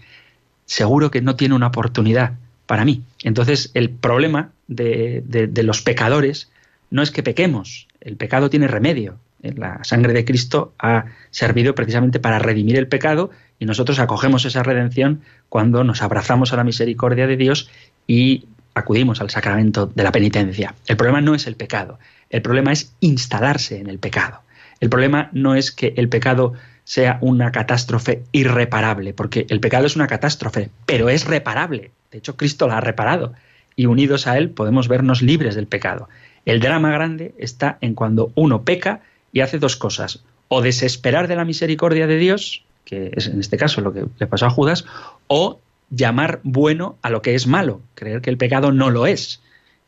seguro 0.66 1.10
que 1.10 1.22
no 1.22 1.36
tiene 1.36 1.54
una 1.54 1.68
oportunidad 1.68 2.32
para 2.66 2.84
mí. 2.84 3.02
Entonces, 3.22 3.70
el 3.74 3.90
problema 3.90 4.50
de, 4.68 5.22
de, 5.26 5.46
de 5.46 5.62
los 5.62 5.82
pecadores 5.82 6.50
no 6.90 7.02
es 7.02 7.10
que 7.10 7.22
pequemos, 7.22 7.88
el 8.00 8.16
pecado 8.16 8.50
tiene 8.50 8.68
remedio. 8.68 9.18
La 9.42 9.84
sangre 9.84 10.14
de 10.14 10.24
Cristo 10.24 10.72
ha 10.78 11.04
servido 11.30 11.74
precisamente 11.74 12.18
para 12.18 12.38
redimir 12.38 12.76
el 12.76 12.88
pecado 12.88 13.30
y 13.58 13.66
nosotros 13.66 13.98
acogemos 13.98 14.46
esa 14.46 14.62
redención 14.62 15.20
cuando 15.50 15.84
nos 15.84 16.00
abrazamos 16.00 16.52
a 16.52 16.56
la 16.56 16.64
misericordia 16.64 17.26
de 17.26 17.36
Dios 17.36 17.68
y 18.06 18.46
acudimos 18.74 19.20
al 19.20 19.30
sacramento 19.30 19.86
de 19.86 20.02
la 20.02 20.12
penitencia. 20.12 20.74
El 20.86 20.96
problema 20.96 21.20
no 21.20 21.34
es 21.34 21.46
el 21.46 21.56
pecado, 21.56 21.98
el 22.34 22.42
problema 22.42 22.72
es 22.72 22.92
instalarse 22.98 23.78
en 23.78 23.88
el 23.88 24.00
pecado. 24.00 24.40
El 24.80 24.90
problema 24.90 25.28
no 25.30 25.54
es 25.54 25.70
que 25.70 25.94
el 25.96 26.08
pecado 26.08 26.54
sea 26.82 27.18
una 27.20 27.52
catástrofe 27.52 28.24
irreparable, 28.32 29.14
porque 29.14 29.46
el 29.50 29.60
pecado 29.60 29.86
es 29.86 29.94
una 29.94 30.08
catástrofe, 30.08 30.70
pero 30.84 31.08
es 31.08 31.26
reparable. 31.26 31.92
De 32.10 32.18
hecho, 32.18 32.36
Cristo 32.36 32.66
la 32.66 32.78
ha 32.78 32.80
reparado 32.80 33.34
y 33.76 33.86
unidos 33.86 34.26
a 34.26 34.36
Él 34.36 34.50
podemos 34.50 34.88
vernos 34.88 35.22
libres 35.22 35.54
del 35.54 35.68
pecado. 35.68 36.08
El 36.44 36.58
drama 36.58 36.90
grande 36.90 37.36
está 37.38 37.78
en 37.80 37.94
cuando 37.94 38.32
uno 38.34 38.64
peca 38.64 39.02
y 39.32 39.38
hace 39.38 39.60
dos 39.60 39.76
cosas, 39.76 40.24
o 40.48 40.60
desesperar 40.60 41.28
de 41.28 41.36
la 41.36 41.44
misericordia 41.44 42.08
de 42.08 42.18
Dios, 42.18 42.64
que 42.84 43.12
es 43.14 43.28
en 43.28 43.38
este 43.38 43.58
caso 43.58 43.80
lo 43.80 43.92
que 43.92 44.06
le 44.18 44.26
pasó 44.26 44.46
a 44.46 44.50
Judas, 44.50 44.86
o 45.28 45.60
llamar 45.88 46.40
bueno 46.42 46.96
a 47.00 47.10
lo 47.10 47.22
que 47.22 47.36
es 47.36 47.46
malo, 47.46 47.80
creer 47.94 48.22
que 48.22 48.30
el 48.30 48.38
pecado 48.38 48.72
no 48.72 48.90
lo 48.90 49.06
es. 49.06 49.40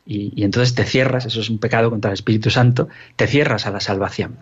Y, 0.07 0.43
entonces 0.43 0.73
te 0.73 0.85
cierras, 0.85 1.25
eso 1.25 1.41
es 1.41 1.49
un 1.49 1.59
pecado 1.59 1.89
contra 1.89 2.11
el 2.11 2.13
Espíritu 2.13 2.49
Santo, 2.49 2.87
te 3.17 3.27
cierras 3.27 3.65
a 3.65 3.71
la 3.71 3.81
salvación. 3.81 4.37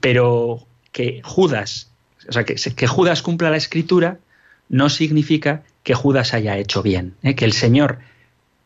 Pero 0.00 0.66
que 0.92 1.20
Judas, 1.24 1.90
o 2.28 2.32
sea, 2.32 2.44
que, 2.44 2.54
que 2.54 2.86
Judas 2.86 3.22
cumpla 3.22 3.50
la 3.50 3.56
escritura 3.56 4.18
no 4.68 4.88
significa 4.88 5.62
que 5.82 5.94
Judas 5.94 6.32
haya 6.32 6.56
hecho 6.56 6.82
bien, 6.82 7.14
¿eh? 7.22 7.34
que 7.34 7.44
el 7.44 7.52
Señor, 7.52 7.98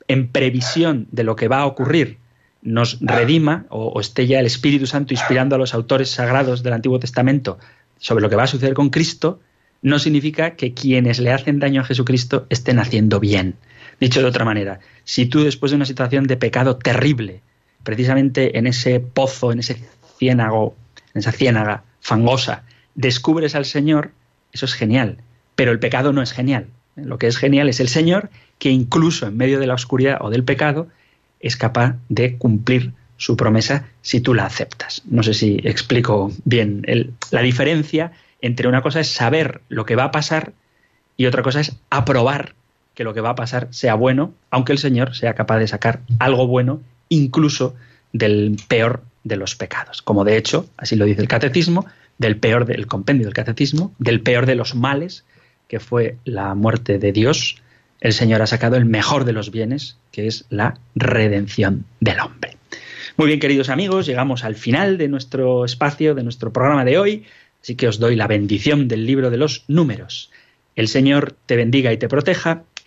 en 0.07 0.29
previsión 0.29 1.09
de 1.11 1.25
lo 1.25 1.35
que 1.35 1.49
va 1.49 1.61
a 1.61 1.67
ocurrir, 1.67 2.19
nos 2.61 2.99
redima 3.01 3.67
o, 3.71 3.87
o 3.87 4.01
esté 4.01 4.27
ya 4.27 4.41
el 4.41 4.47
Espíritu 4.47 4.87
Santo 4.87 5.15
inspirando 5.15 5.55
a 5.55 5.59
los 5.59 5.75
autores 5.75 6.11
sagrados 6.11 6.63
del 6.63 6.75
Antiguo 6.75 6.99
Testamento 6.99 7.59
sobre 7.99 8.23
lo 8.23 8.29
que 8.29 8.37
va 8.37 8.45
a 8.45 8.49
suceder 8.49 8.75
con 8.75 8.91
Cristo, 8.91 9.41
no 9.83 9.99
significa 9.99 10.57
que 10.57 10.75
quienes 10.75 11.19
le 11.19 11.33
hacen 11.33 11.59
daño 11.59 11.81
a 11.81 11.85
Jesucristo 11.85 12.47
estén 12.51 12.79
haciendo 12.79 13.21
bien. 13.21 13.57
Dicho 14.01 14.21
de 14.21 14.27
otra 14.27 14.45
manera, 14.45 14.81
si 15.05 15.27
tú 15.27 15.43
después 15.43 15.71
de 15.71 15.77
una 15.77 15.85
situación 15.85 16.25
de 16.25 16.37
pecado 16.37 16.77
terrible, 16.77 17.41
precisamente 17.83 18.59
en 18.59 18.67
ese 18.67 19.01
pozo, 19.01 19.53
en 19.53 19.61
ese 19.61 19.83
ciénago, 20.19 20.77
en 21.15 21.21
esa 21.21 21.33
ciénaga 21.33 21.85
fangosa, 22.01 22.65
descubres 22.95 23.55
al 23.55 23.65
Señor, 23.65 24.13
eso 24.53 24.67
es 24.67 24.75
genial, 24.75 25.19
pero 25.55 25.73
el 25.73 25.79
pecado 25.79 26.13
no 26.13 26.23
es 26.23 26.33
genial. 26.33 26.67
Lo 26.97 27.19
que 27.19 27.27
es 27.27 27.37
genial 27.37 27.69
es 27.69 27.81
el 27.81 27.89
Señor 27.89 28.31
que 28.59 28.71
incluso 28.71 29.27
en 29.27 29.37
medio 29.37 29.61
de 29.61 29.67
la 29.67 29.75
oscuridad 29.75 30.19
o 30.21 30.31
del 30.31 30.45
pecado 30.45 30.89
es 31.41 31.57
capaz 31.57 31.97
de 32.09 32.37
cumplir 32.37 32.93
su 33.17 33.37
promesa 33.37 33.87
si 34.03 34.21
tú 34.21 34.35
la 34.35 34.47
aceptas. 34.47 35.03
No 35.05 35.23
sé 35.23 35.35
si 35.35 35.61
explico 35.65 36.33
bien 36.45 36.85
la 37.31 37.43
diferencia 37.43 38.13
entre 38.41 38.69
una 38.69 38.83
cosa 38.83 39.01
es 39.01 39.09
saber 39.09 39.61
lo 39.69 39.85
que 39.85 39.97
va 39.97 40.05
a 40.05 40.11
pasar 40.11 40.53
y 41.17 41.27
otra 41.27 41.43
cosa 41.43 41.61
es 41.61 41.77
aprobar 41.91 42.55
que 42.99 43.05
lo 43.05 43.15
que 43.15 43.21
va 43.21 43.31
a 43.31 43.37
pasar 43.37 43.69
sea 43.71 43.95
bueno, 43.95 44.35
aunque 44.51 44.73
el 44.73 44.79
Señor 44.79 45.15
sea 45.15 45.35
capaz 45.35 45.61
de 45.61 45.69
sacar 45.69 46.01
algo 46.19 46.49
bueno 46.49 46.83
incluso 47.09 47.77
del 48.13 48.57
peor 48.67 49.05
de 49.23 49.37
los 49.37 49.55
pecados. 49.55 50.03
Como 50.03 50.25
de 50.25 50.37
hecho, 50.37 50.69
así 50.77 50.97
lo 50.97 51.05
dice 51.05 51.21
el 51.21 51.29
catecismo, 51.29 51.87
del 52.19 52.39
peor 52.39 52.67
del 52.67 52.89
compendio 52.89 53.25
del 53.25 53.35
catecismo, 53.35 53.95
del 54.01 54.21
peor 54.21 54.47
de 54.47 54.57
los 54.57 54.75
males, 54.75 55.25
que 55.69 55.79
fue 55.79 56.17
la 56.25 56.57
muerte 56.57 56.99
de 56.99 57.13
Dios, 57.13 57.63
el 58.01 58.15
Señor 58.15 58.43
ha 58.43 58.49
sacado 58.49 58.75
el 58.75 58.85
mejor 58.85 59.25
de 59.25 59.33
los 59.33 59.53
bienes, 59.53 59.97
que 60.11 60.27
es 60.27 60.47
la 60.51 60.81
redención 60.97 61.85
del 62.01 62.19
hombre. 62.19 62.57
Muy 63.17 63.29
bien, 63.29 63.39
queridos 63.39 63.69
amigos, 63.69 64.07
llegamos 64.07 64.43
al 64.43 64.57
final 64.57 64.99
de 64.99 65.07
nuestro 65.07 65.65
espacio, 65.65 66.17
de 66.17 66.25
nuestro 66.25 66.53
programa 66.53 66.85
de 66.85 66.99
hoy, 66.99 67.27
así 67.63 67.77
que 67.77 67.87
os 67.87 68.01
doy 68.01 68.17
la 68.17 68.27
bendición 68.27 68.89
del 68.89 69.07
libro 69.07 69.31
de 69.31 69.37
los 69.37 69.63
números. 69.69 70.33
El 70.75 70.89
Señor 70.89 71.37
te 71.47 71.55
bendiga 71.55 71.93
y 71.93 71.97
te 71.97 72.09
proteja, 72.09 72.65